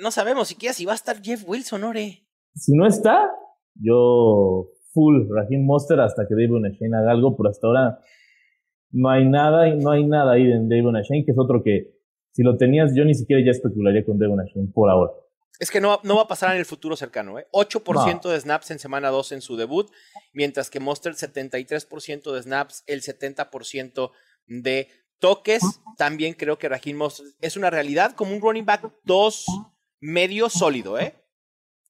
No 0.00 0.10
sabemos 0.10 0.48
siquiera 0.48 0.72
si 0.72 0.86
va 0.86 0.92
a 0.92 0.96
estar 0.96 1.20
Jeff 1.22 1.44
Wilson, 1.46 1.84
Ore. 1.84 2.26
Si 2.54 2.74
no 2.74 2.86
está, 2.86 3.30
yo 3.74 4.70
full 4.92 5.28
Raheem 5.30 5.64
Monster 5.64 6.00
hasta 6.00 6.26
que 6.26 6.34
David 6.34 6.74
Shane 6.78 6.96
haga 6.96 7.12
algo, 7.12 7.36
pero 7.36 7.50
hasta 7.50 7.66
ahora 7.66 7.98
no 8.90 9.10
hay 9.10 9.28
nada, 9.28 9.74
no 9.74 9.90
hay 9.90 10.06
nada 10.06 10.32
ahí 10.32 10.50
en 10.50 10.68
David 10.68 11.02
Shane, 11.02 11.24
que 11.24 11.32
es 11.32 11.38
otro 11.38 11.62
que 11.62 11.94
si 12.32 12.42
lo 12.42 12.56
tenías, 12.56 12.92
yo 12.94 13.04
ni 13.04 13.14
siquiera 13.14 13.42
ya 13.44 13.50
especularía 13.50 14.04
con 14.04 14.18
Shane 14.18 14.72
por 14.72 14.90
ahora. 14.90 15.12
Es 15.58 15.70
que 15.70 15.80
no, 15.80 16.00
no 16.02 16.16
va 16.16 16.22
a 16.22 16.28
pasar 16.28 16.52
en 16.52 16.58
el 16.58 16.64
futuro 16.64 16.96
cercano, 16.96 17.38
¿eh? 17.38 17.46
8% 17.52 18.28
de 18.28 18.40
snaps 18.40 18.70
en 18.70 18.78
semana 18.78 19.10
2 19.10 19.32
en 19.32 19.42
su 19.42 19.56
debut, 19.56 19.90
mientras 20.32 20.70
que 20.70 20.80
Monster 20.80 21.12
73% 21.12 22.32
de 22.32 22.42
snaps, 22.42 22.82
el 22.86 23.02
70% 23.02 24.10
de 24.46 24.88
toques. 25.18 25.62
También 25.96 26.34
creo 26.34 26.58
que 26.58 26.68
Raheem 26.68 26.96
Monster 26.96 27.26
es 27.40 27.56
una 27.56 27.70
realidad 27.70 28.14
como 28.16 28.34
un 28.34 28.40
running 28.40 28.66
back 28.66 28.92
2 29.04 29.46
medio 30.00 30.48
sólido, 30.48 30.98
¿eh? 30.98 31.14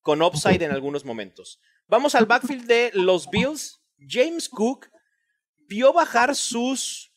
Con 0.03 0.23
upside 0.23 0.63
en 0.63 0.73
algunos 0.73 1.05
momentos. 1.05 1.61
Vamos 1.89 2.15
al 2.15 2.27
backfield 2.27 2.67
de 2.67 2.91
los 2.95 3.31
Bills. 3.31 3.83
James 3.99 4.49
Cook 4.49 4.89
vio 5.69 5.93
bajar 5.93 6.35
sus, 6.35 7.12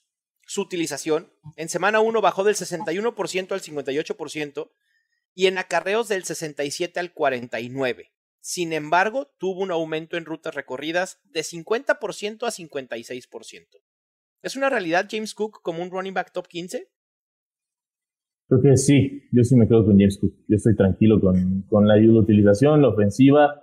su 0.55 0.61
utilización. 0.61 1.27
En 1.57 1.67
semana 1.67 1.99
1 1.99 2.21
bajó 2.21 2.45
del 2.45 2.55
61% 2.55 3.51
al 3.51 3.61
58% 3.61 4.71
y 5.33 5.47
en 5.47 5.57
acarreos 5.57 6.07
del 6.07 6.23
67 6.23 6.97
al 6.97 7.13
49. 7.13 8.13
Sin 8.39 8.71
embargo, 8.71 9.27
tuvo 9.37 9.61
un 9.61 9.71
aumento 9.71 10.15
en 10.15 10.23
rutas 10.23 10.55
recorridas 10.55 11.19
de 11.25 11.41
50% 11.41 12.43
a 12.43 12.51
56%. 12.51 13.67
¿Es 14.43 14.55
una 14.55 14.69
realidad 14.69 15.07
James 15.09 15.33
Cook 15.33 15.61
como 15.61 15.83
un 15.83 15.91
running 15.91 16.13
back 16.13 16.31
top 16.31 16.47
15? 16.47 16.87
Creo 18.47 18.61
que 18.61 18.77
sí, 18.77 19.23
yo 19.33 19.43
sí 19.43 19.55
me 19.55 19.67
quedo 19.67 19.83
con 19.83 19.97
James 19.97 20.17
Cook. 20.19 20.35
Yo 20.47 20.55
estoy 20.55 20.75
tranquilo 20.77 21.19
con, 21.19 21.63
con 21.63 21.85
la 21.85 21.95
utilización, 21.95 22.81
la 22.81 22.89
ofensiva. 22.89 23.61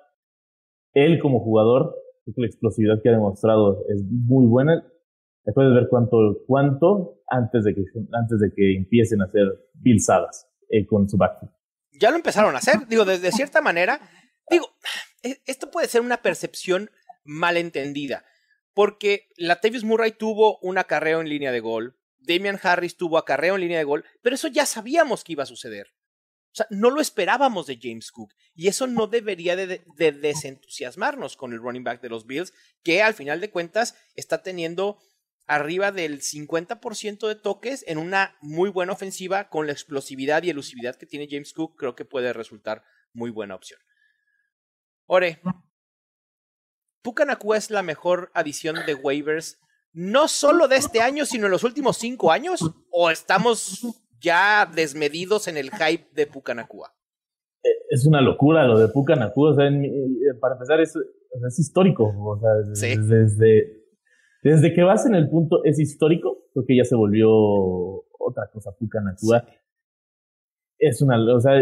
Él 0.93 1.21
como 1.21 1.41
jugador, 1.41 1.95
creo 2.25 2.35
que 2.35 2.41
la 2.43 2.49
explosividad 2.49 3.01
que 3.03 3.09
ha 3.09 3.13
demostrado 3.13 3.87
es 3.89 4.03
muy 4.03 4.45
buena. 4.45 4.85
Después 5.45 5.69
de 5.69 5.75
ver 5.75 5.89
cuánto, 5.91 6.17
cuánto 6.47 7.23
antes 7.29 7.65
de 7.65 7.75
que, 7.75 7.83
antes 8.13 8.39
de 8.39 8.53
que 8.55 8.77
empiecen 8.77 9.23
a 9.23 9.25
hacer 9.25 9.47
pilsadas 9.83 10.49
eh, 10.69 10.87
con 10.87 11.09
su 11.09 11.17
backfield 11.17 11.53
ya 12.03 12.11
lo 12.11 12.17
empezaron 12.17 12.55
a 12.55 12.59
hacer. 12.59 12.87
Digo, 12.89 13.05
de, 13.05 13.33
cierta 13.33 13.61
manera, 13.61 14.01
digo, 14.51 14.77
e, 15.23 15.41
esto 15.47 15.71
puede 15.71 15.89
ser 15.89 16.01
una 16.01 16.21
percepción 16.23 16.91
malentendida, 17.25 18.25
porque 18.75 19.29
Latavius 19.37 19.85
Murray 19.85 20.13
tuvo 20.13 20.59
un 20.59 20.79
acarreo 20.79 21.21
en 21.21 21.29
línea 21.29 21.53
de 21.53 21.61
gol, 21.61 21.97
Damian 22.19 22.59
Harris 22.61 22.97
tuvo 22.97 23.19
acarreo 23.19 23.55
en 23.55 23.61
línea 23.61 23.79
de 23.79 23.85
gol, 23.85 24.05
pero 24.21 24.35
eso 24.35 24.49
ya 24.49 24.67
sabíamos 24.67 25.23
que 25.23 25.33
iba 25.33 25.45
a 25.45 25.47
suceder. 25.47 25.95
O 26.53 26.55
sea, 26.55 26.67
no 26.71 26.91
lo 26.91 27.01
esperábamos 27.01 27.67
de 27.67 27.79
James 27.81 28.13
Cook. 28.13 28.35
Y 28.55 28.69
eso 28.69 28.87
no 28.87 29.07
debería 29.07 29.57
de, 29.57 29.83
de, 29.97 30.13
desentusiasmarnos 30.13 31.39
con 31.39 31.55
el 31.55 31.61
running 31.61 31.83
back 31.83 32.03
de 32.03 32.11
los 32.11 32.27
Bills, 32.27 32.53
que 32.83 33.01
al 33.01 33.15
final 33.15 33.41
de 33.41 33.51
cuentas 33.51 33.97
está 34.17 34.43
teniendo 34.43 34.99
arriba 35.47 35.93
del 35.93 36.21
50% 36.21 37.29
de 37.29 37.35
toques 37.35 37.85
en 37.87 37.99
una 37.99 38.37
muy 38.41 38.71
buena 38.71 38.93
ofensiva 38.93 39.49
con 39.49 39.67
la 39.67 39.73
explosividad 39.73 40.43
y 40.43 40.51
elusividad 40.51 40.97
que 40.97 41.07
tiene 41.07 41.29
James 41.31 41.53
Cook, 41.53 41.77
creo 41.77 41.95
que 41.95 42.05
puede 42.05 42.33
resultar 42.33 42.85
muy 43.13 43.31
buena 43.31 43.55
opción. 43.55 43.81
Ore, 45.07 45.41
Pucanacua 47.03 47.57
es 47.57 47.71
la 47.71 47.83
mejor 47.83 48.31
adición 48.35 48.77
de 48.87 48.95
waivers, 48.95 49.59
no 49.93 50.29
solo 50.29 50.69
de 50.69 50.77
este 50.77 51.01
año, 51.01 51.27
sino 51.27 51.47
en 51.47 51.53
los 51.53 51.65
últimos 51.65 51.97
cinco 51.99 52.33
años, 52.33 52.61
o 52.91 53.11
estamos 53.11 53.87
ya 54.21 54.71
desmedidos 54.73 55.49
en 55.49 55.57
el 55.57 55.71
hype 55.71 56.09
de 56.13 56.27
Pucanacua. 56.27 56.95
Eh, 57.65 57.69
es 57.91 58.07
una 58.07 58.21
locura 58.21 58.67
lo 58.67 58.79
de 58.79 58.89
Pucanacua, 58.89 59.55
eh, 59.67 60.35
para 60.41 60.55
empezar 60.55 60.81
es, 60.81 60.97
histórico, 61.59 62.05
o 62.05 62.39
sea, 62.41 62.55
desde 62.55 62.97
desde 62.97 63.82
que 64.43 64.83
vas 64.83 65.07
en 65.07 65.15
el 65.15 65.29
punto 65.31 65.65
es 65.65 65.79
histórico, 65.79 66.39
creo 66.53 66.65
que 66.67 66.77
ya 66.77 66.85
se 66.85 66.97
volvió 66.97 67.31
otra 67.31 68.49
cosa, 68.53 68.73
Pucanacua. 68.73 69.45
Es 70.79 71.01
una, 71.01 71.17
o 71.35 71.41
sea, 71.41 71.53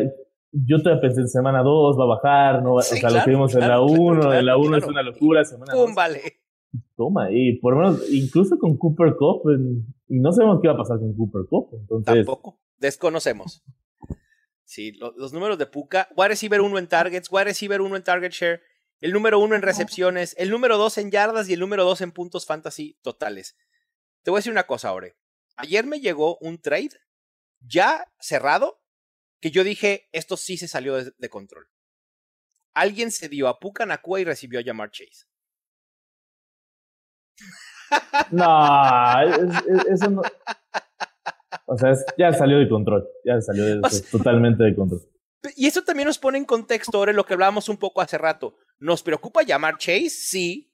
yo 0.53 0.79
todavía 0.79 1.03
pensé 1.03 1.21
en 1.21 1.29
semana 1.29 1.63
2 1.63 1.99
va 1.99 2.05
a 2.05 2.07
bajar, 2.07 2.63
no 2.63 2.75
o 2.75 2.81
sea, 2.81 3.11
lo 3.11 3.23
que 3.23 3.31
vimos 3.31 3.55
en 3.55 3.69
la 3.69 3.81
1, 3.81 4.35
en 4.35 4.47
la 4.47 4.57
1 4.57 4.77
es 4.77 4.87
una 4.87 5.03
locura, 5.03 5.45
semana 5.45 5.73
Pum, 5.73 5.95
vale. 5.95 6.21
Toma, 6.97 7.31
y 7.31 7.59
por 7.59 7.75
lo 7.75 7.81
menos, 7.81 8.11
incluso 8.11 8.59
con 8.59 8.77
Cooper 8.77 9.17
Cup, 9.17 9.43
y 10.09 10.21
no 10.21 10.33
sabemos 10.33 10.61
qué 10.63 10.69
va 10.69 10.75
a 10.75 10.79
pasar 10.79 10.99
con 10.99 11.15
Cooper 11.15 11.43
Cup, 11.49 11.69
entonces. 11.73 12.15
Tampoco, 12.15 12.61
desconocemos. 12.79 13.63
Sí, 14.65 14.93
los 14.93 15.33
números 15.33 15.59
de 15.59 15.67
Puka, 15.67 16.09
wide 16.17 16.29
receiver 16.29 16.61
1 16.61 16.79
en 16.79 16.87
targets, 16.87 17.31
wide 17.31 17.45
receiver 17.45 17.81
1 17.81 17.97
en 17.97 18.03
target 18.05 18.31
share, 18.31 18.61
el 19.01 19.13
número 19.13 19.39
uno 19.39 19.55
en 19.55 19.63
recepciones, 19.63 20.35
el 20.39 20.51
número 20.51 20.77
dos 20.77 20.99
en 20.99 21.11
yardas 21.11 21.49
y 21.49 21.55
el 21.55 21.61
número 21.61 21.85
dos 21.85 22.01
en 22.01 22.13
puntos 22.13 22.47
fantasy 22.47 22.99
totales. 23.03 23.57
Te 24.23 24.31
voy 24.31 24.39
a 24.39 24.41
decir 24.41 24.53
una 24.53 24.67
cosa, 24.67 24.93
Ore. 24.93 25.17
Ayer 25.57 25.87
me 25.87 26.01
llegó 26.01 26.37
un 26.39 26.61
trade 26.61 27.01
ya 27.61 28.07
cerrado 28.19 28.81
que 29.41 29.51
yo 29.51 29.65
dije, 29.65 30.09
esto 30.13 30.37
sí 30.37 30.57
se 30.57 30.69
salió 30.69 31.03
de, 31.03 31.29
control. 31.31 31.67
Alguien 32.75 33.11
se 33.11 33.29
dio 33.29 33.49
a 33.49 33.59
Puka 33.59 33.87
Nakua 33.87 34.21
y 34.21 34.25
recibió 34.25 34.61
a 34.61 34.63
Jamar 34.63 34.91
Chase. 34.91 35.27
No, 38.31 39.21
eso 39.91 40.11
no. 40.11 40.23
O 41.67 41.77
sea, 41.77 41.93
ya 42.17 42.33
salió 42.33 42.59
de 42.59 42.69
control. 42.69 43.09
Ya 43.25 43.41
salió 43.41 43.81
totalmente 44.13 44.63
de 44.63 44.75
control. 44.75 45.01
Y 45.57 45.67
eso 45.67 45.83
también 45.83 46.07
nos 46.07 46.19
pone 46.19 46.39
en 46.39 46.45
contexto, 46.45 46.99
ahora 46.99 47.13
lo 47.13 47.25
que 47.25 47.35
hablábamos 47.35 47.69
un 47.69 47.79
poco 47.79 48.01
hace 48.01 48.19
rato. 48.19 48.57
¿Nos 48.79 49.03
preocupa 49.03 49.43
llamar 49.43 49.79
Chase? 49.79 50.11
Sí. 50.11 50.73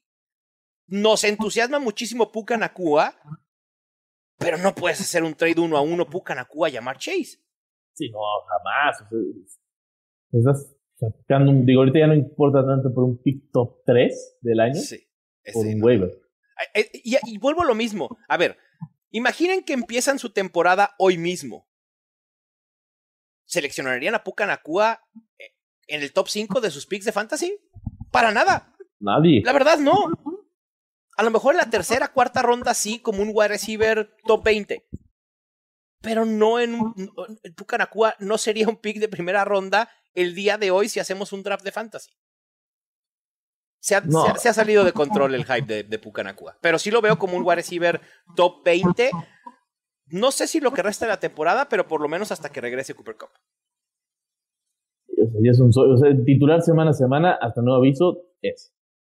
Nos 0.88 1.24
entusiasma 1.24 1.78
muchísimo 1.78 2.30
Puka 2.30 2.56
Nakua, 2.56 3.14
pero 4.38 4.58
no 4.58 4.74
puedes 4.74 5.00
hacer 5.00 5.22
un 5.24 5.34
trade 5.34 5.60
uno 5.60 5.76
a 5.76 5.80
uno 5.80 6.06
Puka 6.06 6.34
Nakua 6.34 6.68
llamar 6.68 6.98
Chase. 6.98 7.38
Sí, 7.94 8.10
no, 8.10 8.18
jamás. 8.48 9.02
estás 10.32 10.76
sacando 10.96 11.50
un, 11.50 11.64
digo, 11.64 11.80
ahorita 11.80 12.00
ya 12.00 12.06
no 12.08 12.14
importa 12.14 12.64
tanto 12.66 12.92
por 12.92 13.04
un 13.04 13.22
pick 13.22 13.50
top 13.52 13.82
3 13.84 14.38
del 14.40 14.60
año. 14.60 14.74
Sí. 14.74 15.08
Por 15.52 15.66
un 15.66 15.82
waiver. 15.82 16.20
Y, 16.74 17.16
y 17.24 17.38
vuelvo 17.38 17.62
a 17.62 17.66
lo 17.66 17.74
mismo. 17.74 18.16
A 18.28 18.36
ver, 18.36 18.58
imaginen 19.10 19.62
que 19.62 19.74
empiezan 19.74 20.18
su 20.18 20.30
temporada 20.30 20.94
hoy 20.98 21.18
mismo 21.18 21.68
¿seleccionarían 23.46 24.14
a 24.14 24.24
Puka 24.24 24.44
Nakua 24.44 25.02
eh, 25.38 25.54
en 25.86 26.02
el 26.02 26.12
top 26.12 26.28
5 26.28 26.60
de 26.60 26.70
sus 26.70 26.86
picks 26.86 27.04
de 27.04 27.12
fantasy? 27.12 27.58
Para 28.10 28.32
nada. 28.32 28.76
Nakua 29.00 29.42
La 29.44 29.52
verdad, 29.52 29.78
no. 29.78 29.94
A 31.16 31.22
lo 31.22 31.30
mejor 31.30 31.54
en 31.54 31.58
la 31.58 31.70
tercera, 31.70 32.08
cuarta 32.08 32.42
ronda 32.42 32.74
sí, 32.74 32.98
como 32.98 33.22
un 33.22 33.30
wide 33.32 33.48
receiver 33.48 34.14
top 34.26 34.44
20. 34.44 34.86
Pero 36.02 36.24
no 36.24 36.60
en 36.60 36.74
un. 36.74 36.94
Puka 37.56 37.78
Nakua 37.78 38.14
no 38.18 38.36
sería 38.36 38.68
un 38.68 38.76
pick 38.76 38.98
de 38.98 39.08
primera 39.08 39.44
ronda 39.44 39.90
el 40.14 40.34
día 40.34 40.58
de 40.58 40.70
hoy 40.70 40.88
si 40.88 41.00
hacemos 41.00 41.32
un 41.32 41.42
draft 41.42 41.64
de 41.64 41.72
fantasy. 41.72 42.10
Se 43.80 43.94
ha, 43.94 44.02
se 44.36 44.48
ha, 44.48 44.52
salido 44.52 44.82
de 44.82 44.90
control 44.92 45.32
el 45.34 45.44
hype 45.44 45.62
de, 45.62 45.82
de 45.84 45.98
Pucanacua. 46.00 46.58
Pero 46.60 46.76
sí 46.76 46.90
lo 46.90 47.00
veo 47.00 47.20
como 47.20 47.36
un 47.36 47.44
wide 47.44 47.56
receiver 47.56 48.00
top 48.34 48.64
20 48.64 49.12
no 50.08 50.30
sé 50.30 50.46
si 50.46 50.60
lo 50.60 50.72
que 50.72 50.82
resta 50.82 51.06
de 51.06 51.12
la 51.12 51.20
temporada, 51.20 51.68
pero 51.68 51.86
por 51.86 52.00
lo 52.00 52.08
menos 52.08 52.32
hasta 52.32 52.50
que 52.50 52.60
regrese 52.60 52.94
Cooper 52.94 53.16
Cup. 53.16 53.30
ya 55.42 55.50
es 55.50 55.60
un, 55.60 55.72
titular 56.24 56.62
semana 56.62 56.90
a 56.90 56.94
semana, 56.94 57.32
hasta 57.40 57.62
nuevo 57.62 57.78
aviso, 57.78 58.24
es. 58.42 58.72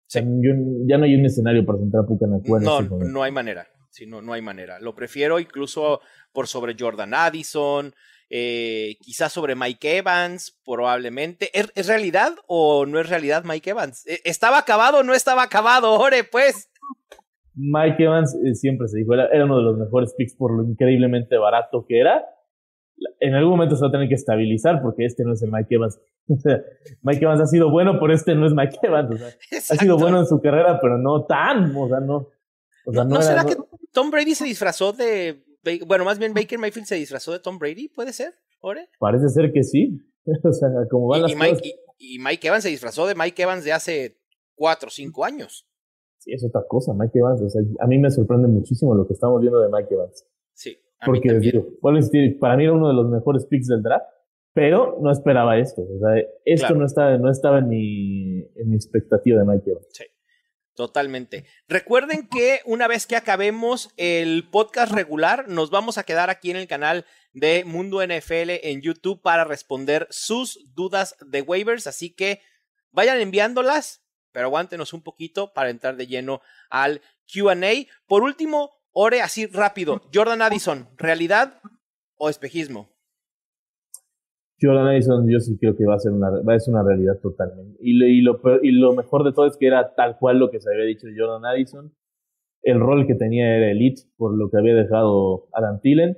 ya 0.09 0.23
no 0.23 1.05
hay 1.05 1.15
un 1.15 1.27
escenario 1.27 1.65
para 1.65 1.79
centrar 1.79 2.05
a 2.05 2.07
Pucanacua. 2.07 2.61
No, 2.61 2.81
no 2.83 3.23
hay 3.23 3.33
manera. 3.33 3.67
Sí, 3.93 4.07
no, 4.07 4.23
no 4.23 4.33
hay 4.33 4.41
manera. 4.41 4.81
Lo 4.81 4.95
prefiero 4.95 5.39
incluso 5.39 6.01
por 6.33 6.49
sobre 6.49 6.75
Jordan 6.79 7.13
Addison, 7.13 7.95
eh, 8.31 8.97
quizás 9.03 9.31
sobre 9.31 9.55
Mike 9.55 9.99
Evans, 9.99 10.59
probablemente. 10.65 11.51
¿Es, 11.53 11.87
realidad 11.87 12.33
o 12.47 12.87
no 12.87 12.99
es 12.99 13.11
realidad 13.11 13.45
Mike 13.45 13.69
Evans? 13.69 14.07
¿E, 14.07 14.23
¿Estaba 14.25 14.57
acabado 14.57 15.01
o 15.01 15.03
no 15.03 15.13
estaba 15.13 15.43
acabado? 15.43 15.93
Ore, 15.93 16.25
pues. 16.25 16.71
Mike 17.55 18.03
Evans 18.03 18.35
eh, 18.45 18.55
siempre 18.55 18.89
se 18.89 18.99
dijo, 18.99 19.15
era, 19.15 19.45
uno 19.45 19.59
de 19.59 19.63
los 19.63 19.79
mejores 19.79 20.15
picks 20.17 20.35
por 20.35 20.53
lo 20.53 20.65
increíblemente 20.65 21.37
barato 21.37 21.85
que 21.87 22.01
era. 22.01 22.25
En 23.21 23.35
algún 23.35 23.53
momento 23.53 23.77
se 23.77 23.83
va 23.83 23.89
a 23.89 23.93
tener 23.93 24.09
que 24.09 24.15
estabilizar 24.15 24.81
porque 24.83 25.05
este 25.05 25.25
no 25.25 25.33
es 25.33 25.43
el 25.43 25.51
Mike 25.51 25.75
Evans. 25.75 26.01
Mike 27.03 27.25
Evans 27.25 27.41
ha 27.41 27.47
sido 27.47 27.71
bueno, 27.71 27.99
pero 28.01 28.15
este 28.15 28.35
no 28.35 28.47
es 28.47 28.55
Mike 28.55 28.79
Evans. 28.83 29.21
ha 29.71 29.77
sido 29.77 29.97
bueno 29.97 30.21
en 30.21 30.27
su 30.27 30.41
carrera, 30.41 30.79
pero 30.81 30.99
no 30.99 31.25
tan. 31.25 31.75
O 31.77 31.89
sea, 31.89 32.01
no. 32.01 32.29
¿No, 32.87 33.23
será 33.23 33.45
que 33.45 33.57
Tom 33.93 34.11
Brady 34.11 34.35
se 34.35 34.45
disfrazó 34.45 34.93
de. 34.93 35.45
Bueno, 35.87 36.05
más 36.05 36.19
bien 36.19 36.35
Baker 36.35 36.59
Mayfield 36.59 36.87
se 36.87 36.97
disfrazó 36.97 37.33
de 37.33 37.39
Tom 37.39 37.59
Brady? 37.59 37.89
¿Puede 37.89 38.13
ser? 38.13 38.35
¿Ore? 38.61 38.89
Parece 38.99 39.29
ser 39.29 39.53
que 39.53 39.63
sí. 39.63 40.01
o 40.45 40.53
sea, 40.53 40.69
como 40.91 41.09
van 41.09 41.21
y, 41.21 41.23
las 41.23 41.37
Mike, 41.37 41.75
y 41.99 42.19
Mike 42.19 42.49
Evans 42.49 42.65
se 42.65 42.71
disfrazó 42.71 43.07
de 43.07 43.15
Mike 43.15 43.43
Evans 43.43 43.65
de 43.65 43.73
hace 43.73 44.19
cuatro 44.55 44.89
o 44.89 44.91
cinco 44.91 45.25
años. 45.25 45.67
Sí, 46.23 46.33
es 46.33 46.45
otra 46.45 46.63
cosa, 46.69 46.95
Mike 46.95 47.19
Evans. 47.19 47.43
O 47.43 47.49
sea, 47.49 47.63
a 47.81 47.87
mí 47.89 47.99
me 47.99 48.11
sorprende 48.11 48.47
muchísimo 48.47 48.95
lo 48.95 49.07
que 49.07 49.15
estamos 49.15 49.41
viendo 49.41 49.61
de 49.61 49.69
Mike 49.69 49.93
Evans. 49.93 50.25
Sí. 50.55 50.77
A 51.01 51.07
Porque, 51.07 51.35
digo, 51.41 51.67
para 52.39 52.57
mí 52.57 52.63
era 52.65 52.73
uno 52.73 52.87
de 52.87 52.95
los 52.95 53.11
mejores 53.11 53.45
picks 53.47 53.67
del 53.67 53.83
draft, 53.83 54.07
pero 54.53 54.99
no 55.01 55.11
esperaba 55.11 55.59
esto. 55.59 55.83
O 55.83 55.99
sea, 55.99 56.25
esto 56.45 56.75
no, 56.77 56.87
estaba, 56.87 57.19
no 57.19 57.29
estaba 57.29 57.59
en 57.59 57.69
mi, 57.69 58.39
en 58.55 58.69
mi 58.69 58.77
expectativa 58.77 59.41
de 59.41 59.47
Mike 59.47 59.71
Evans. 59.71 59.89
Sí. 59.91 60.05
Totalmente. 60.75 61.45
Recuerden 61.69 62.29
que 62.29 62.61
una 62.65 62.89
vez 62.89 63.07
que 63.07 63.17
acabemos 63.17 63.91
el 63.99 64.49
podcast 64.51 64.93
regular, 64.93 65.49
nos 65.49 65.71
vamos 65.71 65.99
a 65.99 66.05
quedar 66.05 66.31
aquí 66.31 66.51
en 66.51 66.57
el 66.57 66.67
canal 66.67 67.05
de 67.35 67.65
Mundo 67.65 68.01
NFL 68.03 68.51
en 68.63 68.81
YouTube 68.81 69.21
para 69.21 69.45
responder 69.45 70.07
sus 70.11 70.73
dudas 70.75 71.17
de 71.27 71.43
waivers. 71.43 71.87
Así 71.87 72.15
que 72.15 72.41
vayan 72.91 73.21
enviándolas, 73.21 74.02
pero 74.33 74.47
aguántenos 74.47 74.93
un 74.93 75.03
poquito 75.03 75.53
para 75.53 75.71
entrar 75.71 75.97
de 75.97 76.07
lleno 76.07 76.41
al 76.71 77.01
QA. 77.33 77.55
Por 78.07 78.23
último, 78.23 78.71
ore 78.93 79.23
así 79.23 79.47
rápido. 79.47 80.03
Jordan 80.13 80.43
Addison, 80.43 80.89
¿realidad 80.97 81.61
o 82.17 82.29
espejismo? 82.29 82.89
Jordan 84.61 84.87
Addison 84.87 85.29
yo 85.29 85.41
sí 85.41 85.59
creo 85.59 85.77
que 85.77 85.85
va 85.85 85.95
a 85.95 85.99
ser 85.99 86.13
una, 86.13 86.31
va 86.31 86.55
a 86.55 86.61
ser 86.61 86.73
una 86.73 86.85
realidad 86.85 87.19
totalmente. 87.21 87.79
Y 87.81 87.95
lo, 87.95 88.07
y, 88.07 88.21
lo, 88.21 88.41
y 88.63 88.71
lo 88.71 88.93
mejor 88.95 89.25
de 89.25 89.33
todo 89.33 89.47
es 89.47 89.57
que 89.57 89.67
era 89.67 89.95
tal 89.95 90.19
cual 90.19 90.39
lo 90.39 90.51
que 90.51 90.61
se 90.61 90.73
había 90.73 90.85
dicho 90.85 91.07
de 91.07 91.15
Jordan 91.19 91.45
Addison. 91.45 91.93
El 92.63 92.79
rol 92.79 93.07
que 93.09 93.17
tenía 93.17 93.57
era 93.57 93.73
elite, 93.73 94.03
por 94.17 94.37
lo 94.39 94.49
que 94.49 94.59
había 94.59 94.75
dejado 94.75 95.49
Adam 95.53 95.81
Thielen. 95.81 96.17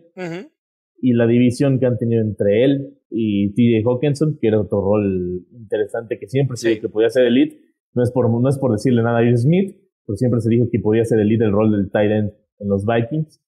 Y 1.01 1.15
la 1.15 1.27
división 1.27 1.81
que 1.81 1.87
han 1.87 1.99
tenido 1.99 2.23
entre 2.23 2.65
él 2.65 2.99
y 3.11 3.55
TJ 3.55 3.87
Hawkinson, 3.89 4.39
que 4.41 4.49
era 4.49 4.61
otro 4.61 4.81
rol 4.83 5.47
interesante 5.53 6.19
que 6.19 6.29
siempre 6.29 6.57
se 6.57 6.71
dijo 6.71 6.83
que 6.83 6.89
podía 6.89 7.09
ser 7.09 7.27
elite. 7.27 7.61
No 7.95 8.03
es 8.03 8.11
por, 8.11 8.29
no 8.29 8.49
es 8.49 8.59
por 8.59 8.73
decirle 8.73 9.03
nada 9.03 9.19
a 9.19 9.23
Will 9.23 9.39
Smith, 9.39 9.77
pero 10.07 10.17
siempre 10.17 10.41
se 10.41 10.51
dijo 10.51 10.67
que 10.71 10.79
podía 10.81 11.05
ser 11.05 11.21
el 11.21 11.53
rol 11.53 11.73
del 11.73 11.91
tight 11.91 12.11
end 12.11 12.33
en 12.59 12.69
los 12.69 12.85
Vikings. 12.85 13.41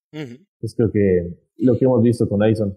Pues 0.60 0.74
creo 0.74 0.90
que 0.90 1.36
lo 1.58 1.78
que 1.78 1.84
hemos 1.84 2.02
visto 2.02 2.28
con 2.28 2.42
Addison, 2.42 2.76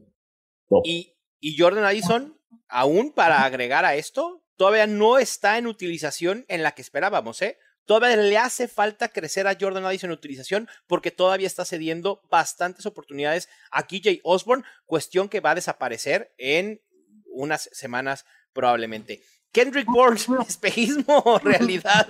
top. 0.67 0.81
Y 0.85 1.13
y 1.39 1.57
Jordan 1.57 1.85
Addison, 1.85 2.37
aún 2.67 3.13
para 3.13 3.43
agregar 3.43 3.85
a 3.85 3.95
esto, 3.95 4.43
todavía 4.57 4.87
no 4.87 5.17
está 5.17 5.57
en 5.57 5.67
utilización 5.67 6.45
en 6.49 6.63
la 6.63 6.73
que 6.73 6.81
esperábamos, 6.81 7.41
¿eh? 7.41 7.57
Todavía 7.85 8.17
le 8.17 8.37
hace 8.37 8.67
falta 8.67 9.07
crecer 9.07 9.47
a 9.47 9.57
Jordan 9.59 9.85
Addison 9.85 10.11
en 10.11 10.17
utilización 10.17 10.67
porque 10.85 11.09
todavía 11.09 11.47
está 11.47 11.65
cediendo 11.65 12.21
bastantes 12.29 12.85
oportunidades 12.85 13.49
a 13.71 13.87
KJ 13.87 14.19
Osborne, 14.23 14.63
cuestión 14.85 15.27
que 15.27 15.39
va 15.39 15.51
a 15.51 15.55
desaparecer 15.55 16.31
en 16.37 16.81
unas 17.31 17.69
semanas 17.71 18.25
probablemente. 18.53 19.21
Kendrick 19.51 19.87
Bourne, 19.87 20.17
espejismo 20.47 21.21
o 21.25 21.39
realidad. 21.43 22.07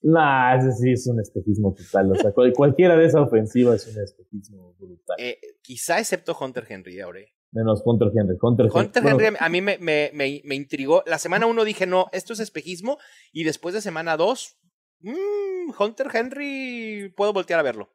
Nah, 0.00 0.56
ese 0.56 0.72
sí 0.72 0.92
es 0.92 1.06
un 1.06 1.20
espejismo 1.20 1.74
total. 1.74 2.12
O 2.12 2.14
sea, 2.14 2.32
cualquiera 2.32 2.96
de 2.96 3.06
esa 3.06 3.20
ofensiva 3.20 3.74
es 3.74 3.86
un 3.88 4.02
espejismo 4.02 4.74
brutal. 4.78 5.16
Eh, 5.18 5.38
quizá 5.60 5.98
excepto 5.98 6.36
Hunter 6.38 6.64
Henry, 6.68 7.00
ahora. 7.00 7.20
Menos 7.50 7.82
Hunter 7.84 8.10
Henry. 8.14 8.36
Hunter, 8.40 8.68
Henry 9.04 9.36
a 9.38 9.48
mí 9.48 9.60
me, 9.60 9.78
me, 9.78 10.10
me, 10.12 10.54
intrigó. 10.54 11.02
La 11.06 11.18
semana 11.18 11.46
uno 11.46 11.64
dije, 11.64 11.86
no, 11.86 12.06
esto 12.12 12.32
es 12.32 12.40
espejismo. 12.40 12.98
Y 13.32 13.44
después 13.44 13.74
de 13.74 13.80
semana 13.80 14.16
dos, 14.16 14.58
mmm, 15.00 15.72
Hunter 15.78 16.08
Henry, 16.12 17.12
puedo 17.16 17.32
voltear 17.32 17.58
a 17.58 17.64
verlo. 17.64 17.88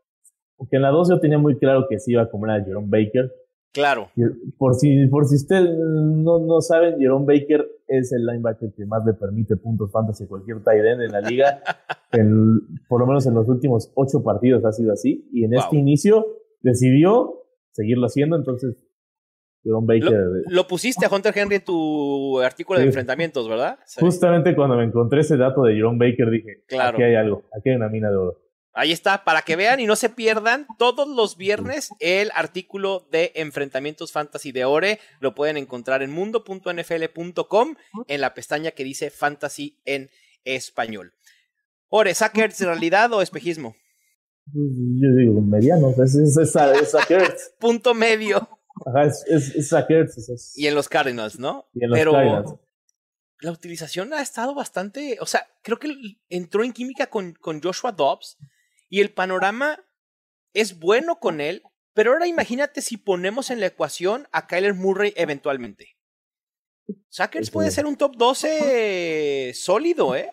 Porque 0.57 0.75
en 0.77 0.81
la 0.81 0.89
dos 0.89 1.09
yo 1.09 1.19
tenía 1.19 1.37
muy 1.37 1.57
claro 1.57 1.85
que 1.89 1.99
sí 1.99 2.11
iba 2.11 2.23
a 2.23 2.29
comer 2.29 2.51
a 2.51 2.63
Jerome 2.63 2.87
Baker. 2.89 3.31
Claro. 3.73 4.09
Por 4.57 4.75
si, 4.75 5.07
por 5.07 5.25
si 5.25 5.35
usted 5.35 5.61
no, 5.61 6.39
no 6.39 6.61
saben, 6.61 6.99
Jerome 6.99 7.25
Baker 7.25 7.67
es 7.87 8.11
el 8.13 8.25
linebacker 8.25 8.71
que 8.75 8.85
más 8.85 9.03
le 9.05 9.13
permite 9.13 9.57
puntos 9.57 9.91
fantasy 9.91 10.25
a 10.25 10.27
cualquier 10.27 10.63
tight 10.63 10.85
end 10.85 11.01
en 11.01 11.11
la 11.11 11.21
liga. 11.21 11.61
por 12.87 12.99
lo 12.99 13.07
menos 13.07 13.25
en 13.25 13.33
los 13.33 13.49
últimos 13.49 13.91
ocho 13.95 14.23
partidos 14.23 14.63
ha 14.63 14.71
sido 14.71 14.93
así. 14.93 15.27
Y 15.33 15.43
en 15.45 15.55
este 15.55 15.75
inicio 15.75 16.25
decidió 16.61 17.43
seguirlo 17.71 18.05
haciendo. 18.05 18.35
Entonces, 18.35 18.77
lo, 19.63 20.67
pusiste 20.67 21.05
a 21.05 21.09
Hunter 21.09 21.33
Henry 21.35 21.55
en 21.55 21.63
tu 21.63 22.39
artículo 22.41 22.79
de 22.79 22.85
enfrentamientos, 22.85 23.47
¿verdad? 23.47 23.79
Justamente 23.99 24.55
cuando 24.55 24.75
me 24.75 24.83
encontré 24.83 25.21
ese 25.21 25.37
dato 25.37 25.63
de 25.63 25.75
Jerome 25.75 25.97
Baker 25.97 26.29
dije, 26.29 26.63
claro. 26.67 26.95
aquí 26.95 27.03
hay 27.03 27.15
algo, 27.15 27.43
aquí 27.57 27.69
hay 27.69 27.75
una 27.77 27.87
mina 27.89 28.09
de 28.09 28.17
oro. 28.17 28.42
Ahí 28.75 28.91
está, 28.91 29.23
para 29.23 29.43
que 29.43 29.55
vean 29.55 29.79
y 29.79 29.85
no 29.85 29.95
se 29.95 30.09
pierdan 30.09 30.65
todos 30.79 31.07
los 31.07 31.37
viernes 31.37 31.89
el 31.99 32.31
artículo 32.33 33.07
de 33.11 33.31
enfrentamientos 33.35 34.11
fantasy 34.11 34.51
de 34.51 34.65
Ore. 34.65 34.99
Lo 35.19 35.35
pueden 35.35 35.57
encontrar 35.57 36.01
en 36.01 36.09
mundo.nfl.com 36.09 37.75
en 38.07 38.21
la 38.21 38.33
pestaña 38.33 38.71
que 38.71 38.83
dice 38.83 39.11
fantasy 39.11 39.79
en 39.85 40.09
español. 40.43 41.13
Ore, 41.89 42.15
¿Sackers 42.15 42.61
realidad 42.61 43.13
o 43.13 43.21
espejismo? 43.21 43.75
Pues, 44.51 44.65
yo 44.99 45.15
digo 45.15 45.39
mediano, 45.41 45.91
es, 45.91 46.15
es, 46.15 46.35
es, 46.37 47.53
Punto 47.59 47.93
medio. 47.93 48.49
Ajá, 48.87 49.05
es, 49.05 49.23
es, 49.27 49.71
Y 50.55 50.65
en 50.65 50.73
los 50.73 50.89
Cardinals, 50.89 51.37
¿no? 51.37 51.67
Y 51.75 51.83
en 51.83 51.91
los 51.91 51.99
Pero 51.99 52.59
la 53.39 53.51
utilización 53.51 54.13
ha 54.13 54.21
estado 54.21 54.55
bastante. 54.55 55.17
O 55.21 55.27
sea, 55.27 55.45
creo 55.61 55.77
que 55.77 55.93
entró 56.29 56.63
en 56.63 56.73
química 56.73 57.07
con, 57.07 57.33
con 57.33 57.61
Joshua 57.61 57.91
Dobbs 57.91 58.37
y 58.93 59.01
el 59.01 59.11
panorama 59.11 59.79
es 60.53 60.79
bueno 60.79 61.15
con 61.19 61.41
él. 61.41 61.63
Pero 61.95 62.11
ahora 62.11 62.27
imagínate 62.27 62.79
si 62.81 62.97
ponemos 62.97 63.49
en 63.49 63.59
la 63.59 63.65
ecuación 63.65 64.27
a 64.31 64.45
Kyler 64.45 64.75
Murray 64.75 65.13
eventualmente. 65.15 65.97
Sackers 67.09 67.49
puede 67.49 67.71
ser 67.71 67.87
un 67.87 67.95
top 67.95 68.15
12 68.15 69.51
sólido, 69.55 70.15
¿eh? 70.15 70.31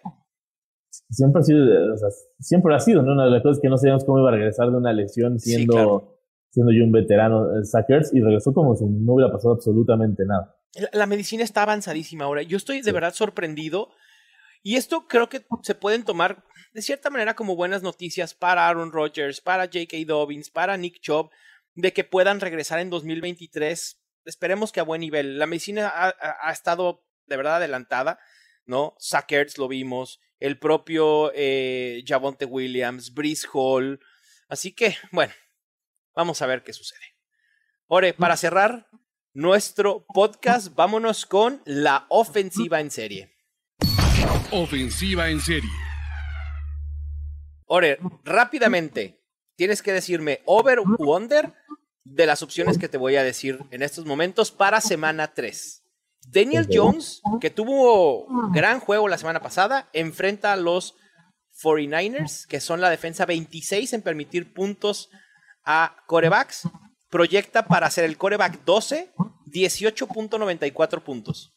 Siempre 1.08 1.40
ha 1.40 1.42
sido, 1.42 1.94
o 1.94 1.96
sea, 1.96 2.08
siempre 2.38 2.74
ha 2.74 2.80
sido, 2.80 3.00
¿no? 3.00 3.14
Una 3.14 3.24
de 3.24 3.30
las 3.30 3.42
cosas 3.42 3.62
que 3.62 3.70
no 3.70 3.78
sabíamos 3.78 4.04
cómo 4.04 4.18
iba 4.18 4.28
a 4.28 4.34
regresar 4.34 4.70
de 4.70 4.76
una 4.76 4.92
lesión 4.92 5.38
siendo 5.38 6.18
siendo 6.50 6.70
yo 6.70 6.84
un 6.84 6.92
veterano 6.92 7.56
en 7.56 7.64
Sackers 7.64 8.12
y 8.12 8.20
regresó 8.20 8.52
como 8.52 8.76
si 8.76 8.84
no 8.84 9.14
hubiera 9.14 9.32
pasado 9.32 9.54
absolutamente 9.54 10.26
nada. 10.26 10.54
La, 10.92 11.06
medicina 11.06 11.44
está 11.44 11.62
avanzadísima 11.62 12.26
ahora. 12.26 12.42
Yo 12.42 12.58
estoy 12.58 12.82
de 12.82 12.92
verdad 12.92 13.14
sorprendido. 13.14 13.88
Y 14.62 14.76
esto 14.76 15.06
creo 15.08 15.30
que 15.30 15.46
se 15.62 15.74
pueden 15.74 16.04
tomar 16.04 16.44
de 16.72 16.82
cierta 16.82 17.10
manera 17.10 17.34
como 17.34 17.56
buenas 17.56 17.82
noticias 17.82 18.34
para 18.34 18.68
Aaron 18.68 18.92
Rodgers, 18.92 19.40
para 19.40 19.64
J.K. 19.64 19.96
Dobbins, 20.06 20.50
para 20.50 20.76
Nick 20.76 21.00
Chubb, 21.00 21.30
de 21.74 21.92
que 21.92 22.04
puedan 22.04 22.40
regresar 22.40 22.78
en 22.78 22.90
2023. 22.90 24.00
Esperemos 24.24 24.72
que 24.72 24.80
a 24.80 24.84
buen 24.84 25.00
nivel. 25.00 25.38
La 25.38 25.46
medicina 25.46 25.92
ha, 25.94 26.52
estado 26.52 27.04
de 27.26 27.36
verdad 27.36 27.56
adelantada, 27.56 28.18
¿no? 28.66 28.94
Sackers 28.98 29.58
lo 29.58 29.68
vimos, 29.68 30.20
el 30.38 30.58
propio 30.58 31.32
eh, 31.34 32.02
Javonte 32.06 32.44
Williams, 32.44 33.14
Brice 33.14 33.46
Hall. 33.52 34.00
Así 34.48 34.72
que, 34.72 34.96
bueno, 35.12 35.32
Vamos 36.14 36.42
a 36.42 36.46
ver 36.46 36.62
qué 36.62 36.72
sucede. 36.72 37.16
Ore, 37.86 38.14
para 38.14 38.36
cerrar 38.36 38.88
nuestro 39.32 40.04
podcast, 40.12 40.74
vámonos 40.74 41.24
con 41.24 41.62
la 41.64 42.06
ofensiva 42.08 42.80
en 42.80 42.90
serie. 42.90 43.36
Ofensiva 44.50 45.28
en 45.28 45.40
serie. 45.40 45.70
Ore, 47.72 48.00
rápidamente, 48.24 49.22
tienes 49.54 49.80
que 49.80 49.92
decirme 49.92 50.40
over 50.44 50.80
u 50.80 51.14
under 51.14 51.54
de 52.02 52.26
las 52.26 52.42
opciones 52.42 52.78
que 52.78 52.88
te 52.88 52.98
voy 52.98 53.14
a 53.14 53.22
decir 53.22 53.60
en 53.70 53.84
estos 53.84 54.06
momentos 54.06 54.50
para 54.50 54.80
semana 54.80 55.34
3. 55.34 55.84
Daniel 56.32 56.66
Jones, 56.68 57.22
que 57.40 57.48
tuvo 57.48 58.26
gran 58.50 58.80
juego 58.80 59.06
la 59.06 59.18
semana 59.18 59.38
pasada, 59.38 59.88
enfrenta 59.92 60.52
a 60.52 60.56
los 60.56 60.96
49ers, 61.62 62.44
que 62.48 62.58
son 62.58 62.80
la 62.80 62.90
defensa 62.90 63.24
26 63.24 63.92
en 63.92 64.02
permitir 64.02 64.52
puntos 64.52 65.08
a 65.64 65.94
corebacks, 66.08 66.68
proyecta 67.08 67.66
para 67.66 67.88
ser 67.90 68.04
el 68.04 68.18
coreback 68.18 68.64
12, 68.64 69.12
18.94 69.46 71.02
puntos. 71.02 71.54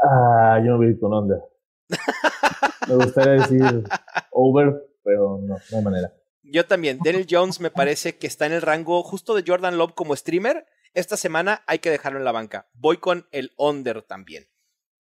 Ah, 0.00 0.60
yo 0.64 0.70
no 0.70 0.76
voy 0.76 0.96
con 0.96 1.12
onda. 1.12 1.42
me 2.88 2.94
gustaría 2.94 3.32
decir 3.32 3.82
over, 4.30 4.89
pero 5.02 5.38
no, 5.40 5.56
no 5.70 5.78
hay 5.78 5.84
manera. 5.84 6.12
Yo 6.42 6.66
también. 6.66 6.98
Daniel 7.04 7.26
Jones 7.28 7.60
me 7.60 7.70
parece 7.70 8.16
que 8.16 8.26
está 8.26 8.46
en 8.46 8.52
el 8.52 8.62
rango 8.62 9.02
justo 9.02 9.34
de 9.34 9.44
Jordan 9.46 9.78
Love 9.78 9.94
como 9.94 10.16
streamer. 10.16 10.66
Esta 10.94 11.16
semana 11.16 11.62
hay 11.66 11.78
que 11.78 11.90
dejarlo 11.90 12.18
en 12.18 12.24
la 12.24 12.32
banca. 12.32 12.68
Voy 12.72 12.96
con 12.96 13.28
el 13.30 13.52
under 13.56 14.02
también. 14.02 14.48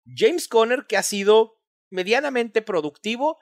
James 0.05 0.47
Conner, 0.47 0.85
que 0.87 0.97
ha 0.97 1.03
sido 1.03 1.59
medianamente 1.89 2.61
productivo, 2.61 3.37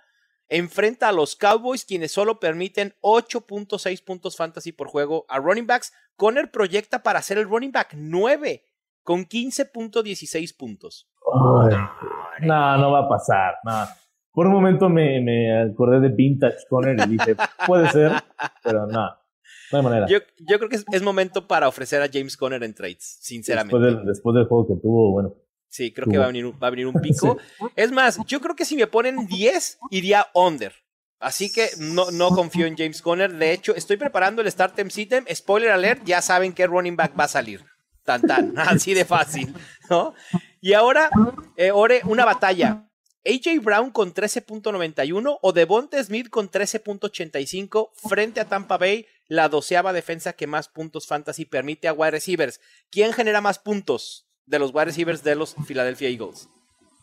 enfrenta 0.49 1.09
a 1.09 1.11
los 1.11 1.35
Cowboys, 1.35 1.85
quienes 1.85 2.11
solo 2.11 2.39
permiten 2.39 2.95
8.6 3.01 4.03
puntos 4.03 4.37
fantasy 4.37 4.71
por 4.71 4.87
juego 4.87 5.25
a 5.29 5.39
running 5.39 5.67
backs. 5.67 5.93
Conner 6.15 6.51
proyecta 6.51 7.03
para 7.03 7.21
ser 7.21 7.37
el 7.37 7.49
running 7.49 7.71
back 7.71 7.93
9 7.95 8.63
con 9.03 9.25
15.16 9.25 10.57
puntos. 10.57 11.09
no, 12.41 12.77
no 12.77 12.91
va 12.91 12.99
a 12.99 13.09
pasar. 13.09 13.55
Por 14.33 14.47
un 14.47 14.53
momento 14.53 14.89
me, 14.89 15.21
me, 15.21 15.61
acordé 15.61 15.99
de 15.99 16.09
Vintage 16.09 16.65
Conner 16.67 16.97
y 17.07 17.11
dije, 17.11 17.35
puede 17.67 17.89
ser, 17.91 18.11
pero 18.63 18.87
no. 18.87 19.09
No 19.71 19.77
hay 19.77 19.83
manera. 19.83 20.07
Yo, 20.07 20.19
yo 20.39 20.57
creo 20.57 20.69
que 20.69 20.79
es, 20.91 21.01
momento 21.03 21.47
para 21.47 21.67
ofrecer 21.67 22.01
a 22.01 22.09
James 22.11 22.35
Conner 22.35 22.63
en 22.63 22.73
trades, 22.73 23.19
sinceramente. 23.21 23.77
Después 23.77 24.05
después 24.07 24.35
del 24.35 24.45
juego 24.45 24.67
que 24.67 24.81
tuvo, 24.81 25.11
bueno. 25.11 25.35
Sí, 25.69 25.91
creo 25.91 26.07
que 26.07 26.17
va 26.17 26.25
a 26.25 26.27
venir, 26.27 26.45
va 26.61 26.67
a 26.67 26.69
venir 26.71 26.87
un 26.87 26.93
pico. 27.01 27.37
Es 27.75 27.91
más, 27.91 28.19
yo 28.27 28.39
creo 28.39 28.55
que 28.55 28.65
si 28.65 28.75
me 28.75 28.87
ponen 28.87 29.25
10, 29.27 29.79
iría 29.91 30.27
under. 30.33 30.73
Así 31.19 31.51
que 31.51 31.69
no, 31.79 32.11
no 32.11 32.29
confío 32.29 32.65
en 32.65 32.75
James 32.75 33.01
Conner. 33.01 33.33
De 33.33 33.53
hecho, 33.53 33.73
estoy 33.75 33.97
preparando 33.97 34.41
el 34.41 34.51
Start 34.51 34.75
Time 34.75 34.89
System. 34.89 35.25
Spoiler 35.33 35.71
alert, 35.71 36.03
ya 36.05 36.21
saben 36.21 36.53
qué 36.53 36.67
running 36.67 36.95
back 36.95 37.17
va 37.17 37.23
a 37.23 37.29
salir. 37.29 37.61
Tan 38.03 38.21
tan, 38.21 38.53
así 38.57 38.93
de 38.93 39.05
fácil, 39.05 39.53
¿no? 39.89 40.13
Y 40.59 40.73
ahora, 40.73 41.09
eh, 41.55 41.71
Ore, 41.71 42.01
una 42.05 42.25
batalla. 42.25 42.87
AJ 43.25 43.63
Brown 43.63 43.89
con 43.91 44.13
13.91 44.13 45.37
o 45.41 45.53
Devonta 45.53 46.03
Smith 46.03 46.29
con 46.29 46.49
13.85 46.49 47.91
frente 47.93 48.41
a 48.41 48.45
Tampa 48.45 48.77
Bay, 48.77 49.05
la 49.29 49.47
doceava 49.47 49.93
defensa 49.93 50.33
que 50.33 50.45
más 50.45 50.67
puntos 50.67 51.07
fantasy 51.07 51.45
permite 51.45 51.87
a 51.87 51.93
wide 51.93 52.11
receivers. 52.11 52.59
¿Quién 52.91 53.13
genera 53.13 53.39
más 53.39 53.59
puntos 53.59 54.27
de 54.45 54.59
los 54.59 54.73
wide 54.73 54.85
receivers 54.85 55.23
de 55.23 55.35
los 55.35 55.55
Philadelphia 55.65 56.09
Eagles? 56.09 56.49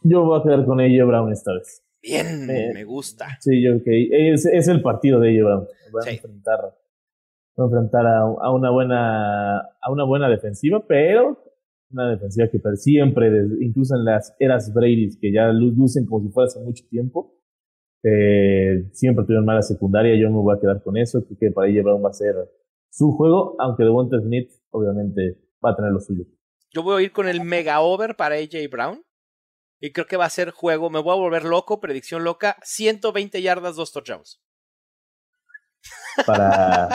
Yo 0.03 0.23
voy 0.25 0.39
a 0.39 0.43
quedar 0.43 0.66
con 0.66 0.79
AJ 0.79 1.07
Brown 1.07 1.33
esta 1.33 1.55
vez. 1.55 1.83
Bien, 2.03 2.51
eh, 2.51 2.71
me 2.75 2.85
gusta. 2.85 3.39
Sí, 3.41 3.62
yo 3.62 3.83
que 3.83 4.33
es, 4.33 4.45
es, 4.45 4.68
el 4.68 4.83
partido 4.83 5.21
de 5.21 5.31
AJ 5.31 5.45
Brown. 5.45 5.68
Voy 5.91 6.03
a 6.07 6.11
enfrentar, 6.11 6.59
voy 7.57 7.64
a, 7.64 7.66
enfrentar 7.66 8.07
a, 8.07 8.21
a, 8.21 8.53
una 8.53 8.71
buena 8.71 9.59
a 9.59 9.91
una 9.91 10.05
buena 10.05 10.29
defensiva, 10.29 10.85
pero 10.87 11.43
una 11.93 12.11
defensiva 12.11 12.49
que 12.49 12.61
siempre, 12.76 13.30
incluso 13.61 13.97
en 13.97 14.05
las 14.05 14.34
eras 14.38 14.72
Brady, 14.72 15.18
que 15.20 15.32
ya 15.32 15.49
lucen 15.53 16.07
como 16.07 16.24
si 16.24 16.32
fuera 16.32 16.47
hace 16.47 16.61
mucho 16.61 16.84
tiempo, 16.88 17.34
eh, 18.03 18.88
siempre 18.93 19.24
tuvieron 19.24 19.45
mala 19.45 19.62
secundaria. 19.62 20.14
Yo 20.16 20.30
me 20.30 20.36
voy 20.36 20.57
a 20.57 20.61
quedar 20.61 20.82
con 20.82 20.97
eso. 20.97 21.24
Creo 21.24 21.38
que 21.38 21.51
para 21.51 21.68
ella 21.68 21.82
Brown 21.82 22.05
va 22.05 22.11
a 22.11 22.14
ser 22.14 22.34
su 22.91 23.12
juego, 23.12 23.57
aunque 23.59 23.84
Devonta 23.84 24.18
Smith 24.20 24.51
obviamente 24.70 25.38
va 25.64 25.70
a 25.70 25.76
tener 25.76 25.93
lo 25.93 26.01
suyo. 26.01 26.24
Yo 26.72 26.82
voy 26.82 27.03
a 27.03 27.05
ir 27.05 27.12
con 27.12 27.28
el 27.28 27.43
mega 27.43 27.80
over 27.80 28.16
para 28.16 28.36
AJ 28.36 28.70
Brown. 28.70 29.03
Y 29.82 29.93
creo 29.93 30.07
que 30.07 30.16
va 30.16 30.26
a 30.26 30.30
ser 30.30 30.51
juego. 30.51 30.91
Me 30.91 31.01
voy 31.01 31.12
a 31.12 31.20
volver 31.20 31.45
loco, 31.45 31.80
predicción 31.80 32.22
loca. 32.22 32.57
120 32.62 33.41
yardas, 33.41 33.76
dos 33.76 33.93
touchdowns. 33.93 34.43
Para, 36.26 36.88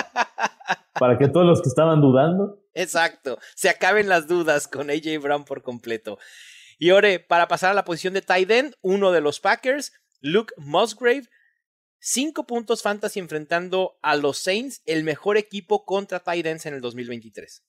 para 0.99 1.17
que 1.17 1.27
todos 1.27 1.47
los 1.47 1.61
que 1.63 1.69
estaban 1.69 1.99
dudando 1.99 2.59
Exacto. 2.75 3.39
Se 3.55 3.69
acaben 3.69 4.07
las 4.07 4.27
dudas 4.27 4.67
con 4.67 4.89
AJ 4.89 5.19
Brown 5.21 5.45
por 5.45 5.63
completo. 5.63 6.19
Y 6.77 6.89
ahora, 6.89 7.09
para 7.27 7.47
pasar 7.47 7.71
a 7.71 7.73
la 7.73 7.85
posición 7.85 8.13
de 8.13 8.21
tight 8.21 8.51
end, 8.51 8.75
uno 8.81 9.11
de 9.11 9.21
los 9.21 9.39
Packers, 9.39 9.93
Luke 10.19 10.53
Musgrave, 10.57 11.23
cinco 11.99 12.45
puntos 12.45 12.83
fantasy 12.83 13.19
enfrentando 13.19 13.97
a 14.01 14.17
los 14.17 14.37
Saints, 14.37 14.81
el 14.85 15.03
mejor 15.03 15.37
equipo 15.37 15.85
contra 15.85 16.19
tight 16.19 16.45
ends 16.45 16.65
en 16.65 16.73
el 16.73 16.81
2023. 16.81 17.63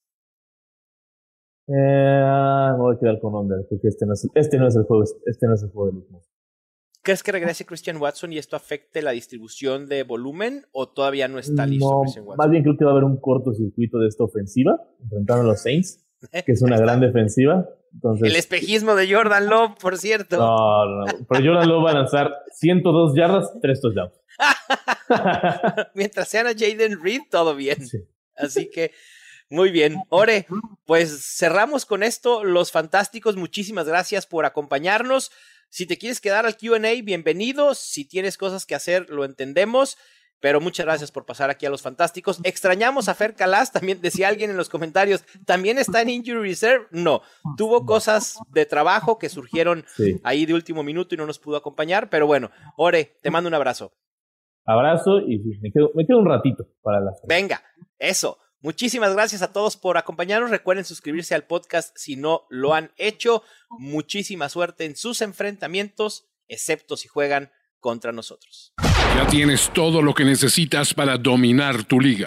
Eh, 1.69 1.73
me 1.73 2.77
voy 2.77 2.97
a 2.97 2.99
quedar 2.99 3.21
con 3.21 3.35
Under, 3.35 3.65
porque 3.69 3.89
este 3.89 4.07
no 4.07 4.13
es, 4.13 4.29
este 4.35 4.59
no 4.59 4.69
es 4.69 4.77
el 4.77 4.85
juego, 4.85 5.05
este 5.25 5.47
no 5.47 5.55
es 5.55 5.63
el 5.63 5.71
juego 5.71 5.91
de 5.91 5.95
Luke. 5.95 6.36
¿Crees 7.07 7.23
que 7.23 7.31
regrese 7.31 7.65
Christian 7.65 7.99
Watson 7.99 8.33
y 8.33 8.39
esto 8.39 8.57
afecte 8.57 9.01
la 9.01 9.13
distribución 9.13 9.87
de 9.87 10.03
volumen 10.03 10.67
o 10.73 10.89
todavía 10.89 11.29
no 11.29 11.39
está 11.39 11.65
listo 11.65 12.01
Christian 12.03 12.25
Watson? 12.27 12.45
Más 12.45 12.51
bien 12.51 12.65
creo 12.65 12.77
que 12.77 12.85
va 12.85 12.91
a 12.91 12.95
haber 12.95 13.05
un 13.05 13.21
cortocircuito 13.21 14.01
de 14.01 14.09
esta 14.09 14.25
ofensiva, 14.25 14.81
enfrentando 15.01 15.45
a 15.45 15.47
los 15.47 15.63
Saints, 15.63 16.05
que 16.33 16.51
es 16.51 16.63
una 16.63 16.77
gran 16.77 16.99
defensiva. 16.99 17.65
Entonces, 17.95 18.29
el 18.29 18.35
espejismo 18.35 18.97
de 18.97 19.15
Jordan 19.15 19.47
Love, 19.47 19.79
por 19.81 19.99
cierto. 19.99 20.37
No, 20.37 20.85
no, 20.85 21.05
pero 21.29 21.45
Jordan 21.45 21.69
Love 21.69 21.85
va 21.85 21.91
a 21.93 21.95
lanzar 21.95 22.35
102 22.51 23.15
yardas, 23.15 23.53
3 23.63 23.81
touchdowns. 23.81 24.21
Mientras 25.95 26.27
sean 26.27 26.49
a 26.49 26.55
Jaden 26.55 27.01
Reed, 27.01 27.21
todo 27.31 27.55
bien. 27.55 27.87
Así 28.37 28.69
que, 28.69 28.91
muy 29.49 29.71
bien. 29.71 29.95
Ore, 30.09 30.49
pues 30.85 31.37
cerramos 31.39 31.87
con 31.87 32.03
esto. 32.03 32.43
Los 32.43 32.73
fantásticos, 32.73 33.37
muchísimas 33.37 33.87
gracias 33.87 34.27
por 34.27 34.45
acompañarnos. 34.45 35.31
Si 35.69 35.87
te 35.87 35.99
quieres 35.99 36.21
quedar 36.21 36.47
al 36.47 36.57
QA, 36.57 37.03
bienvenido. 37.03 37.75
Si 37.75 38.07
tienes 38.07 38.39
cosas 38.39 38.67
que 38.67 38.75
hacer, 38.75 39.11
lo 39.11 39.25
entendemos. 39.25 39.99
Pero 40.41 40.61
muchas 40.61 40.85
gracias 40.85 41.11
por 41.11 41.25
pasar 41.25 41.49
aquí 41.49 41.65
a 41.65 41.71
los 41.71 41.81
fantásticos. 41.81 42.41
Extrañamos 42.45 43.09
a 43.09 43.15
Fer 43.15 43.35
Calas, 43.35 43.73
también 43.73 44.03
decía 44.03 44.29
alguien 44.29 44.51
en 44.51 44.59
los 44.59 44.69
comentarios, 44.69 45.25
¿también 45.47 45.79
está 45.79 46.03
en 46.03 46.11
Injury 46.11 46.51
Reserve? 46.51 46.87
No, 46.91 47.23
tuvo 47.57 47.87
cosas 47.87 48.39
de 48.51 48.67
trabajo 48.67 49.19
que 49.19 49.31
surgieron 49.31 49.87
ahí 50.25 50.45
de 50.45 50.53
último 50.53 50.83
minuto 50.83 51.15
y 51.15 51.19
no 51.19 51.27
nos 51.27 51.39
pudo 51.39 51.57
acompañar, 51.57 52.11
pero 52.11 52.27
bueno, 52.27 52.51
Ore, 52.77 53.17
te 53.23 53.31
mando 53.31 53.49
un 53.49 53.55
abrazo. 53.55 53.93
Abrazo 54.67 55.21
y 55.21 55.39
me 55.63 55.73
quedo, 55.73 55.91
me 55.95 56.07
quedo 56.07 56.19
un 56.19 56.27
ratito 56.27 56.67
para 56.83 57.01
la... 57.01 57.13
Venga, 57.27 57.63
eso. 57.99 58.39
Muchísimas 58.67 59.15
gracias 59.15 59.43
a 59.43 59.53
todos 59.53 59.77
por 59.77 59.97
acompañarnos. 59.97 60.51
Recuerden 60.51 60.85
suscribirse 60.85 61.37
al 61.37 61.45
podcast 61.45 61.97
si 61.97 62.17
no 62.17 62.49
lo 62.51 62.75
han 62.75 62.91
hecho. 62.97 63.45
Muchísima 63.79 64.49
suerte 64.49 64.87
en 64.87 64.97
sus 64.97 65.23
enfrentamientos, 65.23 66.25
excepto 66.49 66.97
si 66.97 67.07
juegan 67.07 67.53
contra 67.79 68.11
nosotros. 68.11 68.73
Ya 69.15 69.25
tienes 69.29 69.71
todo 69.73 70.03
lo 70.03 70.15
que 70.15 70.25
necesitas 70.25 70.93
para 70.95 71.17
dominar 71.17 71.85
tu 71.85 72.01
liga. 72.01 72.27